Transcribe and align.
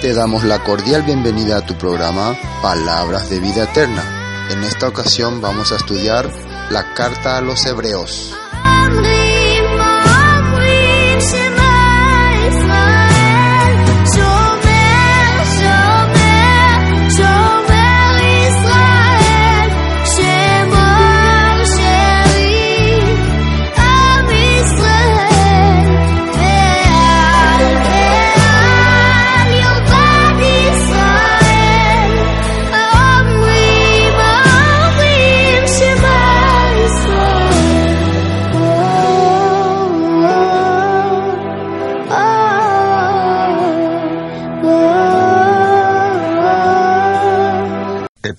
Te 0.00 0.14
damos 0.14 0.44
la 0.44 0.64
cordial 0.64 1.02
bienvenida 1.02 1.58
a 1.58 1.66
tu 1.66 1.76
programa 1.76 2.34
Palabras 2.62 3.28
de 3.28 3.40
Vida 3.40 3.64
Eterna. 3.64 4.02
En 4.48 4.64
esta 4.64 4.88
ocasión 4.88 5.42
vamos 5.42 5.70
a 5.72 5.76
estudiar 5.76 6.30
la 6.70 6.94
carta 6.94 7.36
a 7.36 7.40
los 7.42 7.66
hebreos. 7.66 8.32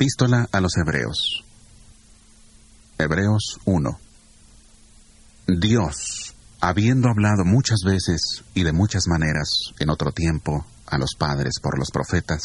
Epístola 0.10 0.50
a 0.52 0.60
los 0.60 0.72
Hebreos. 0.76 1.44
Hebreos 2.98 3.60
1. 3.66 4.00
Dios, 5.60 6.34
habiendo 6.60 7.10
hablado 7.10 7.46
muchas 7.46 7.82
veces 7.86 8.44
y 8.56 8.64
de 8.64 8.74
muchas 8.74 9.04
maneras 9.08 9.50
en 9.78 9.92
otro 9.92 10.12
tiempo 10.12 10.66
a 10.88 10.98
los 10.98 11.12
padres 11.16 11.60
por 11.62 11.78
los 11.78 11.92
profetas, 11.92 12.42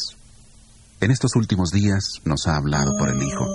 en 1.01 1.09
estos 1.09 1.35
últimos 1.35 1.71
días 1.71 2.03
nos 2.23 2.45
ha 2.45 2.57
hablado 2.57 2.95
por 2.99 3.09
el 3.09 3.19
Hijo, 3.23 3.45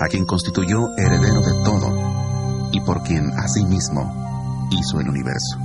a 0.00 0.06
quien 0.06 0.24
constituyó 0.24 0.78
heredero 0.96 1.40
de 1.40 1.64
todo 1.64 2.70
y 2.70 2.80
por 2.82 3.02
quien 3.02 3.32
asimismo 3.36 4.68
hizo 4.70 5.00
el 5.00 5.08
universo. 5.08 5.58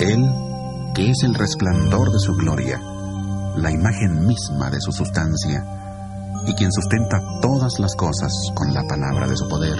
Él, 0.00 0.92
que 0.96 1.10
es 1.12 1.22
el 1.22 1.34
resplandor 1.34 2.10
de 2.10 2.18
su 2.18 2.32
gloria, 2.32 2.80
la 3.56 3.70
imagen 3.70 4.26
misma 4.26 4.68
de 4.70 4.80
su 4.80 4.90
sustancia, 4.90 5.79
y 6.46 6.54
quien 6.54 6.72
sustenta 6.72 7.22
todas 7.40 7.78
las 7.78 7.94
cosas 7.94 8.32
con 8.54 8.72
la 8.72 8.82
palabra 8.84 9.26
de 9.28 9.36
su 9.36 9.48
poder, 9.48 9.78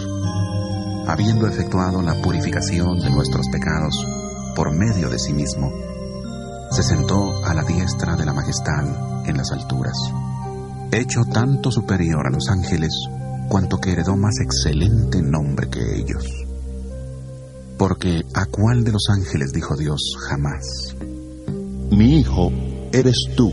habiendo 1.06 1.47
efectuado 1.47 2.03
la 2.03 2.14
purificación 2.20 2.98
de 3.00 3.11
nuestros 3.11 3.48
pecados 3.48 3.94
por 4.55 4.72
medio 4.72 5.09
de 5.09 5.19
sí 5.19 5.32
mismo, 5.32 5.72
se 6.70 6.82
sentó 6.82 7.44
a 7.44 7.54
la 7.54 7.62
diestra 7.62 8.16
de 8.16 8.25
la 8.25 8.32
majestad 8.32 9.26
en 9.26 9.37
las 9.37 9.50
alturas, 9.53 9.97
hecho 10.93 11.25
tanto 11.32 11.70
superior 11.70 12.26
a 12.26 12.31
los 12.31 12.49
ángeles 12.49 12.93
cuanto 13.49 13.78
que 13.78 13.93
heredó 13.93 14.16
más 14.16 14.38
excelente 14.41 15.20
nombre 15.22 15.69
que 15.69 15.97
ellos. 15.97 16.25
Porque 17.76 18.22
a 18.34 18.47
cuál 18.47 18.84
de 18.84 18.93
los 18.93 19.09
ángeles 19.09 19.53
dijo 19.53 19.76
Dios 19.76 20.00
jamás, 20.28 20.94
Mi 21.91 22.20
hijo 22.20 22.53
eres 22.93 23.16
tú, 23.37 23.53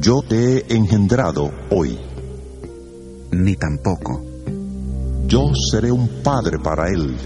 yo 0.00 0.22
te 0.22 0.58
he 0.58 0.76
engendrado 0.76 1.50
hoy 1.70 1.98
ni 3.32 3.56
tampoco. 3.56 4.22
Yo 5.26 5.52
seré 5.70 5.90
un 5.90 6.22
padre 6.22 6.58
para 6.58 6.88
él, 6.88 7.16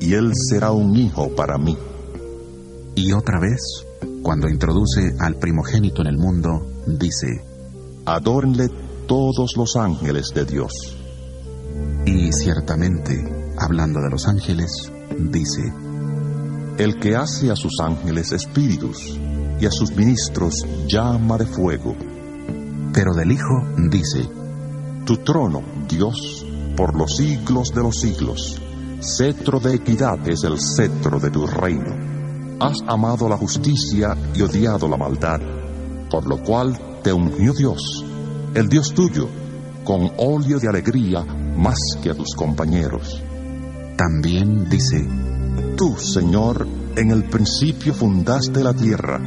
y 0.00 0.14
él 0.14 0.32
será 0.50 0.72
un 0.72 0.96
hijo 0.96 1.34
para 1.34 1.56
mí. 1.58 1.76
Y 2.94 3.12
otra 3.12 3.38
vez, 3.40 3.60
cuando 4.22 4.48
introduce 4.48 5.14
al 5.20 5.36
primogénito 5.36 6.02
en 6.02 6.08
el 6.08 6.18
mundo, 6.18 6.66
dice, 6.86 7.26
Adórenle 8.04 8.68
todos 9.06 9.56
los 9.56 9.76
ángeles 9.76 10.32
de 10.34 10.44
Dios. 10.44 10.72
Y 12.04 12.32
ciertamente, 12.32 13.54
hablando 13.58 14.00
de 14.00 14.10
los 14.10 14.26
ángeles, 14.26 14.90
dice, 15.18 15.72
El 16.78 16.98
que 16.98 17.16
hace 17.16 17.50
a 17.50 17.56
sus 17.56 17.80
ángeles 17.80 18.32
espíritus 18.32 19.18
y 19.60 19.66
a 19.66 19.70
sus 19.70 19.94
ministros 19.94 20.54
llama 20.88 21.38
de 21.38 21.46
fuego. 21.46 21.94
Pero 22.92 23.14
del 23.14 23.32
Hijo 23.32 23.64
dice, 23.90 24.28
tu 25.06 25.18
trono, 25.18 25.62
Dios, 25.88 26.44
por 26.76 26.98
los 26.98 27.16
siglos 27.16 27.72
de 27.72 27.80
los 27.80 27.94
siglos. 28.00 28.60
Cetro 29.00 29.60
de 29.60 29.76
equidad 29.76 30.28
es 30.28 30.42
el 30.42 30.58
cetro 30.60 31.20
de 31.20 31.30
tu 31.30 31.46
reino. 31.46 31.94
Has 32.58 32.78
amado 32.88 33.28
la 33.28 33.36
justicia 33.36 34.16
y 34.34 34.42
odiado 34.42 34.88
la 34.88 34.96
maldad, 34.96 35.40
por 36.10 36.26
lo 36.26 36.42
cual 36.42 37.00
te 37.04 37.12
ungió 37.12 37.52
Dios, 37.54 38.04
el 38.54 38.68
Dios 38.68 38.92
tuyo, 38.94 39.28
con 39.84 40.10
óleo 40.16 40.58
de 40.58 40.68
alegría 40.68 41.22
más 41.22 41.78
que 42.02 42.10
a 42.10 42.14
tus 42.14 42.34
compañeros. 42.34 43.22
También 43.96 44.68
dice, 44.68 45.06
Tú, 45.76 45.96
Señor, 45.96 46.66
en 46.96 47.12
el 47.12 47.24
principio 47.28 47.94
fundaste 47.94 48.64
la 48.64 48.74
tierra, 48.74 49.20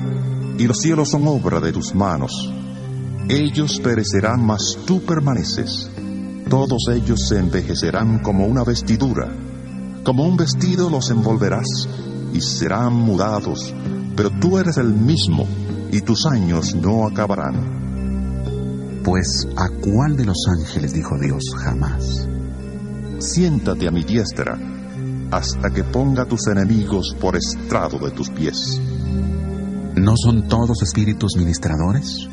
y 0.58 0.68
los 0.68 0.78
cielos 0.78 1.10
son 1.10 1.26
obra 1.26 1.62
de 1.62 1.72
tus 1.72 1.96
manos. 1.96 2.59
Ellos 3.30 3.80
perecerán, 3.80 4.44
mas 4.44 4.76
tú 4.88 5.06
permaneces. 5.06 5.92
Todos 6.50 6.88
ellos 6.92 7.28
se 7.28 7.38
envejecerán 7.38 8.24
como 8.24 8.48
una 8.48 8.64
vestidura. 8.64 9.32
Como 10.04 10.26
un 10.26 10.36
vestido 10.36 10.90
los 10.90 11.12
envolverás 11.12 11.88
y 12.34 12.42
serán 12.42 12.96
mudados, 12.96 13.72
pero 14.16 14.32
tú 14.32 14.58
eres 14.58 14.78
el 14.78 14.92
mismo 14.96 15.46
y 15.92 16.02
tus 16.02 16.26
años 16.26 16.74
no 16.74 17.06
acabarán. 17.06 19.02
Pues 19.04 19.48
a 19.56 19.70
cuál 19.70 20.18
de 20.18 20.26
los 20.26 20.48
ángeles 20.48 20.94
dijo 20.94 21.16
Dios 21.20 21.54
jamás? 21.56 22.28
Siéntate 23.20 23.88
a 23.88 23.92
mi 23.92 24.04
diestra 24.04 24.58
hasta 25.30 25.70
que 25.70 25.84
ponga 25.84 26.26
tus 26.26 26.48
enemigos 26.48 27.16
por 27.22 27.36
estrado 27.36 28.00
de 28.00 28.10
tus 28.10 28.32
pies. 28.32 28.82
¿No 29.96 30.16
son 30.18 30.48
todos 30.48 30.82
espíritus 30.82 31.36
ministradores? 31.38 32.28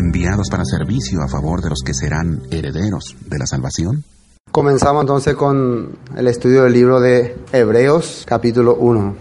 Enviados 0.00 0.48
para 0.50 0.64
servicio 0.64 1.22
a 1.22 1.28
favor 1.28 1.62
de 1.62 1.70
los 1.70 1.80
que 1.84 1.94
serán 1.94 2.42
herederos 2.50 3.16
de 3.26 3.38
la 3.38 3.46
salvación? 3.46 4.04
Comenzamos 4.50 5.02
entonces 5.02 5.34
con 5.34 5.98
el 6.16 6.28
estudio 6.28 6.62
del 6.62 6.72
libro 6.72 7.00
de 7.00 7.36
Hebreos 7.52 8.24
capítulo 8.26 8.76
1. 8.76 9.16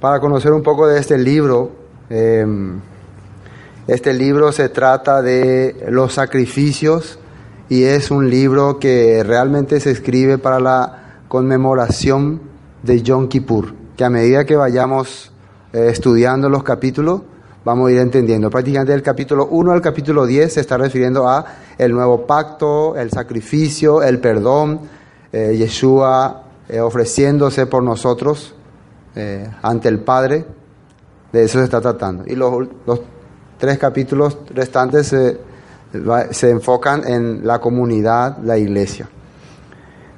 Para 0.00 0.20
conocer 0.20 0.52
un 0.52 0.62
poco 0.62 0.86
de 0.86 1.00
este 1.00 1.18
libro, 1.18 1.72
em, 2.08 2.80
este 3.86 4.14
libro 4.14 4.52
se 4.52 4.68
trata 4.68 5.22
de 5.22 5.86
los 5.90 6.14
sacrificios 6.14 7.18
y 7.68 7.82
es 7.82 8.10
un 8.10 8.30
libro 8.30 8.78
que 8.78 9.24
realmente 9.24 9.80
se 9.80 9.90
escribe 9.90 10.38
para 10.38 10.60
la 10.60 11.20
conmemoración 11.28 12.40
de 12.82 13.02
Yom 13.02 13.28
Kippur, 13.28 13.74
que 13.96 14.04
a 14.04 14.10
medida 14.10 14.44
que 14.44 14.56
vayamos 14.56 15.32
eh, 15.72 15.88
estudiando 15.90 16.48
los 16.48 16.62
capítulos, 16.62 17.22
vamos 17.66 17.88
a 17.88 17.92
ir 17.92 17.98
entendiendo. 17.98 18.48
Prácticamente 18.48 18.92
del 18.92 19.02
capítulo 19.02 19.48
1 19.50 19.72
al 19.72 19.80
capítulo 19.80 20.24
10 20.24 20.52
se 20.52 20.60
está 20.60 20.78
refiriendo 20.78 21.28
a 21.28 21.44
el 21.76 21.90
nuevo 21.90 22.24
pacto, 22.24 22.94
el 22.94 23.10
sacrificio, 23.10 24.04
el 24.04 24.20
perdón, 24.20 24.82
eh, 25.32 25.56
Yeshua 25.58 26.44
eh, 26.68 26.78
ofreciéndose 26.78 27.66
por 27.66 27.82
nosotros 27.82 28.54
eh, 29.16 29.50
ante 29.62 29.88
el 29.88 29.98
Padre. 29.98 30.44
De 31.32 31.42
eso 31.42 31.58
se 31.58 31.64
está 31.64 31.80
tratando. 31.80 32.22
Y 32.24 32.36
los, 32.36 32.68
los 32.86 33.00
tres 33.58 33.78
capítulos 33.78 34.38
restantes 34.50 35.08
se, 35.08 35.40
se 36.30 36.50
enfocan 36.50 37.04
en 37.04 37.44
la 37.44 37.58
comunidad, 37.58 38.38
la 38.44 38.56
iglesia. 38.58 39.08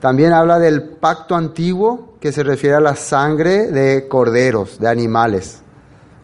También 0.00 0.34
habla 0.34 0.58
del 0.58 0.82
pacto 0.82 1.34
antiguo 1.34 2.12
que 2.20 2.30
se 2.30 2.42
refiere 2.42 2.76
a 2.76 2.80
la 2.80 2.94
sangre 2.94 3.68
de 3.68 4.06
corderos, 4.06 4.78
de 4.78 4.88
animales. 4.88 5.62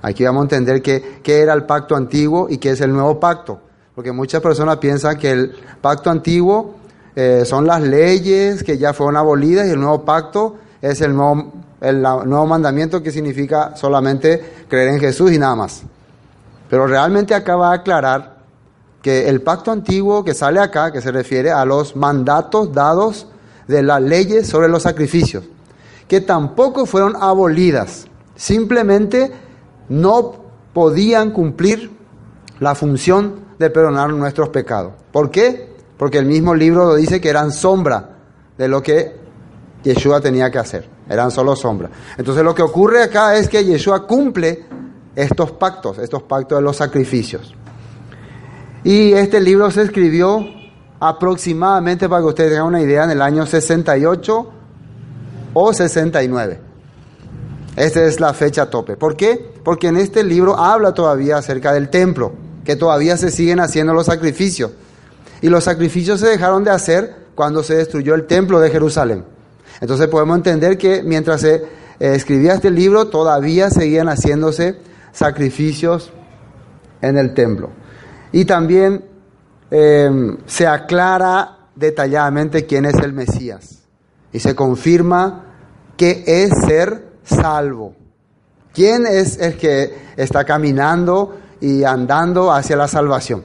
Aquí 0.05 0.23
vamos 0.23 0.43
a 0.43 0.45
entender 0.45 0.83
qué, 0.83 1.21
qué 1.23 1.41
era 1.41 1.55
el 1.55 1.65
pacto 1.65 1.97
antiguo 1.97 2.47
y 2.51 2.59
qué 2.59 2.73
es 2.73 2.81
el 2.83 2.93
nuevo 2.93 3.19
pacto. 3.19 3.59
porque 3.95 4.13
muchas 4.13 4.43
personas 4.43 4.77
piensan 4.77 5.17
que 5.17 5.31
el 5.31 5.57
pacto 5.81 6.11
antiguo 6.11 6.75
eh, 7.17 7.45
son 7.47 7.67
las 7.67 7.81
leyes 7.81 8.63
que 8.63 8.77
ya 8.77 8.93
fueron 8.93 9.17
abolidas 9.17 9.67
y 9.67 9.71
el 9.71 9.81
nuevo 9.81 10.05
pacto 10.05 10.57
es 10.83 11.01
el 11.01 11.17
nuevo, 11.17 11.53
el 11.81 12.03
nuevo 12.03 12.45
mandamiento 12.45 13.03
que 13.03 13.11
significa 13.11 13.77
solamente 13.77 14.65
creer 14.69 14.89
en 14.89 15.01
Jesús 15.01 15.33
y 15.33 15.39
nada 15.39 15.57
más. 15.57 15.85
Pero 16.69 16.87
realmente 16.87 17.35
acaba 17.35 17.71
de 17.71 17.77
aclarar 17.77 18.37
que 19.01 19.27
el 19.31 19.41
pacto 19.41 19.71
antiguo 19.71 20.23
que 20.23 20.35
sale 20.35 20.61
acá, 20.61 20.93
que 20.93 21.01
se 21.01 21.13
refiere 21.13 21.51
a 21.51 21.65
los 21.65 21.97
mandatos 21.97 22.75
dados 22.75 23.27
de 23.69 23.83
las 23.83 24.03
leyes 24.03 24.49
sobre 24.49 24.69
los 24.69 24.83
sacrificios, 24.83 25.45
que 26.09 26.21
tampoco 26.21 26.85
fueron 26.85 27.17
abolidas, 27.19 28.07
simplemente 28.37 29.44
no 29.89 30.35
podían 30.73 31.31
cumplir 31.31 31.91
la 32.61 32.75
función 32.75 33.45
de 33.59 33.71
perdonar 33.71 34.13
nuestros 34.13 34.49
pecados. 34.49 34.93
¿Por 35.13 35.31
qué? 35.31 35.75
Porque 35.97 36.19
el 36.19 36.27
mismo 36.27 36.55
libro 36.55 36.87
lo 36.87 36.95
dice 36.95 37.21
que 37.21 37.29
eran 37.29 37.53
sombra 37.53 38.11
de 38.59 38.69
lo 38.69 38.83
que 38.83 39.17
Yeshua 39.83 40.21
tenía 40.21 40.51
que 40.51 40.59
hacer. 40.59 40.89
Eran 41.09 41.31
solo 41.31 41.55
sombra. 41.55 41.91
Entonces 42.17 42.43
lo 42.43 42.55
que 42.55 42.63
ocurre 42.63 43.03
acá 43.03 43.37
es 43.37 43.49
que 43.49 43.65
Yeshua 43.65 44.07
cumple 44.07 44.65
estos 45.15 45.53
pactos, 45.53 45.99
estos 45.99 46.23
pactos 46.23 46.59
de 46.59 46.63
los 46.63 46.77
sacrificios. 46.77 47.55
Y 48.83 49.13
este 49.13 49.41
libro 49.41 49.71
se 49.71 49.83
escribió 49.83 50.45
aproximadamente, 51.01 52.09
para 52.09 52.23
que 52.23 52.29
ustedes 52.29 52.51
tengan 52.51 52.67
una 52.67 52.81
idea, 52.81 53.05
en 53.05 53.11
el 53.11 53.23
año 53.23 53.47
68 53.47 54.51
o 55.55 55.73
69. 55.73 56.61
Esta 57.77 58.05
es 58.05 58.21
la 58.21 58.33
fecha 58.33 58.71
tope. 58.71 58.97
¿Por 58.97 59.17
qué? 59.17 59.54
Porque 59.65 59.89
en 59.89 59.97
este 59.97 60.23
libro 60.23 60.57
habla 60.57 60.93
todavía 60.93 61.39
acerca 61.39 61.73
del 61.73 61.89
templo, 61.89 62.33
que 62.65 62.77
todavía 62.77 63.17
se 63.17 63.31
siguen 63.31 63.61
haciendo 63.61 63.95
los 63.95 64.07
sacrificios. 64.07 64.73
Y 65.41 65.49
los 65.49 65.65
sacrificios 65.65 66.21
se 66.21 66.29
dejaron 66.29 66.63
de 66.63 66.71
hacer 66.71 67.17
cuando 67.35 67.63
se 67.63 67.75
destruyó 67.77 68.15
el 68.15 68.27
templo 68.27 68.61
de 68.61 68.71
Jerusalén. 68.71 69.25
Entonces 69.81 70.07
podemos 70.09 70.37
entender 70.37 70.79
que 70.79 71.03
mientras 71.03 71.41
se 71.41 71.55
eh, 71.55 71.65
escribía 71.99 72.55
este 72.55 72.71
libro, 72.71 73.09
todavía 73.09 73.71
seguían 73.71 74.09
haciéndose 74.09 74.79
sacrificios 75.13 76.13
en 77.01 77.17
el 77.17 77.35
templo. 77.35 77.71
Y 78.33 78.45
también 78.45 79.05
em, 79.71 80.37
se 80.47 80.67
aclara 80.67 81.69
detalladamente 81.75 82.67
quién 82.67 82.85
es 82.85 82.95
el 82.97 83.13
Mesías. 83.13 83.83
Y 84.33 84.41
se 84.41 84.55
confirma 84.55 85.45
que 85.97 86.25
es 86.27 86.51
ser 86.67 87.05
salvo. 87.25 87.95
¿Quién 88.75 89.07
es 89.07 89.39
el 89.39 89.57
que 89.57 89.95
está 90.17 90.45
caminando 90.45 91.37
y 91.61 91.85
andando 91.85 92.53
hacia 92.53 92.75
la 92.75 92.89
salvación? 92.89 93.45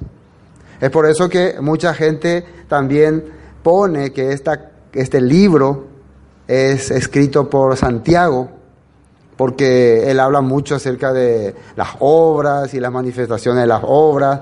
Es 0.81 0.89
por 0.89 1.05
eso 1.05 1.29
que 1.29 1.57
mucha 1.61 1.93
gente 1.93 2.43
también 2.67 3.25
pone 3.61 4.11
que 4.11 4.31
esta, 4.31 4.71
este 4.91 5.21
libro 5.21 5.85
es 6.47 6.89
escrito 6.89 7.47
por 7.47 7.77
Santiago, 7.77 8.49
porque 9.37 10.09
él 10.09 10.19
habla 10.19 10.41
mucho 10.41 10.75
acerca 10.75 11.13
de 11.13 11.53
las 11.75 11.89
obras 11.99 12.73
y 12.73 12.79
las 12.79 12.91
manifestaciones 12.91 13.61
de 13.61 13.67
las 13.67 13.83
obras. 13.85 14.41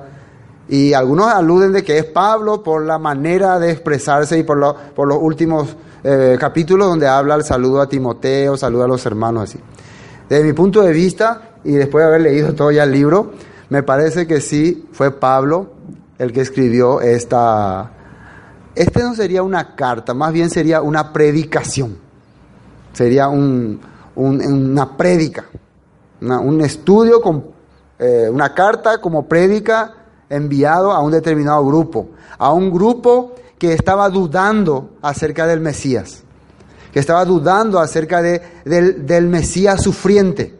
Y 0.69 0.93
algunos 0.93 1.27
aluden 1.27 1.73
de 1.73 1.83
que 1.83 1.97
es 1.97 2.05
Pablo 2.05 2.63
por 2.63 2.85
la 2.85 2.97
manera 2.97 3.59
de 3.59 3.71
expresarse 3.71 4.37
y 4.37 4.43
por, 4.43 4.75
por 4.95 5.07
los 5.07 5.17
últimos 5.19 5.75
eh, 6.03 6.37
capítulos 6.39 6.87
donde 6.87 7.07
habla 7.07 7.35
el 7.35 7.43
saludo 7.43 7.81
a 7.81 7.89
Timoteo, 7.89 8.55
saludo 8.55 8.85
a 8.85 8.87
los 8.87 9.05
hermanos 9.05 9.43
así. 9.43 9.59
Desde 10.29 10.43
mi 10.43 10.53
punto 10.53 10.81
de 10.81 10.91
vista, 10.91 11.51
y 11.63 11.71
después 11.73 12.03
de 12.03 12.07
haber 12.07 12.21
leído 12.21 12.53
todo 12.53 12.71
ya 12.71 12.83
el 12.83 12.91
libro, 12.91 13.33
me 13.69 13.83
parece 13.83 14.27
que 14.27 14.41
sí 14.41 14.87
fue 14.91 15.11
Pablo 15.11 15.71
el 16.17 16.31
que 16.31 16.41
escribió 16.41 17.01
esta... 17.01 17.91
Este 18.75 19.01
no 19.01 19.15
sería 19.15 19.41
una 19.41 19.75
carta, 19.75 20.13
más 20.13 20.31
bien 20.31 20.49
sería 20.49 20.81
una 20.81 21.11
predicación. 21.11 21.97
Sería 22.93 23.27
un, 23.27 23.79
una 24.15 24.97
prédica, 24.97 25.45
un 26.21 26.61
estudio, 26.61 27.21
con, 27.21 27.45
eh, 27.99 28.29
una 28.31 28.53
carta 28.53 28.99
como 28.99 29.27
prédica 29.27 29.93
enviado 30.29 30.91
a 30.91 30.99
un 31.01 31.11
determinado 31.11 31.65
grupo, 31.65 32.09
a 32.37 32.51
un 32.51 32.71
grupo 32.71 33.33
que 33.57 33.73
estaba 33.73 34.09
dudando 34.09 34.91
acerca 35.01 35.47
del 35.47 35.59
Mesías, 35.59 36.23
estaba 36.99 37.25
dudando 37.25 37.79
acerca 37.79 38.21
de, 38.21 38.41
del, 38.65 39.05
del 39.05 39.27
Mesías 39.27 39.81
sufriente. 39.81 40.55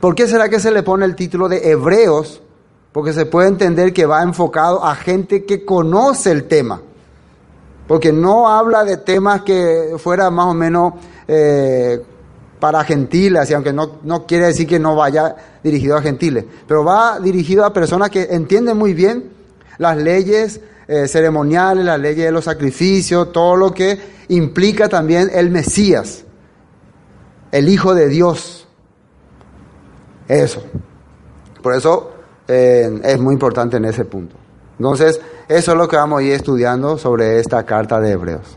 ¿Por 0.00 0.14
qué 0.14 0.28
será 0.28 0.48
que 0.48 0.60
se 0.60 0.70
le 0.70 0.82
pone 0.82 1.04
el 1.04 1.14
título 1.14 1.48
de 1.48 1.70
Hebreos 1.70 2.42
porque 2.96 3.12
se 3.12 3.26
puede 3.26 3.48
entender 3.48 3.92
que 3.92 4.06
va 4.06 4.22
enfocado 4.22 4.82
a 4.82 4.94
gente 4.94 5.44
que 5.44 5.66
conoce 5.66 6.30
el 6.30 6.44
tema, 6.44 6.80
porque 7.86 8.10
no 8.10 8.48
habla 8.48 8.84
de 8.84 8.96
temas 8.96 9.42
que 9.42 9.96
fuera 9.98 10.30
más 10.30 10.46
o 10.46 10.54
menos 10.54 10.94
eh, 11.28 12.02
para 12.58 12.82
gentiles, 12.84 13.50
y 13.50 13.52
aunque 13.52 13.74
no, 13.74 13.98
no 14.02 14.24
quiere 14.24 14.46
decir 14.46 14.66
que 14.66 14.78
no 14.78 14.96
vaya 14.96 15.36
dirigido 15.62 15.94
a 15.94 16.00
gentiles, 16.00 16.46
pero 16.66 16.84
va 16.86 17.20
dirigido 17.20 17.66
a 17.66 17.72
personas 17.74 18.08
que 18.08 18.28
entienden 18.30 18.78
muy 18.78 18.94
bien 18.94 19.30
las 19.76 19.98
leyes 19.98 20.62
eh, 20.88 21.08
ceremoniales, 21.08 21.84
las 21.84 21.98
leyes 21.98 22.26
de 22.26 22.32
los 22.32 22.44
sacrificios, 22.44 23.32
todo 23.32 23.56
lo 23.56 23.72
que 23.72 23.98
implica 24.28 24.88
también 24.88 25.30
el 25.32 25.50
Mesías, 25.50 26.24
el 27.52 27.68
Hijo 27.68 27.94
de 27.94 28.08
Dios. 28.08 28.66
Eso. 30.28 30.64
Por 31.62 31.74
eso 31.74 32.12
es 32.48 33.18
muy 33.18 33.32
importante 33.32 33.76
en 33.76 33.86
ese 33.86 34.04
punto. 34.04 34.36
Entonces, 34.78 35.20
eso 35.48 35.72
es 35.72 35.78
lo 35.78 35.88
que 35.88 35.96
vamos 35.96 36.20
a 36.20 36.22
ir 36.22 36.32
estudiando 36.32 36.98
sobre 36.98 37.40
esta 37.40 37.64
carta 37.64 38.00
de 38.00 38.12
Hebreos. 38.12 38.56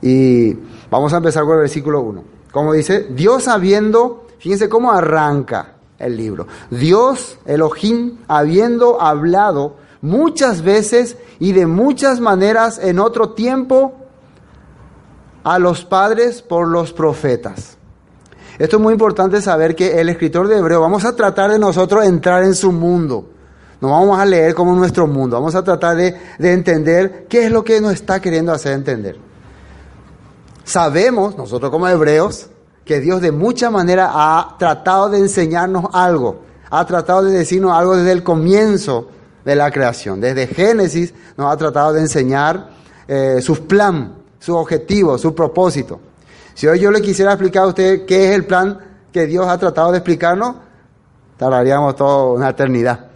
Y 0.00 0.54
vamos 0.90 1.12
a 1.12 1.18
empezar 1.18 1.44
con 1.44 1.54
el 1.54 1.60
versículo 1.60 2.00
1. 2.00 2.24
Como 2.50 2.72
dice, 2.72 3.06
Dios 3.10 3.48
habiendo, 3.48 4.26
fíjense 4.38 4.68
cómo 4.68 4.92
arranca 4.92 5.74
el 5.98 6.16
libro. 6.16 6.46
Dios, 6.70 7.38
Elohim, 7.44 8.18
habiendo 8.28 9.00
hablado 9.00 9.76
muchas 10.02 10.62
veces 10.62 11.16
y 11.38 11.52
de 11.52 11.66
muchas 11.66 12.20
maneras 12.20 12.78
en 12.82 12.98
otro 12.98 13.30
tiempo 13.30 13.94
a 15.44 15.58
los 15.58 15.84
padres 15.84 16.42
por 16.42 16.68
los 16.68 16.92
profetas. 16.92 17.78
Esto 18.58 18.76
es 18.76 18.82
muy 18.82 18.92
importante 18.92 19.40
saber 19.40 19.74
que 19.74 20.00
el 20.00 20.08
escritor 20.10 20.46
de 20.46 20.58
Hebreo, 20.58 20.80
vamos 20.80 21.04
a 21.04 21.16
tratar 21.16 21.50
de 21.50 21.58
nosotros 21.58 22.04
entrar 22.04 22.44
en 22.44 22.54
su 22.54 22.70
mundo. 22.70 23.30
No 23.80 23.90
vamos 23.90 24.18
a 24.20 24.24
leer 24.24 24.54
como 24.54 24.76
nuestro 24.76 25.06
mundo, 25.06 25.36
vamos 25.36 25.54
a 25.54 25.64
tratar 25.64 25.96
de, 25.96 26.16
entender 26.38 27.26
qué 27.28 27.46
es 27.46 27.50
lo 27.50 27.64
que 27.64 27.80
nos 27.80 27.94
está 27.94 28.20
queriendo 28.20 28.52
hacer 28.52 28.74
entender. 28.74 29.18
Sabemos, 30.62 31.36
nosotros 31.36 31.70
como 31.70 31.88
hebreos, 31.88 32.48
que 32.84 33.00
Dios 33.00 33.20
de 33.20 33.32
mucha 33.32 33.70
manera 33.70 34.10
ha 34.12 34.56
tratado 34.58 35.08
de 35.08 35.18
enseñarnos 35.18 35.86
algo, 35.92 36.42
ha 36.70 36.84
tratado 36.86 37.24
de 37.24 37.32
decirnos 37.32 37.72
algo 37.72 37.96
desde 37.96 38.12
el 38.12 38.22
comienzo 38.22 39.08
de 39.44 39.56
la 39.56 39.70
creación. 39.70 40.20
Desde 40.20 40.46
Génesis 40.46 41.12
nos 41.36 41.52
ha 41.52 41.56
tratado 41.56 41.92
de 41.92 42.00
enseñar 42.00 42.70
eh, 43.08 43.40
su 43.40 43.66
plan, 43.66 44.14
su 44.38 44.56
objetivo, 44.56 45.18
su 45.18 45.34
propósito. 45.34 46.00
Si 46.54 46.66
hoy 46.66 46.80
yo 46.80 46.90
le 46.90 47.00
quisiera 47.00 47.32
explicar 47.32 47.64
a 47.64 47.68
usted 47.68 48.04
qué 48.06 48.28
es 48.28 48.34
el 48.34 48.46
plan 48.46 48.78
que 49.12 49.26
Dios 49.26 49.46
ha 49.46 49.58
tratado 49.58 49.92
de 49.92 49.98
explicarnos, 49.98 50.56
tardaríamos 51.36 51.96
toda 51.96 52.32
una 52.34 52.50
eternidad. 52.50 53.06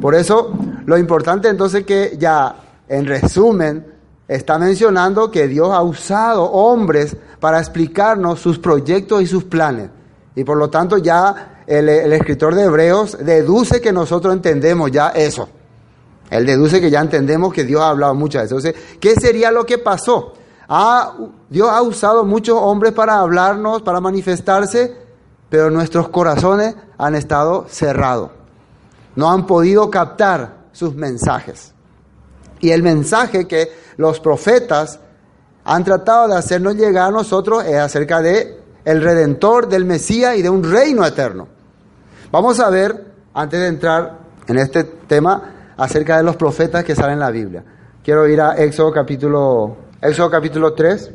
Por 0.00 0.14
eso, 0.14 0.52
lo 0.84 0.98
importante 0.98 1.48
entonces 1.48 1.84
que 1.84 2.16
ya, 2.18 2.54
en 2.88 3.06
resumen, 3.06 3.86
está 4.28 4.58
mencionando 4.58 5.30
que 5.30 5.48
Dios 5.48 5.70
ha 5.70 5.82
usado 5.82 6.44
hombres 6.44 7.16
para 7.40 7.58
explicarnos 7.58 8.40
sus 8.40 8.58
proyectos 8.58 9.22
y 9.22 9.26
sus 9.26 9.44
planes. 9.44 9.90
Y 10.34 10.44
por 10.44 10.58
lo 10.58 10.68
tanto 10.68 10.98
ya 10.98 11.57
el, 11.68 12.12
escritor 12.12 12.54
de 12.54 12.64
Hebreos 12.64 13.18
deduce 13.20 13.80
que 13.80 13.92
nosotros 13.92 14.32
entendemos 14.32 14.90
ya 14.90 15.08
eso. 15.10 15.48
Él 16.30 16.46
deduce 16.46 16.80
que 16.80 16.90
ya 16.90 17.00
entendemos 17.00 17.52
que 17.52 17.64
Dios 17.64 17.82
ha 17.82 17.90
hablado 17.90 18.14
muchas 18.14 18.50
veces. 18.50 18.64
Entonces, 18.64 18.98
¿qué 18.98 19.14
sería 19.14 19.50
lo 19.50 19.66
que 19.66 19.76
pasó? 19.78 20.32
Dios 21.48 21.68
ha 21.70 21.82
usado 21.82 22.24
muchos 22.24 22.58
hombres 22.58 22.92
para 22.92 23.18
hablarnos, 23.18 23.82
para 23.82 24.00
manifestarse, 24.00 24.96
pero 25.50 25.70
nuestros 25.70 26.08
corazones 26.08 26.74
han 26.96 27.14
estado 27.14 27.66
cerrados. 27.68 28.30
No 29.14 29.30
han 29.30 29.46
podido 29.46 29.90
captar 29.90 30.68
sus 30.72 30.94
mensajes. 30.94 31.74
Y 32.60 32.70
el 32.70 32.82
mensaje 32.82 33.46
que 33.46 33.72
los 33.96 34.20
profetas 34.20 35.00
han 35.64 35.84
tratado 35.84 36.28
de 36.28 36.36
hacernos 36.36 36.76
llegar 36.76 37.08
a 37.08 37.10
nosotros 37.10 37.64
es 37.64 37.76
acerca 37.76 38.22
de 38.22 38.58
el 38.84 39.02
redentor 39.02 39.68
del 39.68 39.84
Mesías 39.84 40.36
y 40.36 40.42
de 40.42 40.48
un 40.48 40.64
reino 40.64 41.04
eterno. 41.04 41.57
Vamos 42.30 42.60
a 42.60 42.68
ver, 42.68 43.06
antes 43.32 43.58
de 43.58 43.68
entrar 43.68 44.18
en 44.46 44.58
este 44.58 44.84
tema, 44.84 45.72
acerca 45.78 46.18
de 46.18 46.22
los 46.22 46.36
profetas 46.36 46.84
que 46.84 46.94
salen 46.94 47.14
en 47.14 47.20
la 47.20 47.30
Biblia. 47.30 47.64
Quiero 48.04 48.28
ir 48.28 48.38
a 48.42 48.54
Éxodo 48.58 48.92
capítulo 48.92 49.78
Éxodo 50.02 50.30
capítulo 50.30 50.74
3, 50.74 51.10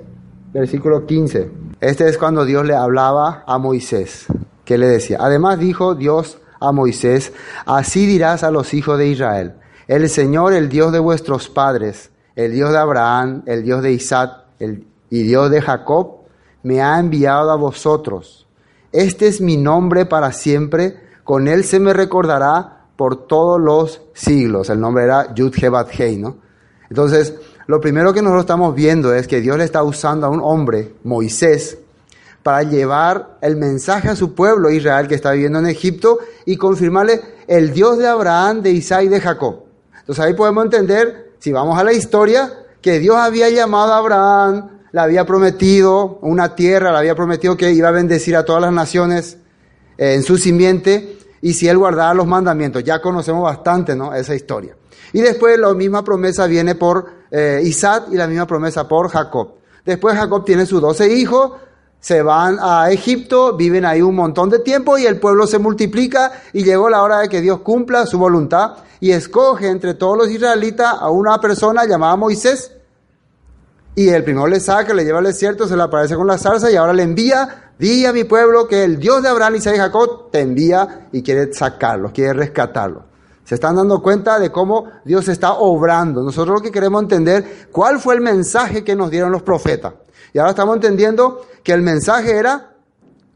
versículo 0.53 1.05
15. 1.05 1.51
Este 1.81 2.09
es 2.09 2.17
cuando 2.17 2.45
Dios 2.45 2.65
le 2.65 2.73
hablaba 2.73 3.43
a 3.45 3.59
Moisés, 3.59 4.25
que 4.65 4.79
le 4.79 4.87
decía, 4.87 5.19
además 5.21 5.59
dijo 5.59 5.93
Dios 5.93 6.39
a 6.59 6.71
Moisés, 6.71 7.31
así 7.67 8.07
dirás 8.07 8.43
a 8.43 8.49
los 8.49 8.73
hijos 8.73 8.97
de 8.97 9.07
Israel, 9.07 9.53
El 9.87 10.09
Señor, 10.09 10.53
el 10.53 10.67
Dios 10.67 10.91
de 10.91 10.99
vuestros 10.99 11.47
padres, 11.47 12.09
el 12.35 12.53
Dios 12.53 12.71
de 12.71 12.79
Abraham, 12.79 13.43
el 13.45 13.61
Dios 13.63 13.83
de 13.83 13.91
Isaac 13.91 14.45
el, 14.57 14.87
y 15.11 15.21
Dios 15.21 15.51
de 15.51 15.61
Jacob, 15.61 16.23
me 16.63 16.81
ha 16.81 16.97
enviado 16.97 17.51
a 17.51 17.55
vosotros. 17.55 18.47
Este 18.91 19.27
es 19.27 19.41
mi 19.41 19.57
nombre 19.57 20.05
para 20.05 20.31
siempre, 20.31 21.02
con 21.23 21.47
él 21.47 21.63
se 21.63 21.79
me 21.79 21.93
recordará 21.93 22.87
por 22.95 23.27
todos 23.27 23.59
los 23.59 24.01
siglos. 24.13 24.69
El 24.69 24.79
nombre 24.79 25.03
era 25.03 25.33
Yud 25.33 25.53
Hebat 25.55 25.89
Hei, 25.99 26.17
¿no? 26.17 26.37
Entonces, 26.89 27.33
lo 27.65 27.79
primero 27.79 28.13
que 28.13 28.21
nosotros 28.21 28.43
estamos 28.43 28.75
viendo 28.75 29.13
es 29.13 29.27
que 29.27 29.41
Dios 29.41 29.57
le 29.57 29.63
está 29.63 29.83
usando 29.83 30.27
a 30.27 30.29
un 30.29 30.41
hombre, 30.41 30.95
Moisés, 31.03 31.77
para 32.43 32.63
llevar 32.63 33.37
el 33.41 33.55
mensaje 33.55 34.09
a 34.09 34.15
su 34.15 34.35
pueblo 34.35 34.69
Israel 34.69 35.07
que 35.07 35.15
está 35.15 35.31
viviendo 35.31 35.59
en 35.59 35.67
Egipto 35.67 36.19
y 36.45 36.57
confirmarle 36.57 37.21
el 37.47 37.73
Dios 37.73 37.97
de 37.97 38.07
Abraham, 38.07 38.61
de 38.61 38.71
Isaac 38.71 39.03
y 39.03 39.07
de 39.07 39.21
Jacob. 39.21 39.63
Entonces 39.99 40.23
ahí 40.23 40.33
podemos 40.33 40.65
entender, 40.65 41.31
si 41.39 41.53
vamos 41.53 41.79
a 41.79 41.83
la 41.85 41.93
historia, 41.93 42.51
que 42.81 42.99
Dios 42.99 43.15
había 43.15 43.49
llamado 43.49 43.93
a 43.93 43.97
Abraham, 43.97 44.69
le 44.91 44.99
había 44.99 45.25
prometido 45.25 46.19
una 46.21 46.53
tierra, 46.55 46.91
le 46.91 46.97
había 46.97 47.15
prometido 47.15 47.55
que 47.55 47.71
iba 47.71 47.87
a 47.87 47.91
bendecir 47.91 48.35
a 48.35 48.43
todas 48.43 48.61
las 48.61 48.73
naciones 48.73 49.37
en 49.97 50.23
su 50.23 50.37
simiente 50.37 51.17
y 51.41 51.53
si 51.53 51.67
él 51.67 51.77
guardaba 51.77 52.13
los 52.13 52.27
mandamientos. 52.27 52.83
Ya 52.83 53.01
conocemos 53.01 53.43
bastante 53.43 53.95
¿no? 53.95 54.13
esa 54.13 54.35
historia. 54.35 54.75
Y 55.11 55.21
después 55.21 55.59
la 55.59 55.73
misma 55.73 56.03
promesa 56.03 56.47
viene 56.47 56.75
por 56.75 57.05
eh, 57.29 57.61
Isaac 57.63 58.05
y 58.11 58.15
la 58.15 58.27
misma 58.27 58.47
promesa 58.47 58.87
por 58.87 59.09
Jacob. 59.09 59.55
Después 59.85 60.15
Jacob 60.15 60.45
tiene 60.45 60.65
sus 60.65 60.81
doce 60.81 61.13
hijos, 61.13 61.51
se 61.99 62.21
van 62.21 62.57
a 62.59 62.89
Egipto, 62.91 63.55
viven 63.55 63.85
ahí 63.85 64.01
un 64.01 64.15
montón 64.15 64.49
de 64.49 64.59
tiempo 64.59 64.97
y 64.97 65.05
el 65.05 65.19
pueblo 65.19 65.45
se 65.45 65.59
multiplica 65.59 66.31
y 66.51 66.63
llegó 66.63 66.89
la 66.89 67.01
hora 67.01 67.19
de 67.19 67.29
que 67.29 67.41
Dios 67.41 67.59
cumpla 67.59 68.05
su 68.05 68.17
voluntad 68.17 68.77
y 68.99 69.11
escoge 69.11 69.67
entre 69.67 69.93
todos 69.93 70.17
los 70.17 70.29
israelitas 70.29 70.95
a 70.99 71.09
una 71.09 71.39
persona 71.39 71.85
llamada 71.85 72.15
Moisés 72.15 72.71
y 73.95 74.09
el 74.09 74.23
primero 74.23 74.47
le 74.47 74.59
saca, 74.59 74.93
le 74.93 75.05
lleva 75.05 75.19
al 75.19 75.25
desierto, 75.25 75.67
se 75.67 75.77
le 75.77 75.83
aparece 75.83 76.15
con 76.15 76.25
la 76.25 76.37
zarza 76.37 76.71
y 76.71 76.75
ahora 76.75 76.93
le 76.93 77.03
envía, 77.03 77.62
di 77.77 78.05
a 78.05 78.13
mi 78.13 78.23
pueblo 78.23 78.67
que 78.67 78.83
el 78.83 78.99
Dios 78.99 79.23
de 79.23 79.29
Abraham, 79.29 79.55
Isaac 79.55 79.75
y 79.75 79.79
Jacob 79.79 80.31
te 80.31 80.41
envía 80.41 81.07
y 81.11 81.23
quiere 81.23 81.53
sacarlos, 81.53 82.11
quiere 82.11 82.33
rescatarlos. 82.33 83.03
Se 83.45 83.55
están 83.55 83.75
dando 83.75 84.01
cuenta 84.01 84.39
de 84.39 84.51
cómo 84.51 84.89
Dios 85.03 85.27
está 85.27 85.53
obrando. 85.53 86.23
Nosotros 86.23 86.55
lo 86.55 86.61
que 86.61 86.71
queremos 86.71 87.01
entender, 87.01 87.67
cuál 87.71 87.99
fue 87.99 88.15
el 88.15 88.21
mensaje 88.21 88.83
que 88.83 88.95
nos 88.95 89.11
dieron 89.11 89.31
los 89.31 89.43
profetas. 89.43 89.93
Y 90.33 90.39
ahora 90.39 90.51
estamos 90.51 90.75
entendiendo 90.75 91.41
que 91.61 91.73
el 91.73 91.81
mensaje 91.81 92.37
era 92.37 92.71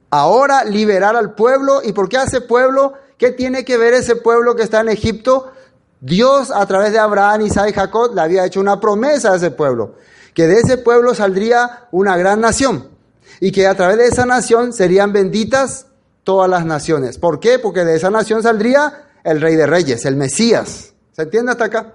ahora 0.09 0.63
liberar 0.63 1.17
al 1.17 1.35
pueblo. 1.35 1.81
¿Y 1.83 1.91
por 1.91 2.07
qué 2.07 2.17
a 2.17 2.23
ese 2.23 2.39
pueblo? 2.39 2.93
¿Qué 3.17 3.31
tiene 3.31 3.65
que 3.65 3.77
ver 3.77 3.93
ese 3.93 4.15
pueblo 4.15 4.55
que 4.55 4.63
está 4.63 4.79
en 4.79 4.89
Egipto? 4.89 5.51
Dios 5.99 6.51
a 6.51 6.65
través 6.67 6.93
de 6.93 6.99
Abraham, 6.99 7.41
Isaac 7.41 7.69
y 7.69 7.73
Jacob 7.73 8.15
le 8.15 8.21
había 8.21 8.45
hecho 8.45 8.61
una 8.61 8.79
promesa 8.79 9.33
a 9.33 9.35
ese 9.35 9.51
pueblo, 9.51 9.95
que 10.33 10.47
de 10.47 10.59
ese 10.59 10.77
pueblo 10.77 11.15
saldría 11.15 11.87
una 11.91 12.15
gran 12.15 12.39
nación 12.39 12.96
y 13.39 13.51
que 13.51 13.67
a 13.67 13.75
través 13.75 13.97
de 13.97 14.07
esa 14.07 14.25
nación 14.25 14.73
serían 14.73 15.13
benditas 15.13 15.87
todas 16.23 16.49
las 16.49 16.65
naciones. 16.65 17.17
¿Por 17.17 17.39
qué? 17.39 17.59
Porque 17.59 17.85
de 17.85 17.95
esa 17.95 18.09
nación 18.09 18.43
saldría 18.43 19.07
el 19.23 19.41
rey 19.41 19.55
de 19.55 19.67
reyes, 19.67 20.05
el 20.05 20.15
Mesías. 20.15 20.93
¿Se 21.11 21.21
entiende 21.21 21.51
hasta 21.51 21.65
acá? 21.65 21.93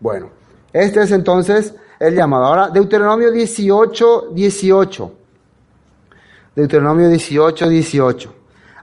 Bueno, 0.00 0.30
este 0.72 1.02
es 1.02 1.12
entonces 1.12 1.74
el 1.98 2.14
llamado. 2.14 2.44
Ahora, 2.44 2.70
Deuteronomio 2.70 3.30
18, 3.30 4.30
18. 4.32 5.12
Deuteronomio 6.54 7.08
18, 7.08 7.68
18. 7.68 8.34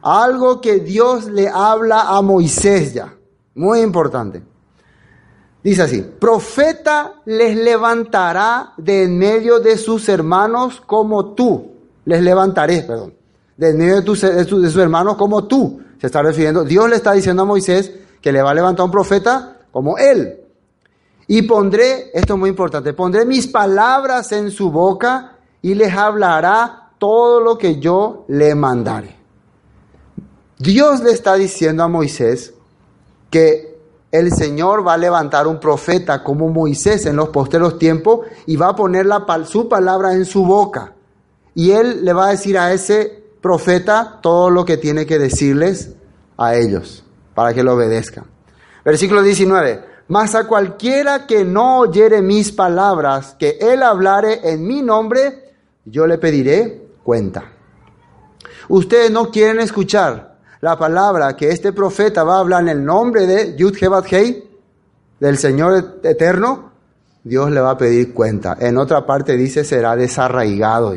Algo 0.02 0.62
que 0.62 0.80
Dios 0.80 1.26
le 1.26 1.50
habla 1.50 2.16
a 2.16 2.22
Moisés 2.22 2.94
ya. 2.94 3.14
Muy 3.56 3.82
importante. 3.82 4.44
Dice 5.64 5.82
así, 5.82 6.02
profeta 6.02 7.22
les 7.26 7.58
levantará 7.58 8.74
de 8.78 9.04
en 9.04 9.18
medio 9.18 9.60
de 9.60 9.78
sus 9.78 10.08
hermanos 10.10 10.82
como 10.86 11.34
tú. 11.34 11.75
Les 12.06 12.22
levantaré, 12.22 12.84
perdón. 12.84 13.14
De 13.58 13.70
en 13.70 13.78
medio 13.78 13.96
de, 13.96 14.02
tus, 14.02 14.22
de 14.22 14.46
sus 14.46 14.78
hermanos 14.78 15.16
como 15.16 15.46
tú. 15.46 15.82
Se 16.00 16.08
está 16.08 16.22
refiriendo, 16.22 16.64
Dios 16.64 16.90
le 16.90 16.98
está 16.98 17.14
diciendo 17.14 17.44
a 17.44 17.46
Moisés 17.46 17.92
que 18.22 18.32
le 18.32 18.42
va 18.42 18.52
a 18.52 18.54
levantar 18.54 18.86
un 18.86 18.92
profeta 18.92 19.58
como 19.72 19.98
él. 19.98 20.42
Y 21.28 21.42
pondré, 21.44 22.12
esto 22.14 22.34
es 22.34 22.40
muy 22.40 22.50
importante, 22.50 22.94
pondré 22.94 23.26
mis 23.26 23.48
palabras 23.48 24.32
en 24.32 24.52
su 24.52 24.72
boca 24.72 25.38
y 25.62 25.74
les 25.74 25.94
hablará 25.94 26.92
todo 27.00 27.40
lo 27.40 27.58
que 27.58 27.80
yo 27.80 28.26
le 28.28 28.56
mandaré. 28.56 29.16
Dios 30.58 31.02
le 31.02 31.12
está 31.12 31.36
diciendo 31.36 31.84
a 31.84 31.88
Moisés 31.88 32.54
que 33.30 33.76
el 34.12 34.32
Señor 34.34 34.88
va 34.88 34.94
a 34.94 34.98
levantar 34.98 35.46
un 35.46 35.60
profeta 35.60 36.24
como 36.24 36.48
Moisés 36.48 37.06
en 37.06 37.18
los 37.18 37.30
posteros 37.30 37.78
tiempos 37.78 38.22
y 38.46 38.56
va 38.56 38.70
a 38.70 38.76
poner 38.76 39.06
la, 39.06 39.26
su 39.46 39.68
palabra 39.68 40.14
en 40.14 40.26
su 40.26 40.46
boca. 40.46 40.95
Y 41.56 41.72
él 41.72 42.06
le 42.06 42.14
va 42.14 42.28
a 42.28 42.32
decir 42.32 42.58
a 42.60 42.72
ese 42.72 43.24
profeta 43.42 44.20
todo 44.22 44.52
lo 44.52 44.66
que 44.66 44.78
tiene 44.78 45.08
que 45.08 45.18
decirles 45.18 45.94
a 46.38 46.56
ellos 46.56 47.04
para 47.34 47.54
que 47.54 47.64
lo 47.64 47.74
obedezcan. 47.74 48.26
Versículo 48.84 49.24
19 49.24 49.96
mas 50.08 50.36
a 50.36 50.48
cualquiera 50.48 51.26
que 51.26 51.44
no 51.44 51.80
oyere 51.80 52.22
mis 52.22 52.52
palabras, 52.52 53.36
que 53.40 53.58
él 53.60 53.82
hablare 53.82 54.42
en 54.44 54.66
mi 54.66 54.82
nombre, 54.82 55.54
yo 55.84 56.06
le 56.06 56.18
pediré 56.18 56.90
cuenta. 57.04 57.44
Ustedes 58.70 59.10
no 59.12 59.32
quieren 59.32 59.60
escuchar 59.60 60.38
la 60.62 60.78
palabra 60.78 61.36
que 61.36 61.50
este 61.50 61.74
profeta 61.74 62.24
va 62.24 62.36
a 62.36 62.40
hablar 62.40 62.64
en 62.64 62.70
el 62.70 62.86
nombre 62.86 63.26
de 63.26 63.56
Yud 63.56 63.76
Hei, 64.12 64.44
del 65.20 65.38
Señor 65.38 66.00
eterno, 66.04 66.72
Dios 67.24 67.50
le 67.50 67.60
va 67.60 67.72
a 67.72 67.78
pedir 67.78 68.14
cuenta. 68.14 68.58
En 68.60 68.78
otra 68.78 69.06
parte 69.06 69.36
dice 69.36 69.64
será 69.64 69.96
desarraigado. 69.96 70.94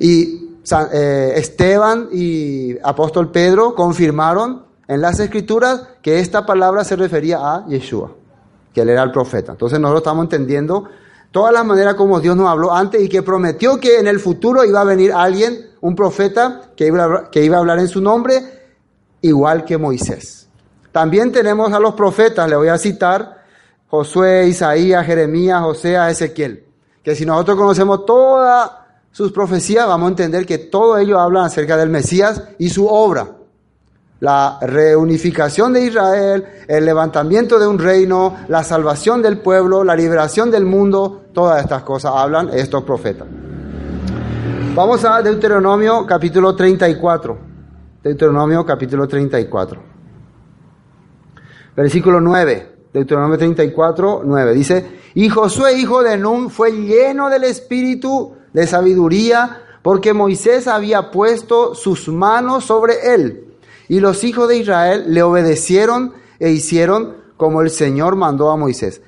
Y 0.00 0.56
eh, 0.92 1.32
Esteban 1.36 2.08
y 2.10 2.76
apóstol 2.82 3.30
Pedro 3.30 3.74
confirmaron 3.74 4.64
en 4.88 5.00
las 5.00 5.20
escrituras 5.20 5.82
que 6.02 6.18
esta 6.18 6.44
palabra 6.44 6.82
se 6.84 6.96
refería 6.96 7.38
a 7.38 7.66
Yeshua, 7.68 8.10
que 8.74 8.80
él 8.80 8.88
era 8.88 9.02
el 9.02 9.12
profeta. 9.12 9.52
Entonces 9.52 9.78
nosotros 9.78 10.00
estamos 10.00 10.24
entendiendo 10.24 10.88
todas 11.30 11.52
las 11.52 11.64
maneras 11.64 11.94
como 11.94 12.18
Dios 12.18 12.34
nos 12.34 12.48
habló 12.48 12.74
antes 12.74 13.02
y 13.02 13.08
que 13.08 13.22
prometió 13.22 13.78
que 13.78 13.98
en 13.98 14.06
el 14.06 14.18
futuro 14.20 14.64
iba 14.64 14.80
a 14.80 14.84
venir 14.84 15.12
alguien, 15.12 15.70
un 15.82 15.94
profeta, 15.94 16.72
que 16.74 16.86
iba 16.86 17.04
a, 17.04 17.30
que 17.30 17.44
iba 17.44 17.56
a 17.56 17.60
hablar 17.60 17.78
en 17.78 17.88
su 17.88 18.00
nombre, 18.00 18.42
igual 19.20 19.64
que 19.64 19.76
Moisés. 19.76 20.48
También 20.92 21.30
tenemos 21.30 21.72
a 21.72 21.78
los 21.78 21.94
profetas, 21.94 22.48
le 22.48 22.56
voy 22.56 22.68
a 22.68 22.78
citar 22.78 23.44
Josué, 23.88 24.46
Isaías, 24.46 25.04
Jeremías, 25.04 25.60
José, 25.62 25.96
Ezequiel, 26.08 26.64
que 27.02 27.14
si 27.14 27.26
nosotros 27.26 27.58
conocemos 27.58 28.06
todas 28.06 28.79
sus 29.12 29.32
profecías, 29.32 29.86
vamos 29.86 30.06
a 30.06 30.10
entender 30.10 30.46
que 30.46 30.58
todo 30.58 30.98
ello 30.98 31.18
habla 31.18 31.44
acerca 31.44 31.76
del 31.76 31.90
Mesías 31.90 32.42
y 32.58 32.70
su 32.70 32.86
obra 32.86 33.40
la 34.20 34.58
reunificación 34.60 35.72
de 35.72 35.86
Israel, 35.86 36.44
el 36.68 36.84
levantamiento 36.84 37.58
de 37.58 37.66
un 37.66 37.78
reino, 37.78 38.36
la 38.48 38.62
salvación 38.62 39.22
del 39.22 39.38
pueblo, 39.38 39.82
la 39.82 39.96
liberación 39.96 40.50
del 40.50 40.66
mundo, 40.66 41.22
todas 41.32 41.62
estas 41.62 41.82
cosas 41.82 42.12
hablan 42.14 42.50
estos 42.52 42.84
profetas. 42.84 43.26
Vamos 44.74 45.04
a 45.04 45.22
Deuteronomio 45.22 46.06
capítulo 46.06 46.54
34. 46.54 47.38
Deuteronomio 48.02 48.64
capítulo 48.64 49.08
34. 49.08 49.82
Versículo 51.76 52.20
9. 52.20 52.76
Deuteronomio 52.92 53.38
34, 53.38 54.22
9. 54.24 54.54
Dice, 54.54 55.00
y 55.14 55.28
Josué, 55.28 55.78
hijo 55.78 56.02
de 56.02 56.18
Nun, 56.18 56.50
fue 56.50 56.72
lleno 56.72 57.30
del 57.30 57.44
espíritu 57.44 58.34
de 58.52 58.66
sabiduría, 58.66 59.62
porque 59.82 60.12
Moisés 60.12 60.66
había 60.66 61.10
puesto 61.10 61.74
sus 61.74 62.08
manos 62.08 62.64
sobre 62.64 63.14
él. 63.14 63.46
Y 63.88 64.00
los 64.00 64.24
hijos 64.24 64.48
de 64.48 64.58
Israel 64.58 65.04
le 65.08 65.22
obedecieron 65.22 66.14
e 66.38 66.50
hicieron 66.50 67.16
como 67.36 67.62
el 67.62 67.70
Señor 67.70 68.16
mandó 68.16 68.50
a 68.50 68.56
Moisés. 68.56 69.00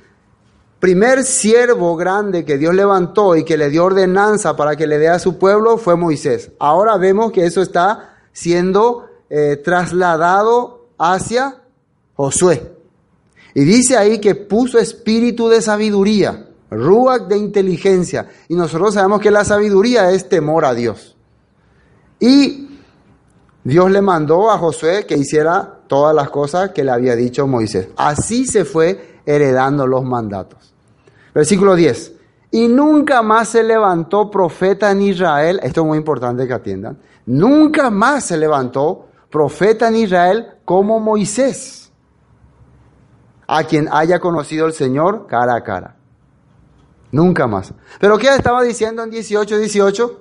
Primer 0.80 1.22
siervo 1.22 1.94
grande 1.94 2.44
que 2.44 2.58
Dios 2.58 2.74
levantó 2.74 3.36
y 3.36 3.44
que 3.44 3.56
le 3.56 3.70
dio 3.70 3.84
ordenanza 3.84 4.56
para 4.56 4.74
que 4.74 4.88
le 4.88 4.98
dé 4.98 5.08
a 5.08 5.20
su 5.20 5.38
pueblo 5.38 5.78
fue 5.78 5.96
Moisés. 5.96 6.50
Ahora 6.58 6.96
vemos 6.96 7.30
que 7.30 7.46
eso 7.46 7.62
está 7.62 8.16
siendo 8.32 9.06
eh, 9.30 9.60
trasladado 9.62 10.88
hacia 10.98 11.62
Josué. 12.14 12.72
Y 13.54 13.64
dice 13.64 13.96
ahí 13.96 14.18
que 14.18 14.34
puso 14.34 14.78
espíritu 14.78 15.48
de 15.48 15.62
sabiduría, 15.62 16.48
ruach 16.72 17.22
de 17.28 17.36
inteligencia. 17.36 18.28
Y 18.48 18.54
nosotros 18.54 18.94
sabemos 18.94 19.20
que 19.20 19.30
la 19.30 19.44
sabiduría 19.44 20.10
es 20.10 20.28
temor 20.28 20.64
a 20.64 20.74
Dios. 20.74 21.16
Y 22.18 22.68
Dios 23.64 23.90
le 23.90 24.02
mandó 24.02 24.50
a 24.50 24.58
Josué 24.58 25.06
que 25.06 25.16
hiciera 25.16 25.80
todas 25.86 26.14
las 26.14 26.30
cosas 26.30 26.70
que 26.70 26.84
le 26.84 26.90
había 26.90 27.14
dicho 27.14 27.46
Moisés. 27.46 27.88
Así 27.96 28.46
se 28.46 28.64
fue 28.64 29.20
heredando 29.24 29.86
los 29.86 30.04
mandatos. 30.04 30.74
Versículo 31.34 31.74
10. 31.74 32.12
Y 32.50 32.68
nunca 32.68 33.22
más 33.22 33.48
se 33.48 33.62
levantó 33.62 34.30
profeta 34.30 34.90
en 34.90 35.02
Israel, 35.02 35.60
esto 35.62 35.80
es 35.80 35.86
muy 35.86 35.98
importante 35.98 36.46
que 36.46 36.52
atiendan, 36.52 36.98
nunca 37.24 37.88
más 37.88 38.24
se 38.24 38.36
levantó 38.36 39.06
profeta 39.30 39.88
en 39.88 39.96
Israel 39.96 40.46
como 40.64 41.00
Moisés. 41.00 41.78
a 43.54 43.64
quien 43.64 43.88
haya 43.92 44.18
conocido 44.18 44.66
el 44.66 44.72
Señor 44.72 45.26
cara 45.26 45.54
a 45.54 45.62
cara. 45.62 45.96
Nunca 47.12 47.46
más. 47.46 47.72
Pero 48.00 48.18
¿qué 48.18 48.34
estaba 48.34 48.62
diciendo 48.62 49.02
en 49.02 49.10
18, 49.10 49.58
18? 49.58 50.20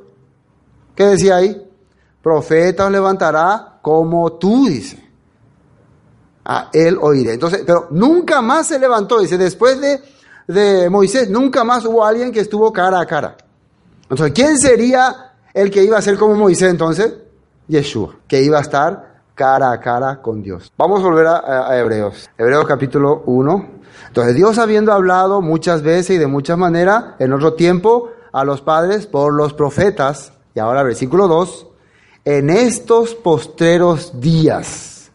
¿Qué 0.94 1.06
decía 1.06 1.38
ahí? 1.38 1.70
Profeta 2.22 2.86
os 2.86 2.92
levantará 2.92 3.80
como 3.82 4.34
tú, 4.34 4.68
dice. 4.68 5.10
A 6.44 6.70
él 6.74 6.98
oiré. 7.02 7.34
Entonces, 7.34 7.64
pero 7.66 7.88
nunca 7.92 8.42
más 8.42 8.68
se 8.68 8.78
levantó, 8.78 9.20
dice, 9.20 9.38
después 9.38 9.80
de, 9.80 10.02
de 10.48 10.90
Moisés, 10.90 11.30
nunca 11.30 11.64
más 11.64 11.86
hubo 11.86 12.06
alguien 12.06 12.32
que 12.32 12.42
estuvo 12.42 12.72
cara 12.74 13.00
a 13.00 13.06
cara. 13.06 13.38
Entonces, 14.04 14.32
¿quién 14.34 14.58
sería 14.60 15.34
el 15.54 15.72
que 15.72 15.84
iba 15.84 15.98
a 15.98 16.02
ser 16.02 16.18
como 16.18 16.36
Moisés 16.36 16.70
entonces? 16.70 17.14
Yeshua, 17.68 18.16
que 18.28 18.42
iba 18.42 18.58
a 18.58 18.62
estar 18.62 19.22
cara 19.34 19.72
a 19.72 19.80
cara 19.80 20.22
con 20.22 20.44
Dios. 20.44 20.74
Vamos 20.78 21.00
a 21.00 21.04
volver 21.04 21.28
a, 21.28 21.70
a 21.70 21.80
Hebreos. 21.80 22.30
Hebreos 22.38 22.66
capítulo 22.68 23.24
1. 23.26 23.81
Entonces 24.12 24.36
Dios 24.36 24.58
habiendo 24.58 24.92
hablado 24.92 25.42
muchas 25.42 25.84
veces 25.84 26.18
y 26.18 26.18
de 26.18 26.28
muchas 26.28 26.58
maneras 26.58 27.14
en 27.20 27.32
otro 27.32 27.54
tiempo 27.54 28.10
a 28.34 28.44
los 28.44 28.60
padres 28.60 29.08
por 29.08 29.34
los 29.34 29.54
profetas, 29.54 30.34
y 30.54 30.60
ahora 30.60 30.84
versículo 30.84 31.30
2, 31.30 31.68
en 32.26 32.50
estos 32.50 33.16
postreros 33.16 34.20
días 34.20 35.12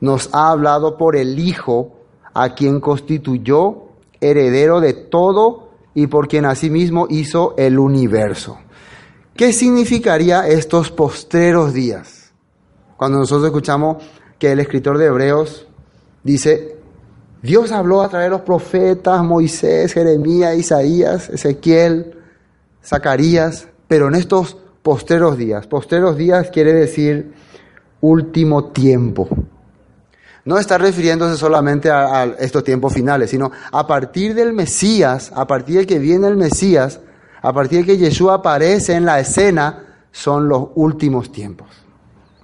nos 0.00 0.30
ha 0.32 0.52
hablado 0.52 0.96
por 0.96 1.16
el 1.16 1.40
Hijo, 1.40 1.96
a 2.32 2.54
quien 2.54 2.78
constituyó 2.78 3.88
heredero 4.20 4.80
de 4.80 4.92
todo 4.92 5.70
y 5.96 6.06
por 6.06 6.28
quien 6.28 6.44
asimismo 6.44 7.08
hizo 7.10 7.56
el 7.58 7.80
universo. 7.80 8.60
¿Qué 9.34 9.52
significaría 9.52 10.46
estos 10.46 10.92
postreros 10.92 11.72
días? 11.72 12.32
Cuando 12.96 13.18
nosotros 13.18 13.46
escuchamos 13.46 14.04
que 14.38 14.52
el 14.52 14.60
escritor 14.60 14.98
de 14.98 15.06
Hebreos 15.06 15.66
dice, 16.22 16.79
Dios 17.42 17.72
habló 17.72 18.02
a 18.02 18.08
través 18.08 18.26
de 18.26 18.30
los 18.30 18.42
profetas, 18.42 19.24
Moisés, 19.24 19.92
Jeremías, 19.94 20.56
Isaías, 20.56 21.30
Ezequiel, 21.30 22.14
Zacarías, 22.84 23.68
pero 23.88 24.08
en 24.08 24.14
estos 24.14 24.58
postreros 24.82 25.38
días, 25.38 25.66
postreros 25.66 26.16
días 26.16 26.50
quiere 26.50 26.72
decir 26.72 27.32
último 28.00 28.66
tiempo. 28.66 29.28
No 30.44 30.58
está 30.58 30.78
refiriéndose 30.78 31.36
solamente 31.36 31.90
a, 31.90 32.22
a, 32.22 32.24
estos 32.24 32.64
tiempos 32.64 32.92
finales, 32.92 33.30
sino 33.30 33.50
a 33.72 33.86
partir 33.86 34.34
del 34.34 34.52
Mesías, 34.52 35.32
a 35.34 35.46
partir 35.46 35.78
de 35.78 35.86
que 35.86 35.98
viene 35.98 36.28
el 36.28 36.36
Mesías, 36.36 37.00
a 37.42 37.52
partir 37.52 37.80
de 37.80 37.86
que 37.86 37.98
Yeshua 37.98 38.34
aparece 38.34 38.94
en 38.94 39.04
la 39.04 39.20
escena, 39.20 39.86
son 40.12 40.48
los 40.48 40.68
últimos 40.74 41.32
tiempos. 41.32 41.68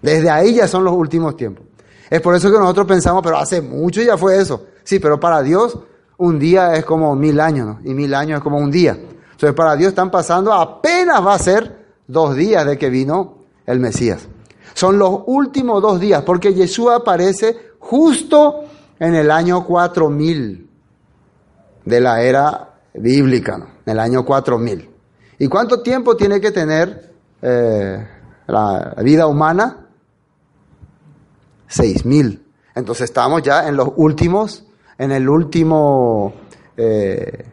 Desde 0.01 0.31
ahí 0.31 0.55
ya 0.55 0.69
son 0.69 0.85
los 0.85 0.95
últimos 0.95 1.37
tiempos. 1.37 1.67
Es 2.09 2.21
por 2.21 2.35
eso 2.35 2.51
que 2.51 2.59
nosotros 2.59 2.87
pensamos, 2.87 3.23
pero 3.23 3.37
hace 3.37 3.61
mucho 3.61 4.01
ya 4.01 4.17
fue 4.17 4.41
eso. 4.41 4.67
Sí, 4.87 5.01
pero 5.01 5.19
para 5.19 5.43
Dios 5.43 5.79
un 6.17 6.39
día 6.39 6.75
es 6.75 6.85
como 6.85 7.17
mil 7.17 7.41
años. 7.41 7.79
Y 7.85 7.93
mil 7.93 8.15
años 8.15 8.39
es 8.39 8.43
como 8.43 8.59
un 8.59 8.71
día. 8.71 8.93
Entonces 8.93 9.53
para 9.53 9.75
Dios 9.75 9.89
están 9.89 10.13
pasando, 10.13 10.53
apenas 10.53 11.27
va 11.27 11.35
a 11.35 11.39
ser 11.39 11.85
dos 12.07 12.37
días 12.37 12.65
de 12.65 12.79
que 12.79 12.89
vino 12.89 13.39
el 13.67 13.81
Mesías. 13.81 14.29
Son 14.75 14.97
los 14.97 15.23
últimos 15.27 15.83
dos 15.83 15.99
días, 15.99 16.23
porque 16.23 16.55
Yeshua 16.55 16.97
aparece 16.97 17.73
justo 17.81 18.65
en 19.01 19.17
el 19.17 19.31
año 19.31 19.65
4000 19.65 20.71
de 21.85 22.01
la 22.01 22.23
era 22.23 22.75
bíblica, 22.95 23.59
¿no? 23.59 23.67
En 23.85 23.93
el 23.93 23.99
año 23.99 24.25
4000. 24.25 24.89
¿Y 25.39 25.49
cuánto 25.49 25.83
tiempo 25.83 26.17
tiene 26.17 26.41
que 26.41 26.53
tener 26.53 27.13
eh, 27.43 28.07
la 28.47 28.95
vida 29.03 29.27
humana? 29.27 29.89
6000. 31.67 32.47
Entonces 32.77 33.05
estamos 33.05 33.43
ya 33.43 33.67
en 33.67 33.77
los 33.77 33.89
últimos, 33.97 34.65
en 34.99 35.13
el 35.13 35.29
último, 35.29 36.33
eh, 36.77 37.45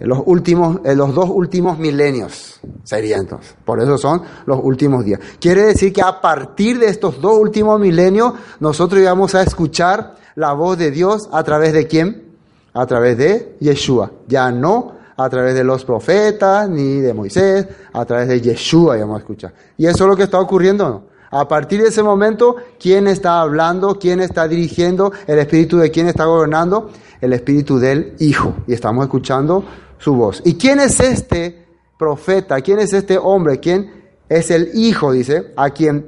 los 0.00 0.20
últimos, 0.26 0.80
eh, 0.84 0.94
los 0.94 1.14
dos 1.14 1.28
últimos 1.30 1.78
milenios 1.78 2.60
sería 2.84 3.16
entonces. 3.16 3.54
Por 3.64 3.80
eso 3.80 3.98
son 3.98 4.22
los 4.46 4.60
últimos 4.62 5.04
días. 5.04 5.20
Quiere 5.40 5.62
decir 5.62 5.92
que 5.92 6.02
a 6.02 6.20
partir 6.20 6.78
de 6.78 6.86
estos 6.86 7.20
dos 7.20 7.38
últimos 7.38 7.80
milenios 7.80 8.34
nosotros 8.60 9.00
íbamos 9.00 9.34
a 9.34 9.42
escuchar 9.42 10.16
la 10.34 10.52
voz 10.52 10.78
de 10.78 10.90
Dios 10.90 11.28
a 11.32 11.42
través 11.42 11.72
de 11.72 11.86
quién? 11.86 12.32
A 12.74 12.86
través 12.86 13.18
de 13.18 13.56
Yeshua. 13.60 14.12
Ya 14.28 14.50
no 14.50 15.02
a 15.16 15.28
través 15.28 15.54
de 15.54 15.62
los 15.62 15.84
profetas 15.84 16.68
ni 16.68 17.00
de 17.00 17.12
Moisés, 17.12 17.68
a 17.92 18.04
través 18.04 18.28
de 18.28 18.40
Yeshua 18.40 18.96
íbamos 18.96 19.16
a 19.16 19.18
escuchar. 19.18 19.52
Y 19.76 19.86
eso 19.86 20.04
es 20.04 20.10
lo 20.10 20.16
que 20.16 20.24
está 20.24 20.40
ocurriendo, 20.40 20.88
¿no? 20.88 21.11
A 21.34 21.48
partir 21.48 21.80
de 21.80 21.88
ese 21.88 22.02
momento, 22.02 22.56
¿quién 22.78 23.08
está 23.08 23.40
hablando? 23.40 23.98
¿Quién 23.98 24.20
está 24.20 24.46
dirigiendo? 24.46 25.12
¿El 25.26 25.38
espíritu 25.38 25.78
de 25.78 25.90
quién 25.90 26.06
está 26.06 26.26
gobernando? 26.26 26.90
El 27.22 27.32
espíritu 27.32 27.78
del 27.78 28.14
Hijo. 28.18 28.54
Y 28.66 28.74
estamos 28.74 29.06
escuchando 29.06 29.64
su 29.96 30.14
voz. 30.14 30.42
¿Y 30.44 30.56
quién 30.56 30.78
es 30.78 31.00
este 31.00 31.64
profeta? 31.98 32.60
¿Quién 32.60 32.80
es 32.80 32.92
este 32.92 33.16
hombre? 33.16 33.60
¿Quién 33.60 34.12
es 34.28 34.50
el 34.50 34.72
Hijo? 34.74 35.12
Dice, 35.12 35.54
a 35.56 35.70
quien 35.70 36.06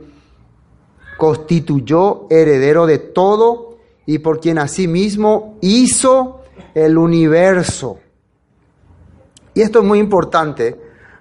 constituyó 1.16 2.26
heredero 2.28 2.84
de 2.84 2.98
todo 2.98 3.78
y 4.04 4.18
por 4.18 4.40
quien 4.40 4.58
asimismo 4.58 5.56
hizo 5.62 6.42
el 6.74 6.98
universo. 6.98 7.98
Y 9.54 9.62
esto 9.62 9.78
es 9.78 9.84
muy 9.86 10.00
importante 10.00 10.78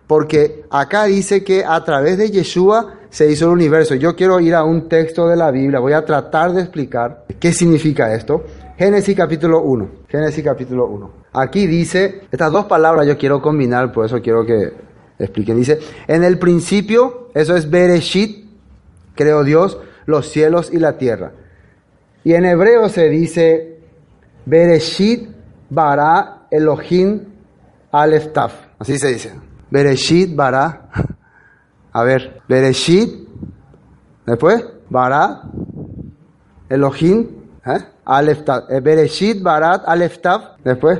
porque 0.08 0.66
acá 0.70 1.06
dice 1.06 1.42
que 1.42 1.63
a 1.63 1.82
través 1.86 2.18
de 2.18 2.32
Yeshua 2.32 3.00
se 3.13 3.30
hizo 3.30 3.45
el 3.45 3.52
universo. 3.52 3.93
Yo 3.93 4.15
quiero 4.15 4.39
ir 4.39 4.56
a 4.56 4.63
un 4.63 4.89
texto 4.89 5.28
de 5.28 5.36
la 5.36 5.52
Biblia, 5.52 5.80
voy 5.80 5.93
a 5.93 6.04
tratar 6.04 6.52
de 6.52 6.62
explicar 6.62 7.26
qué 7.39 7.54
significa 7.54 8.12
esto. 8.15 8.43
Génesis 8.76 9.15
capítulo 9.15 9.62
1. 9.62 9.89
Génesis 10.10 10.43
capítulo 10.43 10.88
1. 10.88 11.12
Aquí 11.34 11.67
dice, 11.67 12.21
estas 12.32 12.52
dos 12.52 12.65
palabras 12.65 13.06
yo 13.06 13.15
quiero 13.15 13.39
combinar, 13.39 13.91
por 13.91 14.08
eso 14.08 14.19
quiero 14.19 14.43
que 14.43 14.73
expliquen. 15.19 15.58
Dice, 15.58 15.78
en 16.08 16.23
el 16.23 16.39
principio, 16.39 17.30
eso 17.36 17.56
es 17.56 17.69
Bereshit, 17.69 18.49
creó 19.13 19.43
Dios 19.43 19.78
los 20.08 20.30
cielos 20.30 20.71
y 20.73 20.80
la 20.80 20.97
tierra. 20.97 21.34
Y 22.23 22.34
en 22.34 22.45
hebreo 22.45 22.89
se 22.89 23.10
dice, 23.10 23.78
Bereshit 24.47 25.30
bara 25.69 26.47
Elohim 26.49 27.21
Aleftaf. 27.91 28.54
Así 28.80 28.97
se 28.97 29.10
dice. 29.10 29.34
Bereshit 29.69 30.36
bara 30.36 30.89
a 31.93 32.03
ver, 32.03 32.41
Bereshit, 32.49 33.27
después, 34.25 34.65
Barat, 34.89 35.43
Elohim, 36.67 37.27
¿eh? 37.65 37.77
Aleftav, 38.03 38.63
eh, 38.69 38.79
Bereshit, 38.82 39.41
Barat, 39.43 39.84
Aleftav, 39.86 40.58
después, 40.63 40.99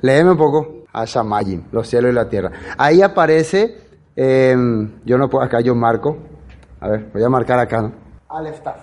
léeme 0.00 0.32
un 0.32 0.36
poco, 0.36 0.84
Ashamayim, 0.92 1.68
los 1.70 1.88
cielos 1.88 2.10
y 2.10 2.14
la 2.14 2.28
tierra. 2.28 2.50
Ahí 2.76 3.00
aparece, 3.00 3.76
eh, 4.16 4.56
yo 5.04 5.18
no 5.18 5.28
puedo, 5.28 5.44
acá 5.44 5.60
yo 5.60 5.74
marco, 5.76 6.18
a 6.80 6.88
ver, 6.88 7.10
voy 7.12 7.22
a 7.22 7.28
marcar 7.28 7.60
acá, 7.60 7.82
¿no? 7.82 7.92
Aleftav. 8.28 8.76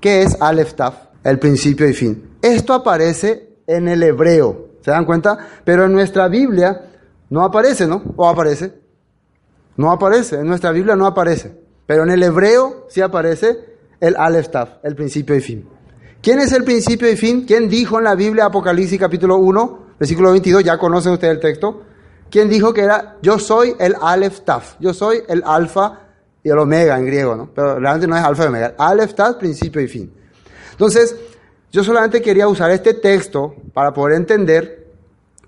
¿Qué 0.00 0.22
es 0.22 0.40
Aleftav? 0.40 0.94
El 1.22 1.38
principio 1.38 1.86
y 1.86 1.92
fin. 1.92 2.38
Esto 2.40 2.72
aparece 2.72 3.58
en 3.66 3.86
el 3.86 4.02
hebreo, 4.02 4.70
¿se 4.80 4.90
dan 4.90 5.04
cuenta? 5.04 5.38
Pero 5.62 5.84
en 5.84 5.92
nuestra 5.92 6.26
Biblia 6.28 6.88
no 7.28 7.44
aparece, 7.44 7.86
¿no? 7.86 8.02
¿O 8.16 8.26
aparece? 8.26 8.81
No 9.76 9.90
aparece, 9.90 10.36
en 10.36 10.46
nuestra 10.46 10.72
Biblia 10.72 10.96
no 10.96 11.06
aparece. 11.06 11.56
Pero 11.86 12.04
en 12.04 12.10
el 12.10 12.22
hebreo 12.22 12.86
sí 12.88 13.00
aparece 13.00 13.58
el 14.00 14.16
Aleph 14.16 14.48
el 14.82 14.94
principio 14.94 15.34
y 15.36 15.40
fin. 15.40 15.68
¿Quién 16.20 16.38
es 16.38 16.52
el 16.52 16.64
principio 16.64 17.10
y 17.10 17.16
fin? 17.16 17.44
¿Quién 17.44 17.68
dijo 17.68 17.98
en 17.98 18.04
la 18.04 18.14
Biblia 18.14 18.46
Apocalipsis 18.46 18.98
capítulo 18.98 19.36
1, 19.36 19.78
versículo 19.98 20.30
22? 20.30 20.62
Ya 20.64 20.78
conocen 20.78 21.12
ustedes 21.12 21.34
el 21.34 21.40
texto. 21.40 21.82
¿Quién 22.30 22.48
dijo 22.48 22.72
que 22.72 22.82
era 22.82 23.16
yo 23.22 23.38
soy 23.38 23.74
el 23.78 23.94
Aleph 24.00 24.40
Taf? 24.40 24.76
Yo 24.80 24.94
soy 24.94 25.22
el 25.28 25.42
alfa 25.44 26.00
y 26.42 26.48
el 26.48 26.58
omega 26.58 26.98
en 26.98 27.06
griego, 27.06 27.36
¿no? 27.36 27.50
Pero 27.54 27.78
realmente 27.78 28.06
no 28.06 28.16
es 28.16 28.24
alfa 28.24 28.44
y 28.44 28.46
omega. 28.46 28.74
Aleph 28.78 29.14
Taf, 29.14 29.36
principio 29.36 29.82
y 29.82 29.88
fin. 29.88 30.12
Entonces, 30.70 31.16
yo 31.70 31.84
solamente 31.84 32.22
quería 32.22 32.48
usar 32.48 32.70
este 32.70 32.94
texto 32.94 33.54
para 33.72 33.92
poder 33.92 34.16
entender 34.16 34.86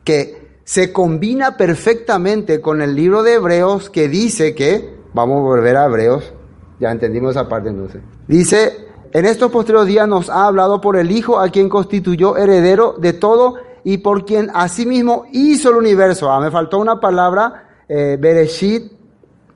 que 0.04 0.43
se 0.64 0.92
combina 0.92 1.56
perfectamente 1.56 2.60
con 2.60 2.82
el 2.82 2.94
libro 2.96 3.22
de 3.22 3.34
Hebreos 3.34 3.90
que 3.90 4.08
dice 4.08 4.54
que, 4.54 4.98
vamos 5.12 5.38
a 5.38 5.42
volver 5.42 5.76
a 5.76 5.86
Hebreos, 5.86 6.32
ya 6.80 6.90
entendimos 6.90 7.32
esa 7.32 7.48
parte 7.48 7.68
entonces, 7.68 8.02
dice, 8.26 8.88
en 9.12 9.26
estos 9.26 9.52
posteriores 9.52 9.88
días 9.88 10.08
nos 10.08 10.28
ha 10.28 10.46
hablado 10.46 10.80
por 10.80 10.96
el 10.96 11.10
Hijo 11.12 11.38
a 11.38 11.48
quien 11.50 11.68
constituyó 11.68 12.36
heredero 12.36 12.96
de 12.98 13.12
todo 13.12 13.56
y 13.84 13.98
por 13.98 14.24
quien 14.24 14.50
asimismo 14.52 15.26
hizo 15.30 15.70
el 15.70 15.76
universo. 15.76 16.32
Ah, 16.32 16.40
me 16.40 16.50
faltó 16.50 16.78
una 16.78 16.98
palabra, 16.98 17.68
eh, 17.86 18.16
Bereshit 18.18 18.90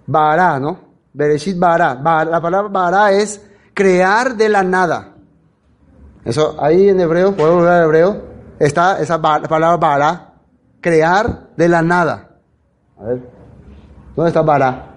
Bara, 0.07 0.61
¿no? 0.61 0.79
Bereshit 1.13 1.59
Bara. 1.59 1.95
La 2.25 2.41
palabra 2.41 2.69
Bara 2.69 3.13
es 3.13 3.45
crear 3.75 4.37
de 4.37 4.49
la 4.49 4.63
nada. 4.63 5.15
Eso 6.25 6.57
ahí 6.61 6.91
en 6.91 7.01
hebreo, 7.01 7.33
puedo 7.33 7.57
volver 7.57 7.73
a 7.73 7.85
hebreo, 7.85 8.23
está 8.59 9.01
esa 9.01 9.21
palabra 9.21 9.77
Bara, 9.77 10.28
crear 10.81 11.49
de 11.57 11.69
la 11.69 11.83
nada. 11.83 12.37
A 12.99 13.05
ver, 13.05 13.21
¿dónde 14.17 14.29
está 14.29 14.43
bara? 14.43 14.95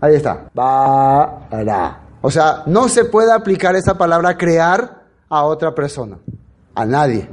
Ahí 0.00 0.14
está, 0.14 0.50
bara. 0.54 2.00
O 2.22 2.30
sea, 2.30 2.62
no 2.66 2.88
se 2.88 3.04
puede 3.04 3.32
aplicar 3.32 3.76
esa 3.76 3.96
palabra 3.96 4.36
crear 4.36 5.02
a 5.28 5.44
otra 5.44 5.74
persona. 5.74 6.18
A 6.74 6.84
nadie. 6.84 7.28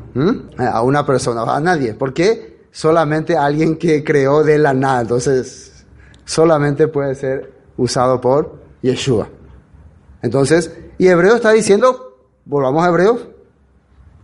A 0.58 0.82
una 0.82 1.06
persona, 1.06 1.44
a 1.44 1.60
nadie. 1.60 1.94
¿Por 1.94 2.14
qué? 2.14 2.68
Solamente 2.72 3.38
alguien 3.38 3.78
que 3.78 4.04
creó 4.04 4.44
de 4.44 4.58
la 4.58 4.74
nada. 4.74 5.02
Entonces, 5.02 5.86
solamente 6.26 6.88
puede 6.88 7.16
ser 7.16 7.54
usado 7.78 8.20
por 8.20 8.60
Yeshua. 8.82 9.30
Entonces, 10.22 10.72
y 10.98 11.08
Hebreo 11.08 11.36
está 11.36 11.52
diciendo, 11.52 12.18
volvamos 12.46 12.84
a 12.84 12.90
Hebreos, 12.90 13.28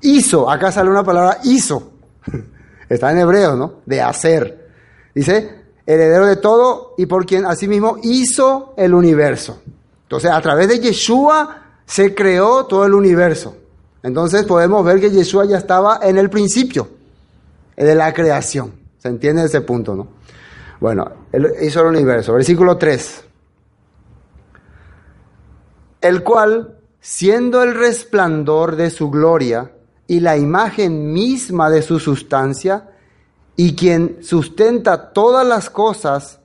hizo, 0.01 0.49
acá 0.49 0.71
sale 0.71 0.89
una 0.89 1.03
palabra 1.03 1.37
hizo. 1.43 1.91
Está 2.93 3.12
en 3.12 3.17
hebreo, 3.19 3.56
¿no? 3.56 3.75
De 3.86 4.01
hacer. 4.01 4.69
Dice, 5.15 5.63
heredero 5.86 6.27
de 6.27 6.36
todo 6.36 6.93
y 6.97 7.06
por 7.06 7.25
quien 7.25 7.45
asimismo 7.45 7.97
hizo 8.03 8.73
el 8.77 8.93
universo. 8.93 9.62
Entonces, 10.03 10.32
a 10.32 10.41
través 10.41 10.67
de 10.67 10.79
Yeshua 10.79 11.63
se 11.86 12.13
creó 12.13 12.65
todo 12.65 12.86
el 12.86 12.93
universo. 12.93 13.56
Entonces 14.03 14.43
podemos 14.43 14.84
ver 14.86 14.99
que 14.99 15.10
Yeshua 15.10 15.45
ya 15.45 15.58
estaba 15.58 15.99
en 16.03 16.17
el 16.17 16.29
principio 16.29 16.88
de 17.75 17.95
la 17.95 18.13
creación. 18.13 18.73
¿Se 18.99 19.08
entiende 19.08 19.43
ese 19.43 19.62
punto, 19.62 19.95
no? 19.95 20.08
Bueno, 20.79 21.10
él 21.32 21.51
hizo 21.62 21.82
el 21.82 21.88
universo. 21.88 22.34
Versículo 22.34 22.77
3. 22.77 23.23
El 26.01 26.21
cual, 26.21 26.77
siendo 26.99 27.63
el 27.63 27.73
resplandor 27.73 28.75
de 28.75 28.89
su 28.89 29.10
gloria 29.10 29.71
y 30.07 30.19
la 30.19 30.37
imagen 30.37 31.13
misma 31.13 31.69
de 31.69 31.81
su 31.81 31.99
sustancia, 31.99 32.89
y 33.55 33.75
quien 33.75 34.17
sustenta 34.23 35.13
todas 35.13 35.45
las 35.45 35.69
cosas 35.69 36.39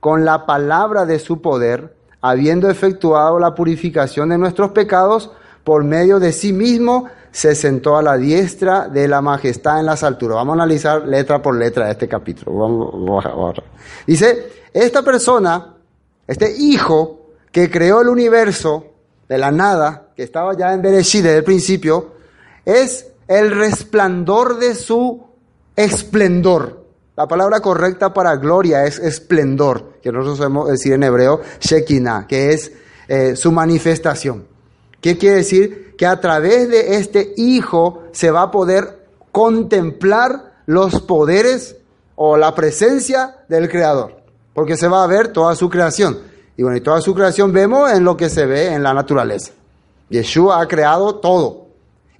con 0.00 0.24
la 0.24 0.46
palabra 0.46 1.04
de 1.04 1.18
su 1.18 1.40
poder, 1.40 1.96
habiendo 2.20 2.70
efectuado 2.70 3.38
la 3.38 3.54
purificación 3.54 4.28
de 4.28 4.38
nuestros 4.38 4.70
pecados, 4.72 5.30
por 5.64 5.84
medio 5.84 6.18
de 6.18 6.32
sí 6.32 6.52
mismo 6.52 7.08
se 7.30 7.54
sentó 7.54 7.96
a 7.96 8.02
la 8.02 8.16
diestra 8.16 8.88
de 8.88 9.08
la 9.08 9.20
majestad 9.20 9.80
en 9.80 9.86
las 9.86 10.02
alturas. 10.02 10.36
Vamos 10.36 10.52
a 10.52 10.62
analizar 10.62 11.06
letra 11.06 11.40
por 11.40 11.56
letra 11.56 11.90
este 11.90 12.06
capítulo. 12.06 13.62
Dice, 14.06 14.52
esta 14.72 15.02
persona, 15.02 15.74
este 16.26 16.54
hijo 16.58 17.30
que 17.50 17.70
creó 17.70 18.02
el 18.02 18.08
universo 18.08 18.86
de 19.28 19.38
la 19.38 19.50
nada, 19.50 20.08
que 20.14 20.22
estaba 20.22 20.56
ya 20.56 20.72
en 20.72 20.82
Bereshit 20.82 21.22
desde 21.22 21.38
el 21.38 21.44
principio, 21.44 22.12
es 22.64 23.06
el 23.28 23.50
resplandor 23.50 24.58
de 24.58 24.74
su 24.74 25.24
esplendor. 25.76 26.82
La 27.16 27.28
palabra 27.28 27.60
correcta 27.60 28.12
para 28.14 28.36
gloria 28.36 28.84
es 28.86 28.98
esplendor, 28.98 29.98
que 30.02 30.10
nosotros 30.10 30.38
sabemos 30.38 30.70
decir 30.70 30.94
en 30.94 31.02
hebreo 31.02 31.40
Shekinah, 31.60 32.26
que 32.26 32.52
es 32.52 32.72
eh, 33.08 33.36
su 33.36 33.52
manifestación. 33.52 34.46
¿Qué 35.00 35.18
quiere 35.18 35.36
decir? 35.36 35.94
Que 35.96 36.06
a 36.06 36.20
través 36.20 36.68
de 36.68 36.96
este 36.96 37.34
Hijo 37.36 38.04
se 38.12 38.30
va 38.30 38.42
a 38.42 38.50
poder 38.50 39.06
contemplar 39.30 40.52
los 40.66 41.02
poderes 41.02 41.76
o 42.14 42.36
la 42.36 42.54
presencia 42.54 43.36
del 43.48 43.68
Creador, 43.68 44.16
porque 44.54 44.76
se 44.76 44.88
va 44.88 45.04
a 45.04 45.06
ver 45.06 45.28
toda 45.28 45.54
su 45.54 45.68
creación. 45.68 46.18
Y 46.56 46.62
bueno, 46.62 46.76
y 46.76 46.80
toda 46.80 47.00
su 47.00 47.14
creación 47.14 47.52
vemos 47.52 47.90
en 47.92 48.04
lo 48.04 48.16
que 48.16 48.28
se 48.28 48.46
ve 48.46 48.72
en 48.72 48.82
la 48.82 48.94
naturaleza. 48.94 49.52
Yeshua 50.08 50.60
ha 50.60 50.68
creado 50.68 51.16
todo. 51.16 51.61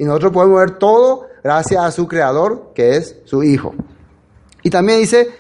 Y 0.03 0.05
nosotros 0.05 0.33
podemos 0.33 0.59
ver 0.59 0.79
todo 0.79 1.29
gracias 1.45 1.81
a 1.81 1.93
su 1.93 2.09
creador, 2.09 2.73
que 2.75 2.97
es 2.97 3.19
su 3.25 3.45
Hijo. 3.45 3.73
Y 4.65 4.69
también 4.69 4.99
dice, 4.99 5.31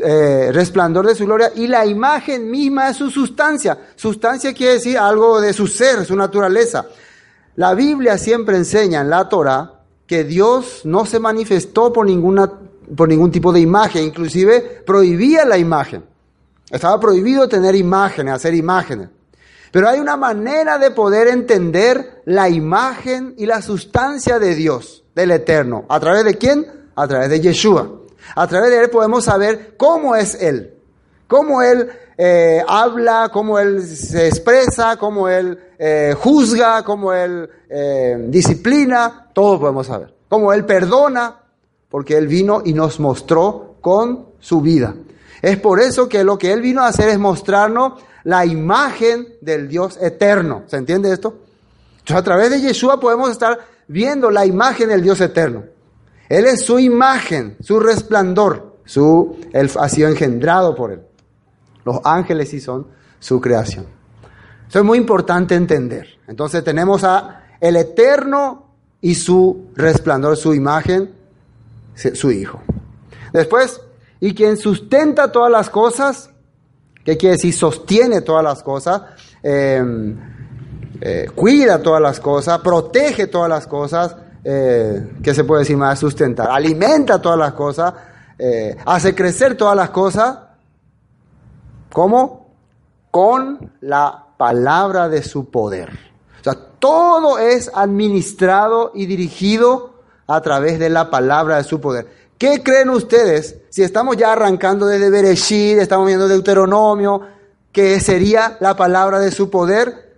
eh, 0.00 0.50
resplandor 0.52 1.06
de 1.06 1.14
su 1.14 1.24
gloria 1.24 1.50
y 1.54 1.66
la 1.66 1.86
imagen 1.86 2.50
misma 2.50 2.88
de 2.88 2.92
su 2.92 3.08
sustancia. 3.08 3.78
Sustancia 3.96 4.52
quiere 4.52 4.74
decir 4.74 4.98
algo 4.98 5.40
de 5.40 5.54
su 5.54 5.66
ser, 5.66 6.04
su 6.04 6.14
naturaleza. 6.14 6.88
La 7.56 7.72
Biblia 7.72 8.18
siempre 8.18 8.58
enseña 8.58 9.00
en 9.00 9.08
la 9.08 9.30
Torah 9.30 9.80
que 10.06 10.24
Dios 10.24 10.82
no 10.84 11.06
se 11.06 11.18
manifestó 11.18 11.90
por, 11.90 12.04
ninguna, 12.04 12.52
por 12.94 13.08
ningún 13.08 13.30
tipo 13.30 13.50
de 13.50 13.60
imagen, 13.60 14.04
inclusive 14.04 14.82
prohibía 14.84 15.46
la 15.46 15.56
imagen. 15.56 16.04
Estaba 16.70 17.00
prohibido 17.00 17.48
tener 17.48 17.74
imágenes, 17.74 18.34
hacer 18.34 18.52
imágenes. 18.52 19.08
Pero 19.72 19.88
hay 19.88 19.98
una 19.98 20.18
manera 20.18 20.78
de 20.78 20.90
poder 20.90 21.28
entender 21.28 22.22
la 22.26 22.50
imagen 22.50 23.34
y 23.38 23.46
la 23.46 23.62
sustancia 23.62 24.38
de 24.38 24.54
Dios 24.54 25.02
del 25.14 25.30
Eterno. 25.30 25.86
¿A 25.88 25.98
través 25.98 26.24
de 26.24 26.34
quién? 26.36 26.66
A 26.94 27.08
través 27.08 27.30
de 27.30 27.40
Yeshua. 27.40 27.90
A 28.36 28.46
través 28.46 28.70
de 28.70 28.84
Él 28.84 28.90
podemos 28.90 29.24
saber 29.24 29.74
cómo 29.78 30.14
es 30.14 30.34
Él, 30.40 30.74
cómo 31.26 31.62
Él 31.62 31.90
eh, 32.18 32.62
habla, 32.68 33.30
cómo 33.32 33.58
Él 33.58 33.82
se 33.82 34.28
expresa, 34.28 34.96
cómo 34.98 35.28
Él 35.28 35.58
eh, 35.78 36.14
juzga, 36.18 36.84
cómo 36.84 37.14
Él 37.14 37.48
eh, 37.68 38.26
disciplina, 38.28 39.30
todo 39.32 39.58
podemos 39.58 39.86
saber. 39.86 40.14
Cómo 40.28 40.52
Él 40.52 40.66
perdona, 40.66 41.40
porque 41.88 42.16
Él 42.16 42.26
vino 42.26 42.60
y 42.64 42.74
nos 42.74 43.00
mostró 43.00 43.76
con 43.80 44.26
su 44.38 44.60
vida. 44.60 44.94
Es 45.40 45.58
por 45.58 45.80
eso 45.80 46.08
que 46.08 46.24
lo 46.24 46.38
que 46.38 46.52
Él 46.52 46.60
vino 46.60 46.82
a 46.82 46.88
hacer 46.88 47.08
es 47.08 47.18
mostrarnos 47.18 47.94
la 48.24 48.46
imagen 48.46 49.34
del 49.40 49.68
Dios 49.68 49.98
eterno. 50.00 50.64
¿Se 50.66 50.76
entiende 50.76 51.12
esto? 51.12 51.38
Entonces 51.92 52.16
a 52.16 52.22
través 52.22 52.50
de 52.50 52.60
Yeshua 52.60 52.98
podemos 53.00 53.30
estar 53.30 53.58
viendo 53.88 54.30
la 54.30 54.46
imagen 54.46 54.88
del 54.88 55.02
Dios 55.02 55.20
eterno. 55.20 55.64
Él 56.28 56.46
es 56.46 56.64
su 56.64 56.78
imagen, 56.78 57.56
su 57.60 57.78
resplandor, 57.78 58.78
su, 58.84 59.36
él 59.52 59.70
ha 59.78 59.88
sido 59.88 60.08
engendrado 60.08 60.74
por 60.74 60.92
él. 60.92 61.00
Los 61.84 62.00
ángeles 62.04 62.48
sí 62.50 62.60
son 62.60 62.86
su 63.18 63.40
creación. 63.40 63.86
Eso 64.68 64.78
es 64.78 64.84
muy 64.84 64.98
importante 64.98 65.54
entender. 65.54 66.18
Entonces 66.26 66.64
tenemos 66.64 67.04
a 67.04 67.42
el 67.60 67.76
eterno 67.76 68.70
y 69.00 69.14
su 69.14 69.68
resplandor, 69.74 70.36
su 70.36 70.54
imagen, 70.54 71.12
su 71.94 72.30
hijo. 72.30 72.62
Después, 73.32 73.80
y 74.20 74.34
quien 74.34 74.56
sustenta 74.56 75.30
todas 75.30 75.50
las 75.50 75.68
cosas, 75.70 76.30
¿qué 77.04 77.16
quiere 77.16 77.36
decir? 77.36 77.54
Sostiene 77.54 78.20
todas 78.20 78.44
las 78.44 78.62
cosas. 78.62 79.02
Eh, 79.42 80.14
eh, 81.04 81.28
cuida 81.34 81.82
todas 81.82 82.00
las 82.00 82.20
cosas, 82.20 82.60
protege 82.60 83.26
todas 83.26 83.48
las 83.48 83.66
cosas, 83.66 84.14
eh, 84.44 85.14
¿qué 85.20 85.34
se 85.34 85.42
puede 85.42 85.62
decir 85.62 85.76
más? 85.76 85.98
Sustentar, 85.98 86.48
alimenta 86.48 87.20
todas 87.20 87.36
las 87.36 87.54
cosas, 87.54 87.92
eh, 88.38 88.76
hace 88.86 89.12
crecer 89.12 89.56
todas 89.56 89.74
las 89.74 89.90
cosas. 89.90 90.38
¿Cómo? 91.92 92.54
Con 93.10 93.72
la 93.80 94.26
palabra 94.36 95.08
de 95.08 95.24
su 95.24 95.50
poder. 95.50 95.90
O 96.40 96.44
sea, 96.44 96.54
todo 96.78 97.40
es 97.40 97.68
administrado 97.74 98.92
y 98.94 99.06
dirigido 99.06 100.04
a 100.28 100.40
través 100.40 100.78
de 100.78 100.88
la 100.88 101.10
palabra 101.10 101.56
de 101.56 101.64
su 101.64 101.80
poder. 101.80 102.06
¿Qué 102.38 102.62
creen 102.62 102.90
ustedes 102.90 103.56
si 103.70 103.82
estamos 103.82 104.16
ya 104.16 104.32
arrancando 104.32 104.86
desde 104.86 105.10
Bereshit, 105.10 105.78
estamos 105.78 106.06
viendo 106.06 106.28
Deuteronomio, 106.28 107.22
que 107.70 108.00
sería 108.00 108.56
la 108.60 108.76
palabra 108.76 109.18
de 109.18 109.30
su 109.30 109.48
poder? 109.48 110.12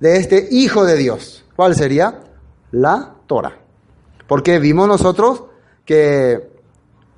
de 0.00 0.16
este 0.16 0.48
Hijo 0.50 0.84
de 0.84 0.96
Dios. 0.96 1.44
¿Cuál 1.54 1.76
sería? 1.76 2.22
La 2.72 3.14
Torah. 3.26 3.58
Porque 4.26 4.58
vimos 4.58 4.88
nosotros 4.88 5.44
que 5.84 6.50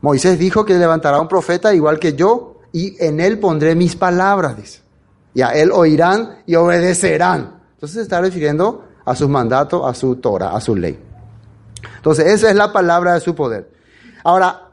Moisés 0.01 0.39
dijo 0.39 0.65
que 0.65 0.75
levantará 0.75 1.21
un 1.21 1.29
profeta 1.29 1.73
igual 1.75 1.99
que 1.99 2.15
yo 2.15 2.57
y 2.73 3.03
en 3.03 3.21
él 3.21 3.39
pondré 3.39 3.75
mis 3.75 3.97
palabras, 3.97 4.57
dice. 4.57 4.83
Y 5.35 5.43
a 5.43 5.51
él 5.51 5.71
oirán 5.73 6.43
y 6.47 6.57
obedecerán. 6.57 7.61
Entonces 7.75 7.97
se 7.97 8.03
está 8.03 8.21
refiriendo 8.21 8.85
a 9.05 9.15
sus 9.15 9.29
mandatos, 9.29 9.83
a 9.87 9.95
su 9.95 10.17
Torah, 10.17 10.55
a 10.55 10.61
su 10.61 10.77
ley. 10.77 10.99
Entonces 11.97 12.27
esa 12.27 12.51
es 12.51 12.57
la 12.57 12.73
palabra 12.73 13.15
de 13.15 13.21
su 13.21 13.35
poder. 13.35 13.71
Ahora, 14.25 14.69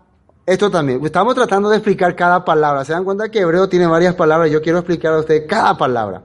esto 0.45 0.71
también, 0.71 1.03
estamos 1.05 1.35
tratando 1.35 1.69
de 1.69 1.77
explicar 1.77 2.15
cada 2.15 2.43
palabra. 2.43 2.83
Se 2.83 2.93
dan 2.93 3.03
cuenta 3.03 3.29
que 3.29 3.39
hebreo 3.39 3.69
tiene 3.69 3.87
varias 3.87 4.15
palabras, 4.15 4.49
yo 4.49 4.61
quiero 4.61 4.79
explicar 4.79 5.13
a 5.13 5.19
ustedes 5.19 5.43
cada 5.47 5.77
palabra. 5.77 6.23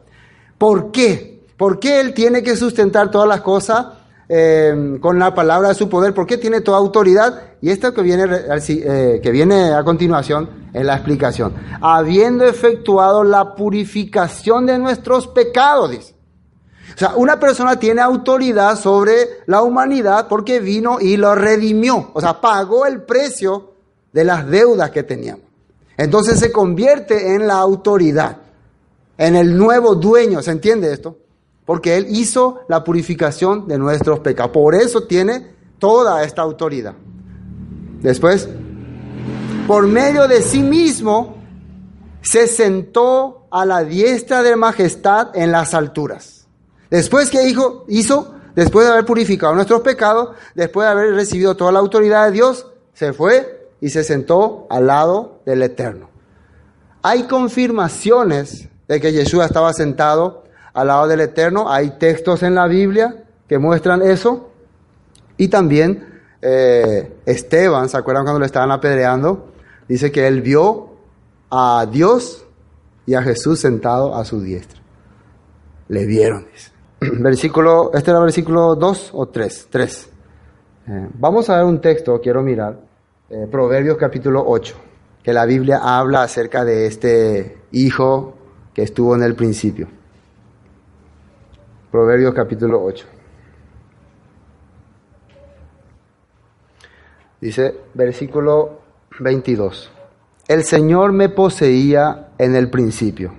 ¿Por 0.57 0.91
qué? 0.91 1.43
¿Por 1.57 1.79
qué 1.79 2.01
Él 2.01 2.15
tiene 2.15 2.43
que 2.43 2.57
sustentar 2.57 3.11
todas 3.11 3.29
las 3.29 3.43
cosas 3.43 3.87
eh, 4.29 4.99
con 5.01 5.19
la 5.19 5.35
palabra 5.35 5.69
de 5.69 5.75
su 5.75 5.89
poder? 5.89 6.15
¿Por 6.15 6.27
qué 6.27 6.39
tiene 6.39 6.63
toda 6.63 6.79
autoridad? 6.79 7.43
Y 7.61 7.71
esto 7.71 7.93
que 7.93 8.03
viene, 8.03 8.25
eh, 8.25 9.21
que 9.23 9.31
viene 9.31 9.73
a 9.73 9.85
continuación 9.85 10.71
es 10.73 10.85
la 10.85 10.95
explicación. 10.95 11.55
Habiendo 11.81 12.45
efectuado 12.45 13.25
la 13.25 13.55
purificación 13.55 14.67
de 14.67 14.79
nuestros 14.79 15.27
pecados, 15.29 15.91
dice. 15.91 16.14
O 16.95 16.99
sea, 16.99 17.15
una 17.17 17.41
persona 17.41 17.79
tiene 17.79 18.01
autoridad 18.01 18.79
sobre 18.79 19.41
la 19.47 19.63
humanidad 19.63 20.29
porque 20.29 20.61
vino 20.61 21.01
y 21.01 21.17
lo 21.17 21.35
redimió. 21.35 22.11
O 22.15 22.21
sea, 22.21 22.41
pagó 22.41 22.87
el 22.87 23.03
precio 23.03 23.73
de 24.13 24.25
las 24.25 24.49
deudas 24.49 24.91
que 24.91 25.03
teníamos. 25.03 25.45
Entonces 25.97 26.39
se 26.39 26.53
convierte 26.53 27.35
en 27.35 27.47
la 27.47 27.55
autoridad, 27.55 28.39
en 29.19 29.37
el 29.37 29.57
nuevo 29.57 29.95
dueño. 29.95 30.43
¿Se 30.43 30.53
entiende 30.53 30.93
esto? 30.93 31.19
porque 31.65 31.97
Él 31.97 32.07
hizo 32.11 32.61
la 32.69 32.85
purificación 32.85 33.67
de 33.67 33.79
nuestros 33.79 34.21
pecados. 34.21 34.53
Por 34.53 34.75
eso 34.75 35.05
tiene 35.05 35.55
toda 35.79 36.23
esta 36.25 36.43
autoridad. 36.43 36.95
Después, 38.03 38.49
por 39.67 39.87
medio 39.87 40.29
de 40.29 40.43
sí 40.43 40.63
mismo, 40.63 41.37
se 42.23 42.47
sentó 42.47 43.47
a 43.51 43.65
la 43.65 43.83
diestra 43.85 44.43
de 44.43 44.57
majestad 44.57 45.35
en 45.35 45.53
las 45.53 45.75
alturas. 45.75 46.44
Después 46.95 47.29
que 47.29 47.49
hizo, 47.49 47.85
hizo, 47.89 48.37
después 48.55 48.87
de 48.87 48.93
haber 48.93 49.05
purificado 49.05 49.53
nuestros 49.53 49.81
pecados, 49.81 50.37
después 50.55 50.87
de 50.87 50.93
haber 50.93 51.15
recibido 51.15 51.57
toda 51.57 51.73
la 51.73 51.81
autoridad 51.81 52.27
de 52.27 52.31
Dios, 52.31 52.69
se 52.93 53.13
fue 53.13 53.69
y 53.81 53.91
se 53.91 54.05
sentó 54.05 54.69
al 54.71 54.87
lado 54.87 55.41
del 55.45 55.65
Eterno. 55.65 56.09
Hay 57.03 57.25
confirmaciones 57.25 58.69
de 58.87 59.01
que 59.01 59.11
Yeshua 59.11 59.45
estaba 59.45 59.73
sentado 59.73 60.45
al 60.73 60.87
lado 60.87 61.09
del 61.09 61.23
Eterno. 61.23 61.69
Hay 61.69 61.99
textos 61.99 62.45
en 62.45 62.55
la 62.55 62.69
Biblia 62.69 63.25
que 63.49 63.59
muestran 63.59 64.01
eso. 64.01 64.51
Y 65.37 65.49
también 65.49 66.23
eh, 66.41 67.13
Esteban, 67.27 67.89
¿se 67.89 67.97
acuerdan 67.97 68.23
cuando 68.23 68.39
le 68.39 68.47
estaban 68.47 68.71
apedreando? 68.71 69.53
Dice 69.89 70.13
que 70.13 70.29
él 70.29 70.43
vio 70.43 70.91
a 71.51 71.89
Dios 71.91 72.47
y 73.05 73.15
a 73.15 73.23
Jesús 73.23 73.59
sentado 73.59 74.15
a 74.15 74.25
su 74.25 74.41
diestra. 74.41 74.81
Le 75.89 76.07
vieron, 76.07 76.47
dice. 76.53 76.74
Versículo, 77.13 77.91
este 77.95 78.11
era 78.11 78.21
versículo 78.21 78.75
2 78.75 79.11
o 79.13 79.27
3, 79.27 79.69
3. 79.71 80.11
Eh, 80.87 81.09
vamos 81.15 81.49
a 81.51 81.57
ver 81.57 81.65
un 81.65 81.81
texto, 81.81 82.21
quiero 82.21 82.43
mirar, 82.43 82.79
eh, 83.31 83.47
Proverbios 83.51 83.97
capítulo 83.97 84.45
8, 84.47 84.77
que 85.23 85.33
la 85.33 85.47
Biblia 85.47 85.81
habla 85.83 86.23
acerca 86.23 86.65
de 86.65 86.87
este 86.87 87.59
hijo 87.73 88.35
que 88.75 88.83
estuvo 88.83 89.15
en 89.15 89.23
el 89.23 89.35
principio. 89.35 89.89
Proverbios 91.91 92.35
capítulo 92.35 92.83
8. 92.83 93.07
Dice, 97.41 97.75
versículo 97.95 98.81
22. 99.21 99.91
El 100.49 100.65
Señor 100.65 101.13
me 101.13 101.29
poseía 101.29 102.29
en 102.39 102.55
el 102.55 102.69
principio, 102.69 103.33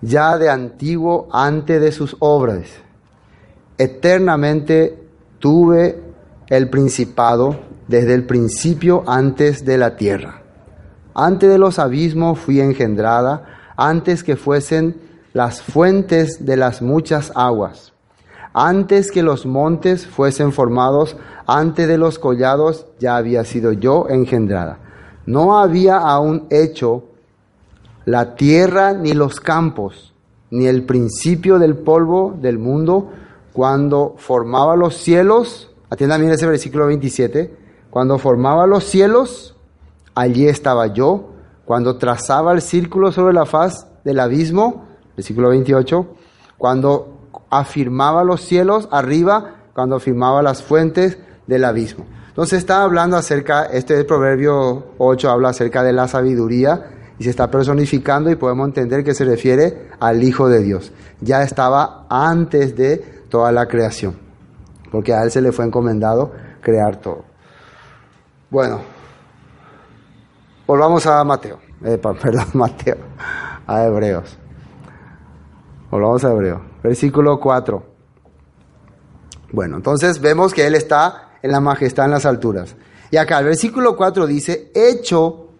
ya 0.00 0.38
de 0.38 0.48
antiguo 0.48 1.28
antes 1.32 1.80
de 1.80 1.92
sus 1.92 2.16
obras. 2.20 2.68
Eternamente 3.78 4.98
tuve 5.38 6.02
el 6.48 6.70
principado 6.70 7.60
desde 7.88 8.14
el 8.14 8.24
principio 8.24 9.04
antes 9.06 9.64
de 9.64 9.78
la 9.78 9.96
tierra. 9.96 10.42
Antes 11.14 11.48
de 11.48 11.58
los 11.58 11.78
abismos 11.78 12.38
fui 12.38 12.60
engendrada, 12.60 13.44
antes 13.76 14.22
que 14.22 14.36
fuesen 14.36 14.96
las 15.32 15.62
fuentes 15.62 16.44
de 16.44 16.56
las 16.56 16.82
muchas 16.82 17.32
aguas. 17.34 17.92
Antes 18.52 19.10
que 19.10 19.22
los 19.22 19.44
montes 19.44 20.06
fuesen 20.06 20.52
formados, 20.52 21.16
antes 21.46 21.86
de 21.88 21.98
los 21.98 22.18
collados 22.18 22.86
ya 22.98 23.16
había 23.16 23.44
sido 23.44 23.72
yo 23.72 24.06
engendrada. 24.08 24.78
No 25.26 25.58
había 25.58 25.98
aún 25.98 26.46
hecho 26.50 27.04
la 28.06 28.34
tierra 28.36 28.94
ni 28.94 29.12
los 29.12 29.40
campos, 29.40 30.14
ni 30.50 30.66
el 30.66 30.84
principio 30.84 31.58
del 31.58 31.76
polvo 31.76 32.34
del 32.40 32.58
mundo, 32.58 33.10
cuando 33.52 34.14
formaba 34.16 34.76
los 34.76 34.96
cielos, 34.96 35.70
atiendan 35.90 36.20
bien 36.22 36.32
ese 36.32 36.46
versículo 36.46 36.86
27, 36.86 37.54
cuando 37.90 38.18
formaba 38.18 38.66
los 38.66 38.84
cielos, 38.84 39.54
allí 40.14 40.48
estaba 40.48 40.86
yo, 40.86 41.32
cuando 41.66 41.98
trazaba 41.98 42.52
el 42.52 42.62
círculo 42.62 43.12
sobre 43.12 43.34
la 43.34 43.44
faz 43.44 43.86
del 44.04 44.20
abismo, 44.20 44.86
versículo 45.16 45.50
28, 45.50 46.06
cuando 46.56 47.18
afirmaba 47.50 48.24
los 48.24 48.40
cielos 48.40 48.88
arriba 48.90 49.56
cuando 49.76 49.96
afirmaba 49.96 50.42
las 50.42 50.62
fuentes 50.62 51.18
del 51.46 51.64
abismo. 51.64 52.06
Entonces 52.28 52.60
está 52.60 52.82
hablando 52.82 53.16
acerca, 53.16 53.64
este 53.64 54.02
proverbio 54.04 54.92
8 54.96 55.30
habla 55.30 55.50
acerca 55.50 55.82
de 55.82 55.92
la 55.92 56.08
sabiduría 56.08 56.95
y 57.18 57.24
se 57.24 57.30
está 57.30 57.50
personificando 57.50 58.30
y 58.30 58.36
podemos 58.36 58.68
entender 58.68 59.04
que 59.04 59.14
se 59.14 59.24
refiere 59.24 59.90
al 60.00 60.22
Hijo 60.22 60.48
de 60.48 60.62
Dios. 60.62 60.92
Ya 61.20 61.42
estaba 61.42 62.06
antes 62.08 62.76
de 62.76 62.98
toda 63.28 63.52
la 63.52 63.66
creación, 63.66 64.16
porque 64.90 65.14
a 65.14 65.22
él 65.22 65.30
se 65.30 65.40
le 65.40 65.52
fue 65.52 65.64
encomendado 65.64 66.32
crear 66.60 66.96
todo. 66.96 67.24
Bueno, 68.50 68.80
volvamos 70.66 71.06
a 71.06 71.24
Mateo, 71.24 71.58
perdón, 71.80 72.46
Mateo, 72.54 72.96
a 73.66 73.84
Hebreos. 73.84 74.38
Volvamos 75.90 76.24
a 76.24 76.32
Hebreo. 76.32 76.60
Versículo 76.82 77.38
4. 77.40 77.82
Bueno, 79.52 79.76
entonces 79.76 80.20
vemos 80.20 80.52
que 80.52 80.66
Él 80.66 80.74
está 80.74 81.30
en 81.42 81.52
la 81.52 81.60
majestad 81.60 82.06
en 82.06 82.10
las 82.12 82.26
alturas. 82.26 82.76
Y 83.10 83.16
acá 83.16 83.38
el 83.38 83.46
versículo 83.46 83.96
4 83.96 84.26
dice, 84.26 84.72
hecho 84.74 85.50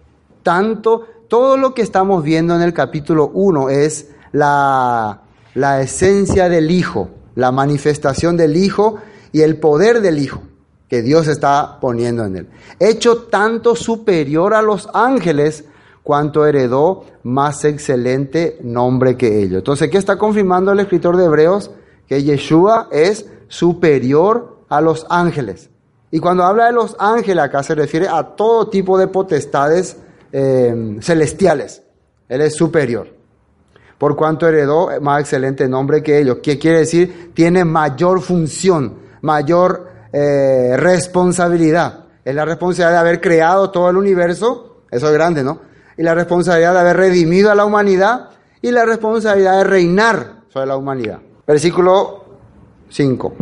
tanto, 0.42 1.06
todo 1.28 1.56
lo 1.56 1.74
que 1.74 1.82
estamos 1.82 2.22
viendo 2.22 2.54
en 2.54 2.62
el 2.62 2.72
capítulo 2.72 3.30
1 3.32 3.70
es 3.70 4.10
la, 4.32 5.22
la 5.54 5.80
esencia 5.80 6.48
del 6.48 6.70
Hijo, 6.70 7.10
la 7.34 7.52
manifestación 7.52 8.36
del 8.36 8.56
Hijo 8.56 8.98
y 9.32 9.42
el 9.42 9.58
poder 9.58 10.00
del 10.00 10.18
Hijo 10.18 10.42
que 10.88 11.02
Dios 11.02 11.26
está 11.26 11.78
poniendo 11.80 12.24
en 12.24 12.36
él. 12.36 12.48
Hecho 12.78 13.24
tanto 13.24 13.74
superior 13.74 14.54
a 14.54 14.62
los 14.62 14.88
ángeles, 14.94 15.64
cuanto 16.02 16.46
heredó 16.46 17.04
más 17.24 17.64
excelente 17.64 18.58
nombre 18.62 19.16
que 19.16 19.42
ellos. 19.42 19.58
Entonces, 19.58 19.90
¿qué 19.90 19.98
está 19.98 20.16
confirmando 20.16 20.70
el 20.70 20.78
escritor 20.78 21.16
de 21.16 21.24
Hebreos? 21.24 21.72
Que 22.06 22.22
Yeshua 22.22 22.88
es 22.92 23.26
superior 23.48 24.58
a 24.68 24.80
los 24.80 25.04
ángeles. 25.10 25.70
Y 26.12 26.20
cuando 26.20 26.44
habla 26.44 26.66
de 26.66 26.72
los 26.72 26.94
ángeles, 27.00 27.42
acá 27.42 27.64
se 27.64 27.74
refiere 27.74 28.06
a 28.06 28.22
todo 28.22 28.68
tipo 28.68 28.96
de 28.96 29.08
potestades 29.08 29.96
eh, 30.32 30.96
celestiales. 31.00 31.82
Él 32.28 32.40
es 32.40 32.54
superior. 32.54 33.08
Por 33.98 34.16
cuanto 34.16 34.46
heredó 34.46 34.90
más 35.00 35.20
excelente 35.20 35.68
nombre 35.68 36.02
que 36.02 36.18
ellos. 36.18 36.38
¿Qué 36.42 36.58
quiere 36.58 36.80
decir? 36.80 37.32
Tiene 37.34 37.64
mayor 37.64 38.20
función, 38.20 38.98
mayor 39.22 39.88
eh, 40.12 40.76
responsabilidad. 40.76 42.04
Es 42.24 42.34
la 42.34 42.44
responsabilidad 42.44 42.92
de 42.92 42.98
haber 42.98 43.20
creado 43.20 43.70
todo 43.70 43.88
el 43.88 43.96
universo. 43.96 44.82
Eso 44.90 45.06
es 45.06 45.12
grande, 45.12 45.42
¿no? 45.42 45.60
y 45.96 46.02
la 46.02 46.14
responsabilidad 46.14 46.74
de 46.74 46.80
haber 46.80 46.96
redimido 46.96 47.50
a 47.50 47.54
la 47.54 47.64
humanidad 47.64 48.30
y 48.60 48.70
la 48.70 48.84
responsabilidad 48.84 49.58
de 49.58 49.64
reinar 49.64 50.42
sobre 50.48 50.66
la 50.66 50.76
humanidad. 50.76 51.20
Versículo 51.46 52.24
5. 52.90 53.34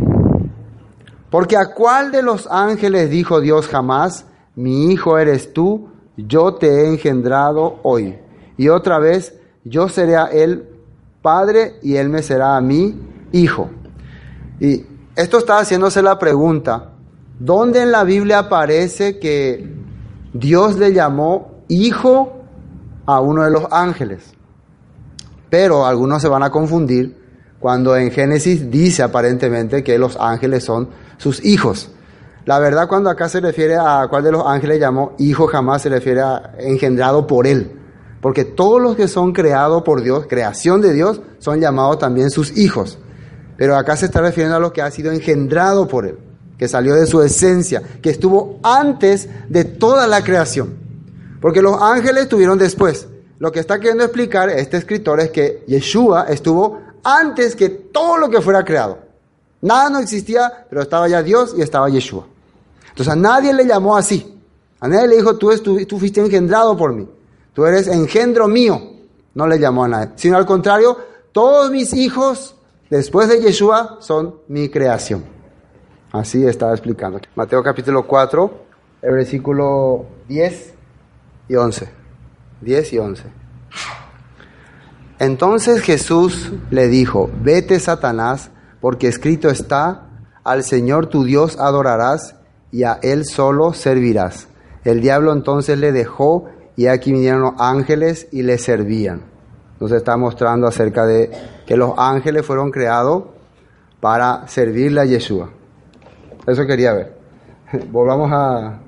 Porque 1.29 1.57
a 1.57 1.73
cuál 1.73 2.11
de 2.11 2.21
los 2.21 2.47
ángeles 2.49 3.09
dijo 3.09 3.41
Dios 3.41 3.67
jamás, 3.67 4.25
mi 4.55 4.91
hijo 4.91 5.17
eres 5.17 5.53
tú, 5.53 5.89
yo 6.17 6.53
te 6.55 6.67
he 6.67 6.87
engendrado 6.87 7.79
hoy. 7.83 8.17
Y 8.57 8.69
otra 8.69 8.99
vez, 8.99 9.35
yo 9.63 9.89
seré 9.89 10.15
a 10.15 10.25
él 10.25 10.69
padre 11.21 11.75
y 11.81 11.95
él 11.95 12.09
me 12.09 12.21
será 12.21 12.55
a 12.55 12.61
mí 12.61 12.99
hijo. 13.31 13.69
Y 14.59 14.85
esto 15.15 15.39
está 15.39 15.59
haciéndose 15.59 16.01
la 16.01 16.19
pregunta, 16.19 16.91
¿dónde 17.39 17.81
en 17.81 17.91
la 17.91 18.03
Biblia 18.03 18.39
aparece 18.39 19.19
que 19.19 19.75
Dios 20.33 20.77
le 20.77 20.93
llamó 20.93 21.63
hijo 21.67 22.35
a 23.05 23.19
uno 23.21 23.43
de 23.43 23.51
los 23.51 23.65
ángeles. 23.71 24.33
Pero 25.49 25.85
algunos 25.85 26.21
se 26.21 26.27
van 26.27 26.43
a 26.43 26.49
confundir 26.49 27.23
cuando 27.59 27.95
en 27.95 28.11
Génesis 28.11 28.69
dice 28.69 29.03
aparentemente 29.03 29.83
que 29.83 29.97
los 29.97 30.17
ángeles 30.19 30.63
son 30.63 30.89
sus 31.17 31.43
hijos. 31.45 31.91
La 32.45 32.59
verdad 32.59 32.87
cuando 32.87 33.09
acá 33.09 33.27
se 33.27 33.41
refiere 33.41 33.75
a 33.75 34.05
cuál 34.07 34.23
de 34.23 34.31
los 34.31 34.45
ángeles 34.45 34.79
llamó 34.79 35.13
hijo 35.17 35.47
jamás 35.47 35.81
se 35.81 35.89
refiere 35.89 36.21
a 36.21 36.53
engendrado 36.59 37.25
por 37.25 37.47
él. 37.47 37.71
Porque 38.21 38.45
todos 38.45 38.79
los 38.79 38.95
que 38.95 39.07
son 39.07 39.33
creados 39.33 39.81
por 39.81 40.03
Dios, 40.03 40.27
creación 40.27 40.79
de 40.79 40.93
Dios, 40.93 41.21
son 41.39 41.59
llamados 41.59 41.97
también 41.97 42.29
sus 42.29 42.55
hijos. 42.55 42.99
Pero 43.57 43.75
acá 43.75 43.97
se 43.97 44.05
está 44.05 44.21
refiriendo 44.21 44.57
a 44.57 44.59
lo 44.59 44.73
que 44.73 44.83
ha 44.83 44.91
sido 44.91 45.11
engendrado 45.11 45.87
por 45.87 46.05
él, 46.05 46.19
que 46.59 46.67
salió 46.67 46.93
de 46.93 47.07
su 47.07 47.21
esencia, 47.23 47.81
que 48.01 48.11
estuvo 48.11 48.59
antes 48.61 49.27
de 49.49 49.63
toda 49.63 50.05
la 50.05 50.23
creación. 50.23 50.75
Porque 51.41 51.63
los 51.63 51.81
ángeles 51.81 52.23
estuvieron 52.23 52.59
después. 52.59 53.07
Lo 53.39 53.51
que 53.51 53.59
está 53.59 53.79
queriendo 53.79 54.03
explicar 54.03 54.49
este 54.49 54.77
escritor 54.77 55.19
es 55.19 55.31
que 55.31 55.63
Yeshua 55.67 56.27
estuvo 56.29 56.79
antes 57.03 57.55
que 57.55 57.69
todo 57.69 58.17
lo 58.17 58.29
que 58.29 58.41
fuera 58.41 58.63
creado. 58.63 58.99
Nada 59.61 59.89
no 59.89 59.99
existía, 59.99 60.65
pero 60.69 60.83
estaba 60.83 61.07
ya 61.07 61.23
Dios 61.23 61.55
y 61.57 61.61
estaba 61.61 61.89
Yeshua. 61.89 62.27
Entonces 62.95 63.11
a 63.11 63.17
nadie 63.17 63.53
le 63.53 63.65
llamó 63.65 63.97
así. 63.97 64.39
A 64.79 64.87
nadie 64.87 65.09
le 65.09 65.15
dijo, 65.17 65.37
tú, 65.37 65.51
tú 65.85 65.99
fuiste 65.99 66.21
engendrado 66.21 66.77
por 66.77 66.93
mí. 66.93 67.05
Tú 67.53 67.65
eres 67.65 67.89
engendro 67.89 68.47
mío. 68.47 68.81
No 69.33 69.47
le 69.47 69.59
llamó 69.59 69.83
a 69.83 69.89
nadie. 69.89 70.13
Sino 70.15 70.37
al 70.37 70.45
contrario, 70.45 70.97
todos 71.33 71.71
mis 71.71 71.93
hijos 71.93 72.55
después 72.89 73.27
de 73.27 73.41
Yeshua 73.41 73.97
son 73.99 74.35
mi 74.47 74.69
creación. 74.69 75.25
Así 76.13 76.45
estaba 76.45 76.71
explicando. 76.71 77.19
Mateo 77.35 77.61
capítulo 77.61 78.07
4, 78.07 78.63
el 79.01 79.13
versículo 79.13 80.05
10 80.29 80.73
y 81.49 81.55
11. 81.55 81.89
10 82.61 82.93
y 82.93 82.97
11. 82.97 83.23
Entonces 85.19 85.81
Jesús 85.81 86.53
le 86.71 86.87
dijo, 86.87 87.29
vete 87.41 87.77
Satanás, 87.81 88.51
porque 88.79 89.09
escrito 89.09 89.49
está, 89.49 90.07
al 90.45 90.63
Señor 90.63 91.07
tu 91.07 91.25
Dios 91.25 91.57
adorarás 91.59 92.35
y 92.71 92.83
a 92.83 92.99
Él 93.01 93.25
solo 93.25 93.73
servirás. 93.73 94.47
El 94.83 95.01
diablo 95.01 95.33
entonces 95.33 95.77
le 95.79 95.91
dejó 95.91 96.45
y 96.75 96.87
aquí 96.87 97.11
vinieron 97.11 97.41
los 97.41 97.53
ángeles 97.57 98.27
y 98.31 98.43
le 98.43 98.57
servían. 98.57 99.23
Entonces 99.73 99.97
está 99.97 100.17
mostrando 100.17 100.67
acerca 100.67 101.05
de 101.05 101.31
que 101.65 101.75
los 101.75 101.93
ángeles 101.97 102.45
fueron 102.45 102.71
creados 102.71 103.25
para 103.99 104.47
servirle 104.47 105.01
a 105.01 105.05
Yeshua. 105.05 105.49
Eso 106.45 106.65
quería 106.65 106.93
ver. 106.93 107.17
Volvamos 107.91 108.31
a... 108.31 108.79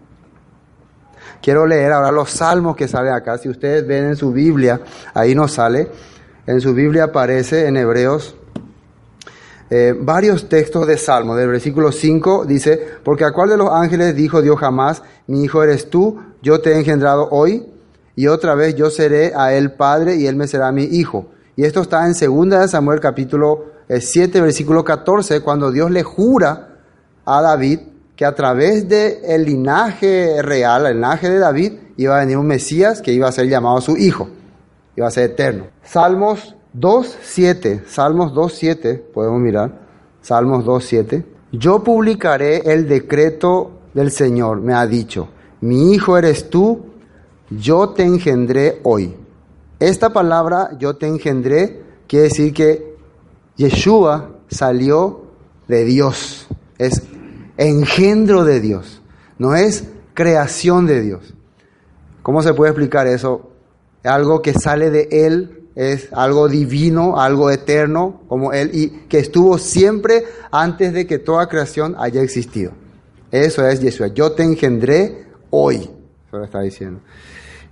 Quiero 1.42 1.66
leer 1.66 1.92
ahora 1.92 2.12
los 2.12 2.30
salmos 2.30 2.76
que 2.76 2.88
salen 2.88 3.14
acá. 3.14 3.38
Si 3.38 3.50
ustedes 3.50 3.86
ven 3.88 4.06
en 4.06 4.16
su 4.16 4.32
Biblia, 4.32 4.82
ahí 5.14 5.36
no 5.36 5.48
sale. 5.48 5.90
En 6.46 6.62
su 6.62 6.74
Biblia 6.74 7.06
aparece 7.06 7.68
en 7.68 7.78
Hebreos 7.78 8.36
eh, 9.70 9.94
varios 10.00 10.48
textos 10.48 10.88
de 10.88 10.98
Salmo. 10.98 11.36
Del 11.36 11.50
versículo 11.50 11.92
5 11.92 12.46
dice, 12.46 12.80
porque 13.04 13.26
a 13.26 13.32
cuál 13.32 13.50
de 13.50 13.58
los 13.58 13.70
ángeles 13.72 14.16
dijo 14.16 14.42
Dios 14.42 14.60
jamás, 14.60 15.04
mi 15.28 15.44
hijo 15.44 15.64
eres 15.64 15.90
tú, 15.90 16.20
yo 16.42 16.62
te 16.62 16.72
he 16.72 16.80
engendrado 16.80 17.28
hoy, 17.32 17.68
y 18.16 18.28
otra 18.28 18.56
vez 18.56 18.76
yo 18.76 18.90
seré 18.90 19.34
a 19.36 19.54
él 19.54 19.74
padre 19.74 20.16
y 20.16 20.26
él 20.28 20.36
me 20.36 20.48
será 20.48 20.72
mi 20.72 20.84
hijo. 20.84 21.28
Y 21.56 21.66
esto 21.66 21.82
está 21.82 22.06
en 22.08 22.14
2 22.14 22.70
Samuel 22.70 23.00
capítulo 23.00 23.66
7, 23.90 24.38
eh, 24.38 24.42
versículo 24.42 24.84
14, 24.84 25.42
cuando 25.42 25.72
Dios 25.72 25.92
le 25.92 26.04
jura 26.04 26.70
a 27.26 27.42
David 27.42 27.80
que 28.16 28.26
a 28.26 28.34
través 28.34 28.90
del 28.90 29.20
el 29.24 29.46
linaje 29.46 30.42
real, 30.42 30.88
el 30.88 30.96
linaje 30.96 31.30
de 31.30 31.38
David, 31.38 31.74
iba 31.98 32.16
a 32.16 32.20
venir 32.22 32.38
un 32.38 32.48
Mesías 32.48 33.02
que 33.02 33.12
iba 33.12 33.28
a 33.28 33.32
ser 33.32 33.48
llamado 33.48 33.80
su 33.82 33.96
hijo, 33.96 34.30
iba 34.96 35.08
a 35.08 35.12
ser 35.12 35.32
eterno. 35.32 35.68
Salmos 35.84 36.57
2.7, 36.76 37.86
Salmos 37.86 38.34
2.7, 38.34 39.02
podemos 39.14 39.40
mirar, 39.40 39.80
Salmos 40.22 40.66
2.7. 40.66 41.24
Yo 41.52 41.84
publicaré 41.84 42.72
el 42.72 42.88
decreto 42.88 43.72
del 43.94 44.12
Señor, 44.12 44.62
me 44.62 44.74
ha 44.74 44.86
dicho, 44.86 45.30
mi 45.62 45.94
hijo 45.94 46.18
eres 46.18 46.50
tú, 46.50 46.86
yo 47.50 47.90
te 47.90 48.04
engendré 48.04 48.80
hoy. 48.84 49.16
Esta 49.80 50.12
palabra, 50.12 50.78
yo 50.80 50.96
te 50.96 51.08
engendré, 51.08 51.82
quiere 52.08 52.26
decir 52.26 52.54
que 52.54 52.96
Yeshua 53.56 54.32
salió 54.50 55.26
de 55.68 55.86
Dios, 55.86 56.48
es 56.78 57.04
engendro 57.58 58.44
de 58.44 58.60
Dios, 58.60 59.02
no 59.38 59.56
es 59.56 59.86
creación 60.14 60.86
de 60.86 61.02
Dios. 61.02 61.34
¿Cómo 62.24 62.42
se 62.42 62.54
puede 62.54 62.72
explicar 62.72 63.08
eso? 63.08 63.52
Algo 64.04 64.42
que 64.42 64.54
sale 64.54 64.90
de 64.90 65.08
Él, 65.12 65.57
es 65.78 66.12
algo 66.12 66.50
divino, 66.50 67.20
algo 67.20 67.52
eterno, 67.52 68.22
como 68.28 68.52
Él, 68.52 68.72
y 68.74 68.90
que 69.08 69.20
estuvo 69.20 69.60
siempre 69.60 70.26
antes 70.52 70.92
de 70.92 71.06
que 71.06 71.20
toda 71.20 71.48
creación 71.48 71.96
haya 72.00 72.24
existido. 72.24 72.72
Eso 73.30 73.64
es 73.68 73.80
Yeshua. 73.80 74.08
Yo 74.08 74.32
te 74.32 74.42
engendré 74.42 75.28
hoy. 75.52 75.76
Eso 75.76 76.38
lo 76.38 76.46
está 76.46 76.62
diciendo. 76.62 77.02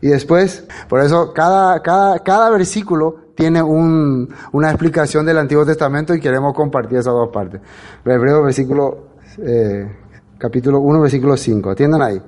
Y 0.01 0.09
después, 0.09 0.65
por 0.87 1.01
eso 1.01 1.33
cada, 1.33 1.81
cada, 1.81 2.19
cada 2.19 2.51
versículo 2.51 3.31
tiene 3.35 3.63
un, 3.63 4.31
una 4.51 4.69
explicación 4.69 5.25
del 5.25 5.39
Antiguo 5.39 5.65
Testamento 5.65 6.13
y 6.13 6.19
queremos 6.19 6.53
compartir 6.53 6.99
esas 6.99 7.13
dos 7.13 7.29
partes. 7.33 7.59
Hebreo 8.05 8.43
versículo, 8.43 9.07
eh, 9.39 9.89
capítulo 10.37 10.79
1, 10.79 11.01
versículo 11.01 11.35
5. 11.35 11.71
Atiendan 11.71 12.03
ahí. 12.03 12.21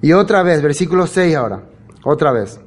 Y 0.00 0.14
otra 0.14 0.42
vez, 0.42 0.62
versículo 0.62 1.06
6 1.06 1.36
ahora. 1.36 1.60
Otra 2.02 2.32
vez 2.32 2.60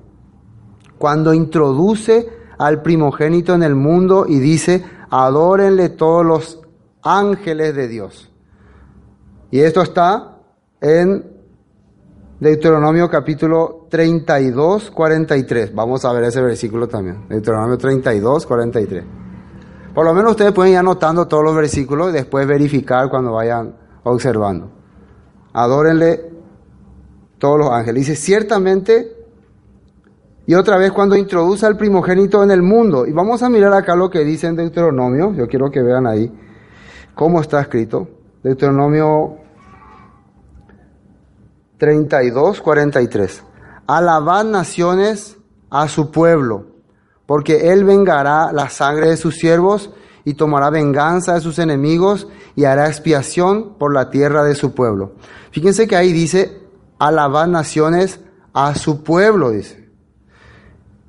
cuando 0.99 1.33
introduce 1.33 2.29
al 2.59 2.81
primogénito 2.83 3.55
en 3.55 3.63
el 3.63 3.73
mundo 3.73 4.25
y 4.27 4.37
dice, 4.37 4.83
adórenle 5.09 5.89
todos 5.89 6.25
los 6.25 6.61
ángeles 7.01 7.73
de 7.73 7.87
Dios. 7.87 8.29
Y 9.49 9.61
esto 9.61 9.81
está 9.81 10.37
en 10.81 11.25
Deuteronomio 12.39 13.09
capítulo 13.09 13.87
32, 13.89 14.91
43. 14.91 15.73
Vamos 15.73 16.05
a 16.05 16.11
ver 16.11 16.25
ese 16.25 16.41
versículo 16.41 16.87
también. 16.87 17.27
Deuteronomio 17.29 17.77
32, 17.77 18.45
43. 18.45 19.03
Por 19.93 20.05
lo 20.05 20.13
menos 20.13 20.31
ustedes 20.31 20.51
pueden 20.51 20.73
ir 20.73 20.79
anotando 20.79 21.27
todos 21.27 21.43
los 21.43 21.55
versículos 21.55 22.09
y 22.09 22.13
después 22.13 22.45
verificar 22.45 23.09
cuando 23.09 23.33
vayan 23.33 23.75
observando. 24.03 24.69
Adórenle 25.53 26.29
todos 27.37 27.57
los 27.57 27.71
ángeles. 27.71 28.07
Dice, 28.07 28.15
ciertamente 28.15 29.18
y 30.49 30.55
otra 30.55 30.77
vez 30.77 30.91
cuando 30.91 31.15
introduce 31.15 31.63
al 31.63 31.77
primogénito 31.77 32.43
en 32.43 32.49
el 32.49 32.63
mundo. 32.63 33.05
Y 33.05 33.11
vamos 33.11 33.43
a 33.43 33.49
mirar 33.49 33.71
acá 33.71 33.95
lo 33.95 34.09
que 34.09 34.25
dice 34.25 34.47
en 34.47 34.55
Deuteronomio. 34.55 35.31
Yo 35.35 35.47
quiero 35.47 35.69
que 35.69 35.83
vean 35.83 36.07
ahí 36.07 36.33
cómo 37.13 37.39
está 37.39 37.61
escrito. 37.61 38.07
Deuteronomio 38.41 39.37
32, 41.77 42.61
43. 42.61 43.43
Alabad 43.85 44.43
naciones 44.43 45.37
a 45.69 45.87
su 45.87 46.09
pueblo, 46.09 46.65
porque 47.27 47.71
él 47.71 47.83
vengará 47.83 48.51
la 48.51 48.69
sangre 48.69 49.09
de 49.09 49.17
sus 49.17 49.35
siervos 49.35 49.93
y 50.25 50.33
tomará 50.33 50.71
venganza 50.71 51.35
de 51.35 51.41
sus 51.41 51.59
enemigos 51.59 52.27
y 52.55 52.65
hará 52.65 52.87
expiación 52.87 53.77
por 53.77 53.93
la 53.93 54.09
tierra 54.09 54.43
de 54.43 54.55
su 54.55 54.73
pueblo. 54.73 55.13
Fíjense 55.51 55.87
que 55.87 55.95
ahí 55.95 56.11
dice, 56.11 56.59
alabad 56.97 57.45
naciones 57.45 58.19
a 58.51 58.73
su 58.73 59.03
pueblo, 59.03 59.51
dice. 59.51 59.78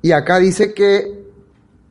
Y 0.01 0.11
acá 0.11 0.39
dice 0.39 0.73
que, 0.73 1.25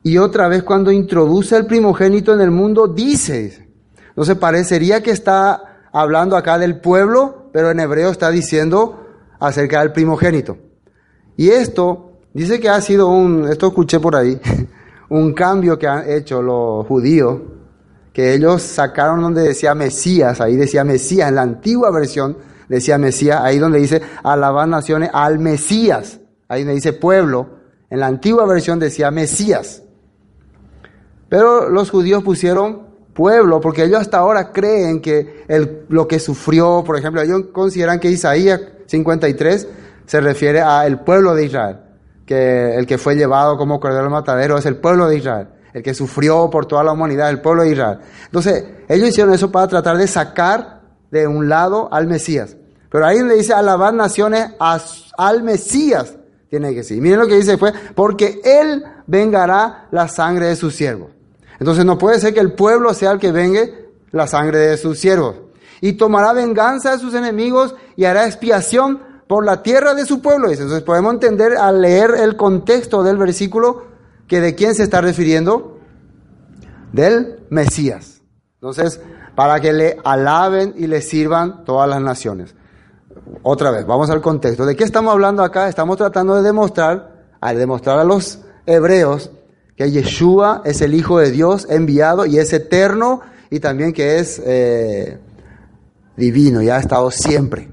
y 0.03 0.17
otra 0.17 0.47
vez 0.47 0.63
cuando 0.63 0.91
introduce 0.91 1.55
el 1.55 1.65
primogénito 1.65 2.33
en 2.33 2.41
el 2.41 2.51
mundo, 2.51 2.87
dice, 2.87 3.67
entonces 4.09 4.35
parecería 4.35 5.01
que 5.01 5.11
está 5.11 5.87
hablando 5.93 6.35
acá 6.35 6.57
del 6.57 6.79
pueblo, 6.79 7.49
pero 7.53 7.71
en 7.71 7.79
hebreo 7.79 8.09
está 8.09 8.29
diciendo 8.31 9.07
acerca 9.39 9.79
del 9.79 9.91
primogénito. 9.91 10.57
Y 11.37 11.49
esto, 11.49 12.19
dice 12.33 12.59
que 12.59 12.69
ha 12.69 12.81
sido 12.81 13.07
un, 13.07 13.47
esto 13.47 13.67
escuché 13.67 13.99
por 13.99 14.15
ahí, 14.15 14.39
un 15.09 15.33
cambio 15.33 15.79
que 15.79 15.87
han 15.87 16.09
hecho 16.09 16.41
los 16.41 16.85
judíos, 16.87 17.41
que 18.13 18.33
ellos 18.33 18.61
sacaron 18.61 19.21
donde 19.21 19.41
decía 19.41 19.73
Mesías, 19.73 20.41
ahí 20.41 20.57
decía 20.57 20.83
Mesías, 20.83 21.29
en 21.29 21.35
la 21.35 21.43
antigua 21.43 21.91
versión 21.91 22.37
decía 22.67 22.97
Mesías, 22.97 23.39
ahí 23.41 23.57
donde 23.57 23.79
dice 23.79 24.01
alabar 24.23 24.67
naciones 24.67 25.09
al 25.13 25.39
Mesías, 25.39 26.19
ahí 26.47 26.61
donde 26.61 26.75
dice 26.75 26.93
pueblo, 26.93 27.60
en 27.91 27.99
la 27.99 28.07
antigua 28.07 28.45
versión 28.45 28.79
decía 28.79 29.11
Mesías. 29.11 29.83
Pero 31.29 31.69
los 31.69 31.91
judíos 31.91 32.23
pusieron 32.23 32.87
pueblo, 33.13 33.59
porque 33.59 33.83
ellos 33.83 33.99
hasta 33.99 34.17
ahora 34.17 34.51
creen 34.51 35.01
que 35.01 35.43
el, 35.47 35.85
lo 35.89 36.07
que 36.07 36.17
sufrió, 36.17 36.83
por 36.85 36.97
ejemplo, 36.97 37.21
ellos 37.21 37.43
consideran 37.51 37.99
que 37.99 38.09
Isaías 38.09 38.61
53 38.87 39.67
se 40.05 40.21
refiere 40.21 40.61
al 40.61 41.03
pueblo 41.03 41.35
de 41.35 41.45
Israel, 41.45 41.77
que 42.25 42.75
el 42.75 42.87
que 42.87 42.97
fue 42.97 43.15
llevado 43.15 43.57
como 43.57 43.79
cordero 43.79 44.05
al 44.05 44.09
matadero 44.09 44.57
es 44.57 44.65
el 44.65 44.77
pueblo 44.77 45.07
de 45.09 45.17
Israel, 45.17 45.49
el 45.73 45.83
que 45.83 45.93
sufrió 45.93 46.49
por 46.49 46.65
toda 46.65 46.85
la 46.85 46.93
humanidad, 46.93 47.29
el 47.29 47.41
pueblo 47.41 47.63
de 47.63 47.71
Israel. 47.71 47.99
Entonces, 48.25 48.63
ellos 48.87 49.09
hicieron 49.09 49.33
eso 49.33 49.51
para 49.51 49.67
tratar 49.67 49.97
de 49.97 50.07
sacar 50.07 50.81
de 51.11 51.27
un 51.27 51.49
lado 51.49 51.89
al 51.91 52.07
Mesías. 52.07 52.55
Pero 52.89 53.05
ahí 53.05 53.21
le 53.21 53.35
dice 53.35 53.53
alabar 53.53 53.93
naciones 53.93 54.51
al 54.59 55.43
Mesías. 55.43 56.15
Tiene 56.51 56.75
que 56.75 56.83
ser. 56.83 56.97
Miren 56.97 57.17
lo 57.17 57.27
que 57.27 57.37
dice 57.37 57.51
después, 57.51 57.73
porque 57.95 58.41
Él 58.43 58.83
vengará 59.07 59.87
la 59.89 60.09
sangre 60.09 60.47
de 60.47 60.57
sus 60.57 60.75
siervos. 60.75 61.11
Entonces 61.59 61.85
no 61.85 61.97
puede 61.97 62.19
ser 62.19 62.33
que 62.33 62.41
el 62.41 62.51
pueblo 62.51 62.93
sea 62.93 63.11
el 63.11 63.19
que 63.19 63.31
vengue 63.31 63.89
la 64.11 64.27
sangre 64.27 64.57
de 64.57 64.75
sus 64.75 64.99
siervos. 64.99 65.37
Y 65.79 65.93
tomará 65.93 66.33
venganza 66.33 66.91
de 66.91 66.99
sus 66.99 67.13
enemigos 67.13 67.73
y 67.95 68.03
hará 68.03 68.25
expiación 68.25 68.99
por 69.29 69.45
la 69.45 69.63
tierra 69.63 69.93
de 69.93 70.05
su 70.05 70.21
pueblo. 70.21 70.49
Entonces 70.49 70.81
podemos 70.81 71.13
entender 71.13 71.55
al 71.55 71.79
leer 71.79 72.15
el 72.19 72.35
contexto 72.35 73.01
del 73.01 73.15
versículo 73.15 73.85
que 74.27 74.41
de 74.41 74.53
quién 74.53 74.75
se 74.75 74.83
está 74.83 74.99
refiriendo. 74.99 75.79
Del 76.91 77.45
Mesías. 77.49 78.23
Entonces, 78.55 78.99
para 79.35 79.61
que 79.61 79.71
le 79.71 79.99
alaben 80.03 80.73
y 80.75 80.87
le 80.87 81.01
sirvan 81.01 81.63
todas 81.63 81.87
las 81.87 82.01
naciones. 82.01 82.55
Otra 83.43 83.71
vez, 83.71 83.85
vamos 83.85 84.09
al 84.09 84.21
contexto. 84.21 84.65
¿De 84.65 84.75
qué 84.75 84.83
estamos 84.83 85.11
hablando 85.11 85.43
acá? 85.43 85.67
Estamos 85.67 85.97
tratando 85.97 86.35
de 86.35 86.41
demostrar, 86.41 87.25
al 87.39 87.57
demostrar 87.57 87.99
a 87.99 88.03
los 88.03 88.39
hebreos, 88.65 89.31
que 89.75 89.89
Yeshua 89.89 90.61
es 90.65 90.81
el 90.81 90.93
Hijo 90.93 91.19
de 91.19 91.31
Dios 91.31 91.65
enviado 91.69 92.25
y 92.25 92.37
es 92.37 92.53
eterno 92.53 93.21
y 93.49 93.59
también 93.59 93.93
que 93.93 94.19
es 94.19 94.41
eh, 94.45 95.17
divino 96.15 96.61
y 96.61 96.69
ha 96.69 96.77
estado 96.77 97.09
siempre. 97.09 97.69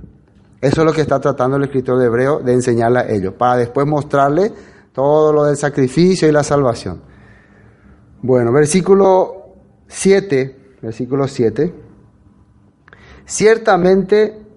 Eso 0.60 0.80
es 0.80 0.86
lo 0.86 0.92
que 0.92 1.02
está 1.02 1.20
tratando 1.20 1.56
el 1.56 1.64
escritor 1.64 1.98
de 1.98 2.06
Hebreo 2.06 2.40
de 2.40 2.52
enseñarle 2.52 2.98
a 3.00 3.08
ellos, 3.08 3.34
para 3.34 3.56
después 3.56 3.86
mostrarle 3.86 4.52
todo 4.92 5.32
lo 5.32 5.44
del 5.44 5.56
sacrificio 5.56 6.28
y 6.28 6.32
la 6.32 6.42
salvación. 6.42 7.02
Bueno, 8.22 8.52
versículo 8.52 9.54
7, 9.86 10.76
versículo 10.82 11.28
7. 11.28 11.74
Ciertamente 13.24 14.47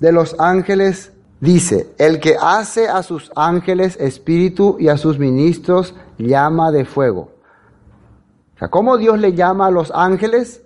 de 0.00 0.12
los 0.12 0.36
ángeles 0.38 1.12
dice, 1.40 1.92
el 1.98 2.20
que 2.20 2.36
hace 2.40 2.88
a 2.88 3.02
sus 3.02 3.30
ángeles 3.34 3.96
espíritu 4.00 4.76
y 4.78 4.88
a 4.88 4.96
sus 4.96 5.18
ministros 5.18 5.94
llama 6.18 6.70
de 6.70 6.84
fuego. 6.84 7.30
O 8.54 8.58
sea, 8.58 8.68
¿cómo 8.68 8.96
Dios 8.96 9.18
le 9.18 9.34
llama 9.34 9.66
a 9.66 9.70
los 9.70 9.92
ángeles? 9.94 10.62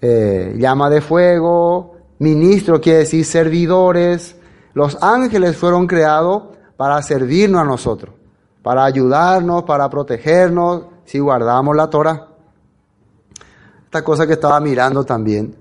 Eh, 0.00 0.54
llama 0.58 0.90
de 0.90 1.00
fuego, 1.00 1.96
ministro 2.18 2.80
quiere 2.80 3.00
decir 3.00 3.24
servidores. 3.24 4.36
Los 4.74 5.02
ángeles 5.02 5.56
fueron 5.56 5.86
creados 5.86 6.44
para 6.76 7.00
servirnos 7.02 7.62
a 7.62 7.64
nosotros, 7.64 8.14
para 8.62 8.84
ayudarnos, 8.84 9.64
para 9.64 9.88
protegernos, 9.88 10.84
si 11.04 11.18
guardamos 11.18 11.74
la 11.74 11.88
Torah. 11.88 12.28
esta 13.84 14.04
cosa 14.04 14.26
que 14.26 14.34
estaba 14.34 14.60
mirando 14.60 15.04
también, 15.04 15.56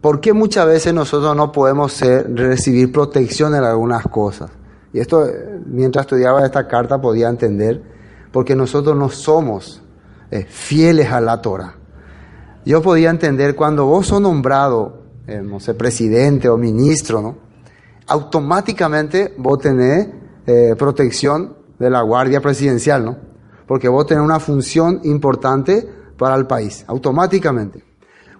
¿por 0.00 0.20
qué 0.20 0.32
muchas 0.32 0.66
veces 0.66 0.94
nosotros 0.94 1.34
no 1.36 1.52
podemos 1.52 1.92
ser, 1.92 2.34
recibir 2.34 2.92
protección 2.92 3.54
en 3.54 3.64
algunas 3.64 4.04
cosas? 4.04 4.50
Y 4.92 4.98
esto, 4.98 5.24
mientras 5.66 6.06
estudiaba 6.06 6.44
esta 6.44 6.66
carta, 6.66 7.00
podía 7.00 7.28
entender, 7.28 7.82
porque 8.32 8.56
nosotros 8.56 8.96
no 8.96 9.08
somos 9.08 9.82
eh, 10.30 10.44
fieles 10.48 11.10
a 11.10 11.20
la 11.20 11.40
Torah. 11.40 11.74
Yo 12.64 12.82
podía 12.82 13.10
entender 13.10 13.54
cuando 13.54 13.86
vos 13.86 14.08
sos 14.08 14.20
nombrado, 14.20 15.02
eh, 15.26 15.40
no 15.42 15.60
sé, 15.60 15.74
presidente 15.74 16.48
o 16.48 16.56
ministro, 16.56 17.22
¿no? 17.22 17.36
Automáticamente 18.06 19.34
vos 19.38 19.60
tenés 19.60 20.08
eh, 20.46 20.74
protección 20.76 21.54
de 21.78 21.90
la 21.90 22.02
Guardia 22.02 22.40
Presidencial, 22.40 23.04
¿no? 23.04 23.16
Porque 23.66 23.88
vos 23.88 24.06
tenés 24.06 24.24
una 24.24 24.40
función 24.40 25.00
importante 25.04 25.88
para 26.18 26.34
el 26.34 26.46
país, 26.46 26.84
automáticamente. 26.88 27.84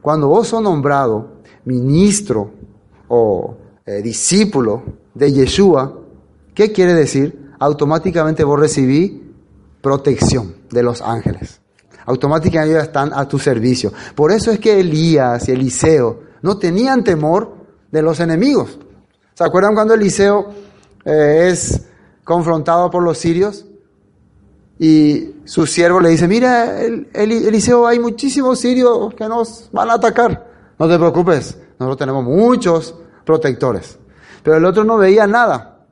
Cuando 0.02 0.28
vos 0.28 0.48
sos 0.48 0.62
nombrado 0.62 1.39
ministro 1.64 2.50
o 3.08 3.56
discípulo 4.02 4.82
de 5.14 5.32
Yeshua, 5.32 5.98
¿qué 6.54 6.70
quiere 6.70 6.94
decir? 6.94 7.50
Automáticamente 7.58 8.44
vos 8.44 8.61
recibís 8.61 9.12
protección 9.80 10.54
de 10.70 10.82
los 10.82 11.02
ángeles 11.02 11.61
automáticamente 12.11 12.72
ellos 12.72 12.84
están 12.84 13.12
a 13.14 13.26
tu 13.26 13.38
servicio. 13.38 13.92
Por 14.14 14.32
eso 14.32 14.50
es 14.50 14.58
que 14.58 14.80
Elías 14.80 15.48
y 15.48 15.52
Eliseo 15.52 16.22
no 16.42 16.58
tenían 16.58 17.04
temor 17.04 17.54
de 17.90 18.02
los 18.02 18.20
enemigos. 18.20 18.78
¿Se 19.34 19.44
acuerdan 19.44 19.74
cuando 19.74 19.94
Eliseo 19.94 20.50
eh, 21.04 21.48
es 21.50 21.82
confrontado 22.24 22.90
por 22.90 23.02
los 23.02 23.18
sirios? 23.18 23.64
Y 24.78 25.34
su 25.44 25.66
siervo 25.66 26.00
le 26.00 26.08
dice, 26.08 26.26
mira, 26.26 26.80
Eliseo, 26.80 27.86
hay 27.86 27.98
muchísimos 27.98 28.61
sirios 28.61 29.14
que 29.14 29.28
nos 29.28 29.68
van 29.72 29.90
a 29.90 29.94
atacar. 29.94 30.49
No 30.80 30.88
te 30.88 30.98
preocupes, 30.98 31.58
nosotros 31.78 31.98
tenemos 31.98 32.24
muchos 32.24 32.94
protectores. 33.26 33.98
Pero 34.42 34.56
el 34.56 34.64
otro 34.64 34.82
no 34.82 34.96
veía 34.96 35.26
nada, 35.26 35.84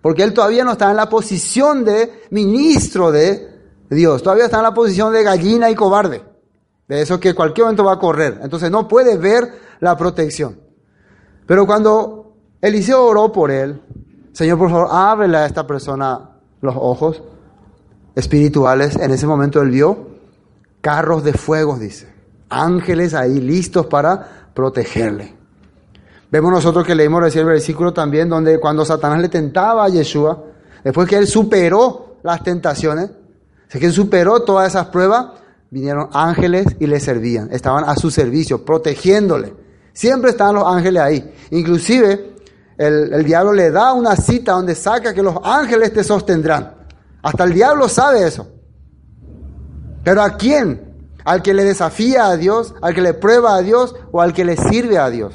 porque 0.00 0.22
él 0.22 0.32
todavía 0.32 0.64
no 0.64 0.72
estaba 0.72 0.92
en 0.92 0.96
la 0.96 1.10
posición 1.10 1.84
de 1.84 2.22
ministro 2.30 3.12
de 3.12 3.60
Dios. 3.90 4.22
Todavía 4.22 4.46
está 4.46 4.56
en 4.56 4.62
la 4.62 4.72
posición 4.72 5.12
de 5.12 5.24
gallina 5.24 5.68
y 5.68 5.74
cobarde. 5.74 6.22
De 6.88 7.02
eso 7.02 7.20
que 7.20 7.34
cualquier 7.34 7.66
momento 7.66 7.84
va 7.84 7.92
a 7.92 7.98
correr. 7.98 8.40
Entonces 8.42 8.70
no 8.70 8.88
puede 8.88 9.18
ver 9.18 9.60
la 9.78 9.94
protección. 9.98 10.58
Pero 11.46 11.66
cuando 11.66 12.34
Eliseo 12.62 13.04
oró 13.04 13.30
por 13.30 13.50
él, 13.50 13.82
Señor, 14.32 14.56
por 14.56 14.70
favor, 14.70 14.88
ábrele 14.90 15.36
a 15.36 15.44
esta 15.44 15.66
persona 15.66 16.30
los 16.62 16.74
ojos 16.78 17.22
espirituales. 18.14 18.96
En 18.96 19.10
ese 19.10 19.26
momento 19.26 19.60
él 19.60 19.68
vio 19.68 20.08
carros 20.80 21.24
de 21.24 21.34
fuego, 21.34 21.76
dice. 21.76 22.19
Ángeles 22.50 23.14
ahí 23.14 23.40
listos 23.40 23.86
para 23.86 24.50
protegerle. 24.52 25.34
Vemos 26.30 26.52
nosotros 26.52 26.86
que 26.86 26.94
leímos 26.94 27.20
recién 27.22 27.46
el 27.46 27.52
versículo 27.52 27.92
también 27.92 28.28
donde 28.28 28.60
cuando 28.60 28.84
Satanás 28.84 29.20
le 29.20 29.28
tentaba 29.28 29.84
a 29.84 29.88
Yeshua, 29.88 30.44
después 30.84 31.08
que 31.08 31.16
él 31.16 31.26
superó 31.26 32.18
las 32.22 32.42
tentaciones, 32.44 33.10
que 33.68 33.90
superó 33.90 34.42
todas 34.42 34.68
esas 34.68 34.86
pruebas, 34.86 35.28
vinieron 35.70 36.08
ángeles 36.12 36.66
y 36.78 36.86
le 36.86 37.00
servían. 37.00 37.48
Estaban 37.52 37.84
a 37.84 37.96
su 37.96 38.10
servicio, 38.10 38.64
protegiéndole. 38.64 39.54
Siempre 39.92 40.30
estaban 40.30 40.54
los 40.56 40.66
ángeles 40.66 41.02
ahí. 41.02 41.34
Inclusive, 41.50 42.34
el, 42.78 43.12
el 43.12 43.24
diablo 43.24 43.52
le 43.52 43.70
da 43.70 43.92
una 43.92 44.16
cita 44.16 44.52
donde 44.52 44.74
saca 44.74 45.14
que 45.14 45.22
los 45.22 45.36
ángeles 45.42 45.92
te 45.92 46.04
sostendrán. 46.04 46.74
Hasta 47.22 47.44
el 47.44 47.52
diablo 47.52 47.88
sabe 47.88 48.26
eso. 48.26 48.46
Pero 50.02 50.22
¿a 50.22 50.36
quién? 50.36 50.89
¿Al 51.30 51.42
que 51.42 51.54
le 51.54 51.64
desafía 51.64 52.26
a 52.26 52.36
Dios? 52.36 52.74
¿Al 52.82 52.92
que 52.92 53.02
le 53.02 53.14
prueba 53.14 53.54
a 53.54 53.62
Dios? 53.62 53.94
¿O 54.10 54.20
al 54.20 54.32
que 54.32 54.44
le 54.44 54.56
sirve 54.56 54.98
a 54.98 55.10
Dios? 55.10 55.32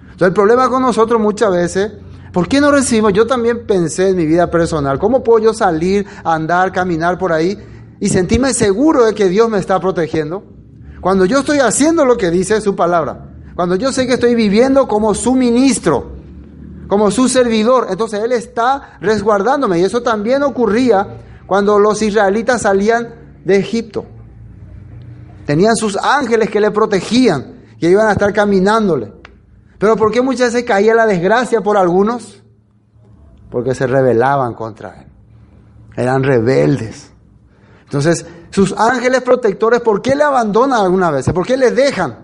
Entonces 0.00 0.26
el 0.26 0.32
problema 0.32 0.68
con 0.68 0.82
nosotros 0.82 1.20
muchas 1.20 1.52
veces 1.52 1.92
¿Por 2.32 2.48
qué 2.48 2.60
no 2.60 2.72
recibimos? 2.72 3.12
Yo 3.12 3.28
también 3.28 3.64
pensé 3.64 4.08
en 4.08 4.16
mi 4.16 4.26
vida 4.26 4.50
personal, 4.50 4.98
¿cómo 4.98 5.22
puedo 5.22 5.38
yo 5.38 5.54
salir, 5.54 6.04
andar, 6.24 6.72
caminar 6.72 7.16
por 7.16 7.32
ahí 7.32 7.56
y 8.00 8.08
sentirme 8.08 8.52
seguro 8.52 9.04
de 9.04 9.14
que 9.14 9.28
Dios 9.28 9.48
me 9.48 9.58
está 9.58 9.78
protegiendo? 9.78 10.42
Cuando 11.00 11.26
yo 11.26 11.38
estoy 11.38 11.60
haciendo 11.60 12.04
lo 12.04 12.16
que 12.16 12.32
dice 12.32 12.60
su 12.60 12.74
palabra, 12.74 13.36
cuando 13.54 13.76
yo 13.76 13.92
sé 13.92 14.08
que 14.08 14.14
estoy 14.14 14.34
viviendo 14.34 14.88
como 14.88 15.14
su 15.14 15.36
ministro, 15.36 16.10
como 16.88 17.12
su 17.12 17.28
servidor, 17.28 17.86
entonces 17.88 18.18
Él 18.20 18.32
está 18.32 18.98
resguardándome. 19.00 19.78
Y 19.78 19.84
eso 19.84 20.02
también 20.02 20.42
ocurría 20.42 21.20
cuando 21.46 21.78
los 21.78 22.02
israelitas 22.02 22.62
salían 22.62 23.14
de 23.44 23.58
Egipto. 23.58 24.06
Tenían 25.46 25.76
sus 25.76 25.96
ángeles 25.96 26.50
que 26.50 26.60
le 26.60 26.70
protegían, 26.70 27.64
que 27.78 27.90
iban 27.90 28.08
a 28.08 28.12
estar 28.12 28.32
caminándole. 28.32 29.12
Pero 29.78 29.96
¿por 29.96 30.10
qué 30.10 30.22
muchas 30.22 30.52
veces 30.52 30.66
caía 30.66 30.94
la 30.94 31.06
desgracia 31.06 31.60
por 31.60 31.76
algunos? 31.76 32.42
Porque 33.50 33.74
se 33.74 33.86
rebelaban 33.86 34.54
contra 34.54 35.02
Él. 35.02 35.08
Eran 35.96 36.22
rebeldes. 36.22 37.12
Entonces, 37.84 38.26
sus 38.50 38.72
ángeles 38.72 39.22
protectores, 39.22 39.80
¿por 39.80 40.00
qué 40.00 40.14
le 40.14 40.24
abandonan 40.24 40.80
algunas 40.80 41.12
veces? 41.12 41.34
¿Por 41.34 41.46
qué 41.46 41.56
le 41.56 41.70
dejan? 41.70 42.18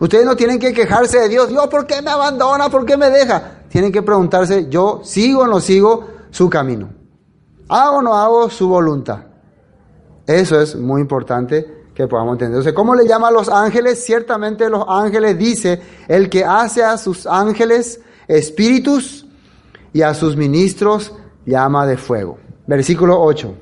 Ustedes 0.00 0.24
no 0.24 0.36
tienen 0.36 0.58
que 0.58 0.72
quejarse 0.72 1.20
de 1.20 1.28
Dios. 1.28 1.48
Dios, 1.48 1.66
¿por 1.68 1.86
qué 1.86 2.02
me 2.02 2.10
abandona? 2.10 2.68
¿Por 2.68 2.84
qué 2.84 2.96
me 2.96 3.10
deja? 3.10 3.60
Tienen 3.68 3.92
que 3.92 4.02
preguntarse, 4.02 4.68
¿yo 4.68 5.00
sigo 5.04 5.42
o 5.42 5.46
no 5.46 5.60
sigo 5.60 6.06
su 6.30 6.48
camino? 6.48 6.88
¿Hago 7.68 7.98
o 7.98 8.02
no 8.02 8.14
hago 8.16 8.48
su 8.48 8.68
voluntad? 8.68 9.20
Eso 10.26 10.60
es 10.60 10.76
muy 10.76 11.00
importante 11.00 11.75
que 11.96 12.06
podamos 12.06 12.34
entender. 12.34 12.56
Entonces, 12.56 12.74
¿cómo 12.74 12.94
le 12.94 13.08
llama 13.08 13.28
a 13.28 13.30
los 13.30 13.48
ángeles? 13.48 14.04
Ciertamente 14.04 14.68
los 14.68 14.84
ángeles 14.86 15.38
dice, 15.38 15.80
el 16.06 16.28
que 16.28 16.44
hace 16.44 16.84
a 16.84 16.98
sus 16.98 17.26
ángeles 17.26 18.02
espíritus 18.28 19.26
y 19.94 20.02
a 20.02 20.12
sus 20.12 20.36
ministros 20.36 21.14
llama 21.46 21.86
de 21.86 21.96
fuego. 21.96 22.38
Versículo 22.66 23.18
8. 23.22 23.54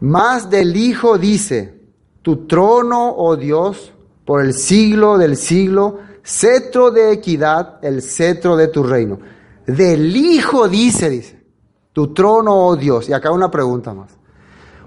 Más 0.00 0.48
del 0.48 0.76
Hijo 0.76 1.18
dice, 1.18 1.80
tu 2.22 2.46
trono, 2.46 3.16
oh 3.16 3.36
Dios, 3.36 3.92
por 4.24 4.44
el 4.44 4.54
siglo 4.54 5.18
del 5.18 5.36
siglo, 5.36 5.98
cetro 6.22 6.92
de 6.92 7.10
equidad, 7.10 7.80
el 7.82 8.02
cetro 8.02 8.56
de 8.56 8.68
tu 8.68 8.84
reino. 8.84 9.18
Del 9.66 10.14
Hijo 10.14 10.68
dice, 10.68 11.10
dice, 11.10 11.44
tu 11.92 12.14
trono, 12.14 12.66
oh 12.66 12.76
Dios. 12.76 13.08
Y 13.08 13.12
acá 13.12 13.32
una 13.32 13.50
pregunta 13.50 13.92
más. 13.92 14.17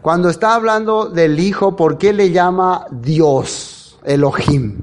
Cuando 0.01 0.29
está 0.29 0.55
hablando 0.55 1.05
del 1.05 1.39
Hijo, 1.39 1.75
¿por 1.75 1.99
qué 1.99 2.11
le 2.11 2.31
llama 2.31 2.87
Dios, 2.89 3.99
Elohim? 4.03 4.79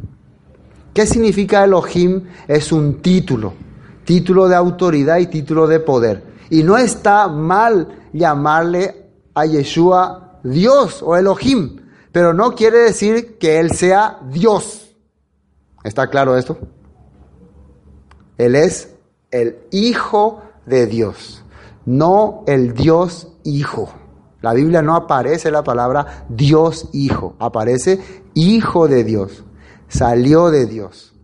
¿Qué 0.94 1.06
significa 1.06 1.64
Elohim? 1.64 2.22
Es 2.46 2.70
un 2.70 3.02
título, 3.02 3.52
título 4.04 4.46
de 4.46 4.54
autoridad 4.54 5.18
y 5.18 5.26
título 5.26 5.66
de 5.66 5.80
poder. 5.80 6.22
Y 6.50 6.62
no 6.62 6.76
está 6.76 7.26
mal 7.26 7.88
llamarle 8.12 9.10
a 9.34 9.44
Yeshua 9.44 10.38
Dios 10.44 11.02
o 11.02 11.16
Elohim, 11.16 11.80
pero 12.12 12.32
no 12.32 12.54
quiere 12.54 12.78
decir 12.78 13.38
que 13.38 13.58
Él 13.58 13.72
sea 13.72 14.20
Dios. 14.30 14.94
¿Está 15.82 16.06
claro 16.06 16.36
esto? 16.36 16.58
Él 18.36 18.54
es 18.54 18.94
el 19.32 19.56
Hijo 19.72 20.42
de 20.64 20.86
Dios, 20.86 21.42
no 21.86 22.44
el 22.46 22.72
Dios 22.72 23.32
Hijo. 23.42 23.92
La 24.40 24.52
Biblia 24.52 24.82
no 24.82 24.94
aparece 24.94 25.50
la 25.50 25.64
palabra 25.64 26.26
Dios 26.28 26.90
Hijo, 26.92 27.34
aparece 27.38 28.00
Hijo 28.34 28.86
de 28.86 29.02
Dios, 29.02 29.44
salió 29.88 30.50
de 30.50 30.66
Dios, 30.66 31.14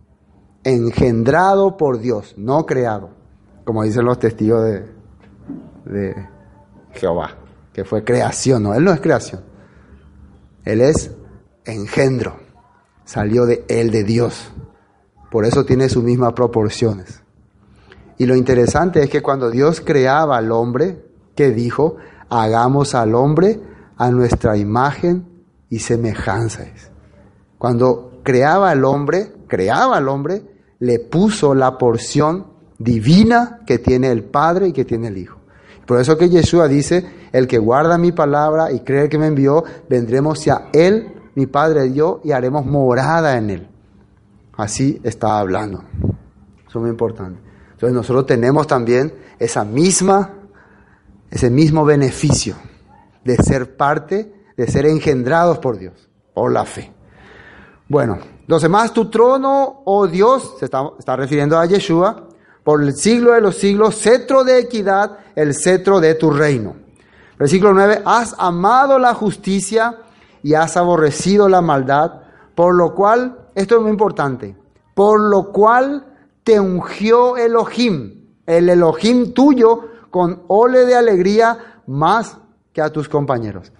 engendrado 0.63 1.77
por 1.77 1.99
Dios, 1.99 2.35
no 2.37 2.65
creado, 2.65 3.11
como 3.63 3.83
dicen 3.83 4.05
los 4.05 4.19
testigos 4.19 4.63
de, 4.63 4.85
de 5.85 6.29
Jehová, 6.91 7.37
que 7.71 7.85
fue 7.85 8.03
creación, 8.03 8.63
no, 8.63 8.73
Él 8.73 8.83
no 8.83 8.91
es 8.91 8.99
creación, 8.99 9.41
Él 10.65 10.81
es 10.81 11.11
engendro, 11.63 12.37
salió 13.05 13.45
de 13.45 13.63
Él, 13.69 13.91
de 13.91 14.03
Dios, 14.03 14.51
por 15.31 15.45
eso 15.45 15.65
tiene 15.65 15.87
sus 15.87 16.03
mismas 16.03 16.33
proporciones. 16.33 17.21
Y 18.17 18.25
lo 18.25 18.35
interesante 18.35 19.01
es 19.03 19.09
que 19.09 19.21
cuando 19.21 19.51
Dios 19.51 19.81
creaba 19.81 20.37
al 20.37 20.51
hombre, 20.51 21.05
¿qué 21.35 21.51
dijo? 21.51 21.97
Hagamos 22.29 22.95
al 22.95 23.15
hombre 23.15 23.59
a 23.97 24.11
nuestra 24.11 24.57
imagen 24.57 25.25
y 25.69 25.79
semejanza. 25.79 26.65
Cuando 27.57 28.21
creaba 28.23 28.71
al 28.71 28.83
hombre, 28.85 29.33
creaba 29.47 29.97
al 29.97 30.07
hombre, 30.09 30.43
le 30.79 30.99
puso 30.99 31.55
la 31.55 31.77
porción 31.77 32.47
divina 32.77 33.61
que 33.65 33.79
tiene 33.79 34.11
el 34.11 34.23
Padre 34.23 34.67
y 34.67 34.73
que 34.73 34.85
tiene 34.85 35.07
el 35.07 35.17
Hijo. 35.17 35.39
Por 35.85 35.99
eso 35.99 36.17
que 36.17 36.29
Yeshua 36.29 36.67
dice, 36.67 37.05
el 37.31 37.47
que 37.47 37.57
guarda 37.57 37.97
mi 37.97 38.11
palabra 38.11 38.71
y 38.71 38.79
cree 38.81 39.07
que 39.07 39.17
me 39.17 39.27
envió, 39.27 39.63
vendremos 39.89 40.39
hacia 40.39 40.69
Él, 40.73 41.13
mi 41.35 41.45
Padre 41.45 41.93
yo, 41.93 42.21
y 42.23 42.31
haremos 42.31 42.65
morada 42.65 43.37
en 43.37 43.49
Él. 43.49 43.67
Así 44.57 44.99
está 45.03 45.37
hablando. 45.39 45.83
Eso 46.67 46.79
es 46.79 46.81
muy 46.81 46.89
importante. 46.89 47.39
Entonces 47.73 47.93
nosotros 47.93 48.25
tenemos 48.25 48.67
también 48.67 49.13
esa 49.37 49.63
misma 49.63 50.33
ese 51.35 51.49
mismo 51.49 51.83
beneficio 51.83 52.55
de 53.25 53.35
ser 53.35 53.75
parte 53.75 54.33
de 54.55 54.67
ser 54.67 54.85
engendrados 54.85 55.57
por 55.57 55.77
Dios, 55.77 56.07
por 56.33 56.49
la 56.49 56.63
fe. 56.63 56.93
Bueno, 57.89 58.19
entonces 58.39 58.69
más 58.69 58.93
tu 58.93 59.09
trono, 59.09 59.81
oh 59.83 60.07
Dios, 60.07 60.55
se 60.59 60.65
está, 60.65 60.89
está 60.97 61.17
refiriendo 61.17 61.59
a 61.59 61.65
Yeshua, 61.65 62.29
por 62.63 62.81
el 62.81 62.93
siglo 62.93 63.33
de 63.33 63.41
los 63.41 63.57
siglos, 63.57 63.99
cetro 63.99 64.45
de 64.45 64.59
equidad, 64.59 65.19
el 65.35 65.53
cetro 65.53 65.99
de 65.99 66.15
tu 66.15 66.31
reino. 66.31 66.77
Versículo 67.37 67.73
9, 67.73 68.03
has 68.05 68.33
amado 68.37 68.97
la 68.97 69.13
justicia 69.13 69.97
y 70.41 70.53
has 70.53 70.77
aborrecido 70.77 71.49
la 71.49 71.59
maldad, 71.59 72.21
por 72.55 72.73
lo 72.73 72.95
cual, 72.95 73.49
esto 73.55 73.75
es 73.75 73.81
muy 73.81 73.91
importante, 73.91 74.55
por 74.93 75.19
lo 75.19 75.51
cual 75.51 76.05
te 76.45 76.61
ungió 76.61 77.35
Elohim, 77.35 78.21
el 78.45 78.69
Elohim 78.69 79.33
tuyo, 79.33 79.94
con 80.15 80.43
ole 80.47 80.85
de 80.85 80.95
alegría 80.95 81.81
más 81.87 82.37
que 82.71 82.81
a 82.81 82.89
tus 82.89 83.09
compañeros. 83.09 83.73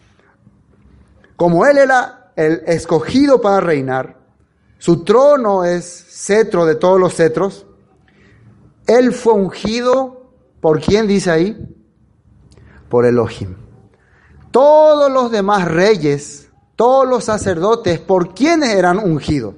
Como 1.38 1.66
él 1.66 1.78
era 1.78 2.34
el 2.36 2.62
escogido 2.66 3.40
para 3.40 3.62
reinar, 3.62 4.18
su 4.78 5.06
trono 5.06 5.64
es 5.64 5.86
cetro 6.10 6.66
de 6.66 6.76
todos 6.76 7.00
los 7.00 7.16
cetros, 7.16 7.66
él 8.86 9.14
fue 9.14 9.32
ungido 9.32 10.30
por 10.60 10.82
quién 10.82 11.08
dice 11.08 11.32
ahí? 11.32 11.74
Por 12.90 13.06
Elohim. 13.06 13.56
Todos 14.52 15.10
los 15.10 15.32
demás 15.32 15.64
reyes, 15.64 16.50
todos 16.76 17.08
los 17.08 17.24
sacerdotes, 17.24 18.02
¿por 18.02 18.36
quiénes 18.36 18.76
eran 18.76 18.98
ungidos? 18.98 19.56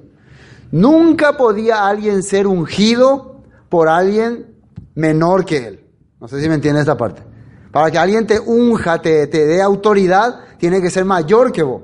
Nunca 0.70 1.36
podía 1.36 1.88
alguien 1.88 2.22
ser 2.22 2.46
ungido 2.46 3.42
por 3.68 3.88
alguien 3.88 4.54
menor 4.94 5.44
que 5.44 5.66
él. 5.66 5.77
No 6.20 6.26
sé 6.26 6.40
si 6.40 6.48
me 6.48 6.56
entiende 6.56 6.80
esta 6.80 6.96
parte. 6.96 7.22
Para 7.70 7.90
que 7.90 7.98
alguien 7.98 8.26
te 8.26 8.40
unja, 8.40 9.00
te, 9.00 9.26
te 9.26 9.46
dé 9.46 9.62
autoridad, 9.62 10.40
tiene 10.58 10.80
que 10.80 10.90
ser 10.90 11.04
mayor 11.04 11.52
que 11.52 11.62
vos. 11.62 11.82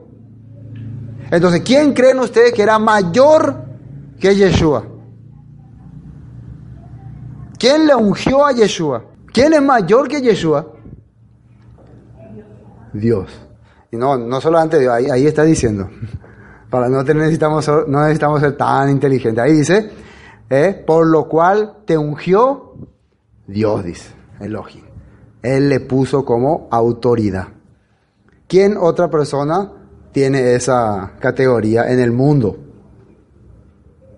Entonces, 1.30 1.62
¿quién 1.64 1.93
creen 1.93 2.18
ustedes 2.18 2.53
que 2.53 2.62
era 2.62 2.78
mayor 2.78 3.64
que 4.18 4.35
Yeshua? 4.35 4.87
¿Quién 7.59 7.87
le 7.87 7.95
ungió 7.95 8.45
a 8.45 8.53
Yeshua? 8.53 9.05
¿Quién 9.32 9.53
es 9.55 9.62
mayor 9.62 10.09
que 10.09 10.20
Yeshua? 10.20 10.72
Dios. 12.93 13.30
Y 13.91 13.97
no, 13.97 14.16
no 14.16 14.41
solamente 14.41 14.78
Dios, 14.78 14.93
ahí, 14.93 15.07
ahí 15.11 15.26
está 15.26 15.45
diciendo. 15.45 15.89
Para 16.70 16.89
no, 16.89 17.03
necesitamos, 17.03 17.68
no 17.87 18.01
necesitamos 18.01 18.41
ser 18.41 18.57
tan 18.57 18.91
inteligentes. 18.91 19.43
Ahí 19.43 19.53
dice, 19.53 19.91
eh, 20.51 20.82
por 20.85 21.07
lo 21.07 21.28
cual 21.28 21.78
te 21.85 21.97
ungió 21.97 22.74
Dios, 23.47 23.85
dice 23.85 24.24
Elohim. 24.45 24.85
Él 25.43 25.69
le 25.69 25.81
puso 25.81 26.25
como 26.25 26.69
autoridad. 26.71 27.49
¿Quién 28.47 28.77
otra 28.77 29.11
persona 29.11 29.73
tiene 30.13 30.55
esa 30.55 31.13
categoría 31.19 31.91
en 31.91 32.01
el 32.01 32.13
mundo? 32.13 32.57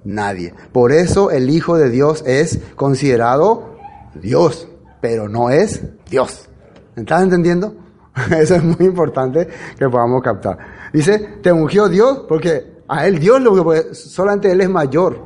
Nadie. 0.04 0.54
Por 0.72 0.92
eso 0.92 1.30
el 1.30 1.50
Hijo 1.50 1.76
de 1.76 1.90
Dios 1.90 2.22
es 2.26 2.60
considerado 2.76 3.76
Dios, 4.14 4.68
pero 5.00 5.28
no 5.28 5.50
es 5.50 5.82
Dios. 6.08 6.48
¿Estás 6.94 7.22
entendiendo? 7.22 7.74
Eso 8.30 8.54
es 8.54 8.64
muy 8.64 8.86
importante 8.86 9.46
que 9.78 9.88
podamos 9.88 10.22
captar. 10.22 10.58
Dice, 10.92 11.18
te 11.42 11.52
ungió 11.52 11.88
Dios 11.88 12.24
porque 12.28 12.82
a 12.88 13.06
él 13.06 13.18
Dios 13.18 13.40
lo 13.40 13.68
que 13.68 13.94
solamente 13.94 14.50
él 14.50 14.60
es 14.60 14.70
mayor 14.70 15.18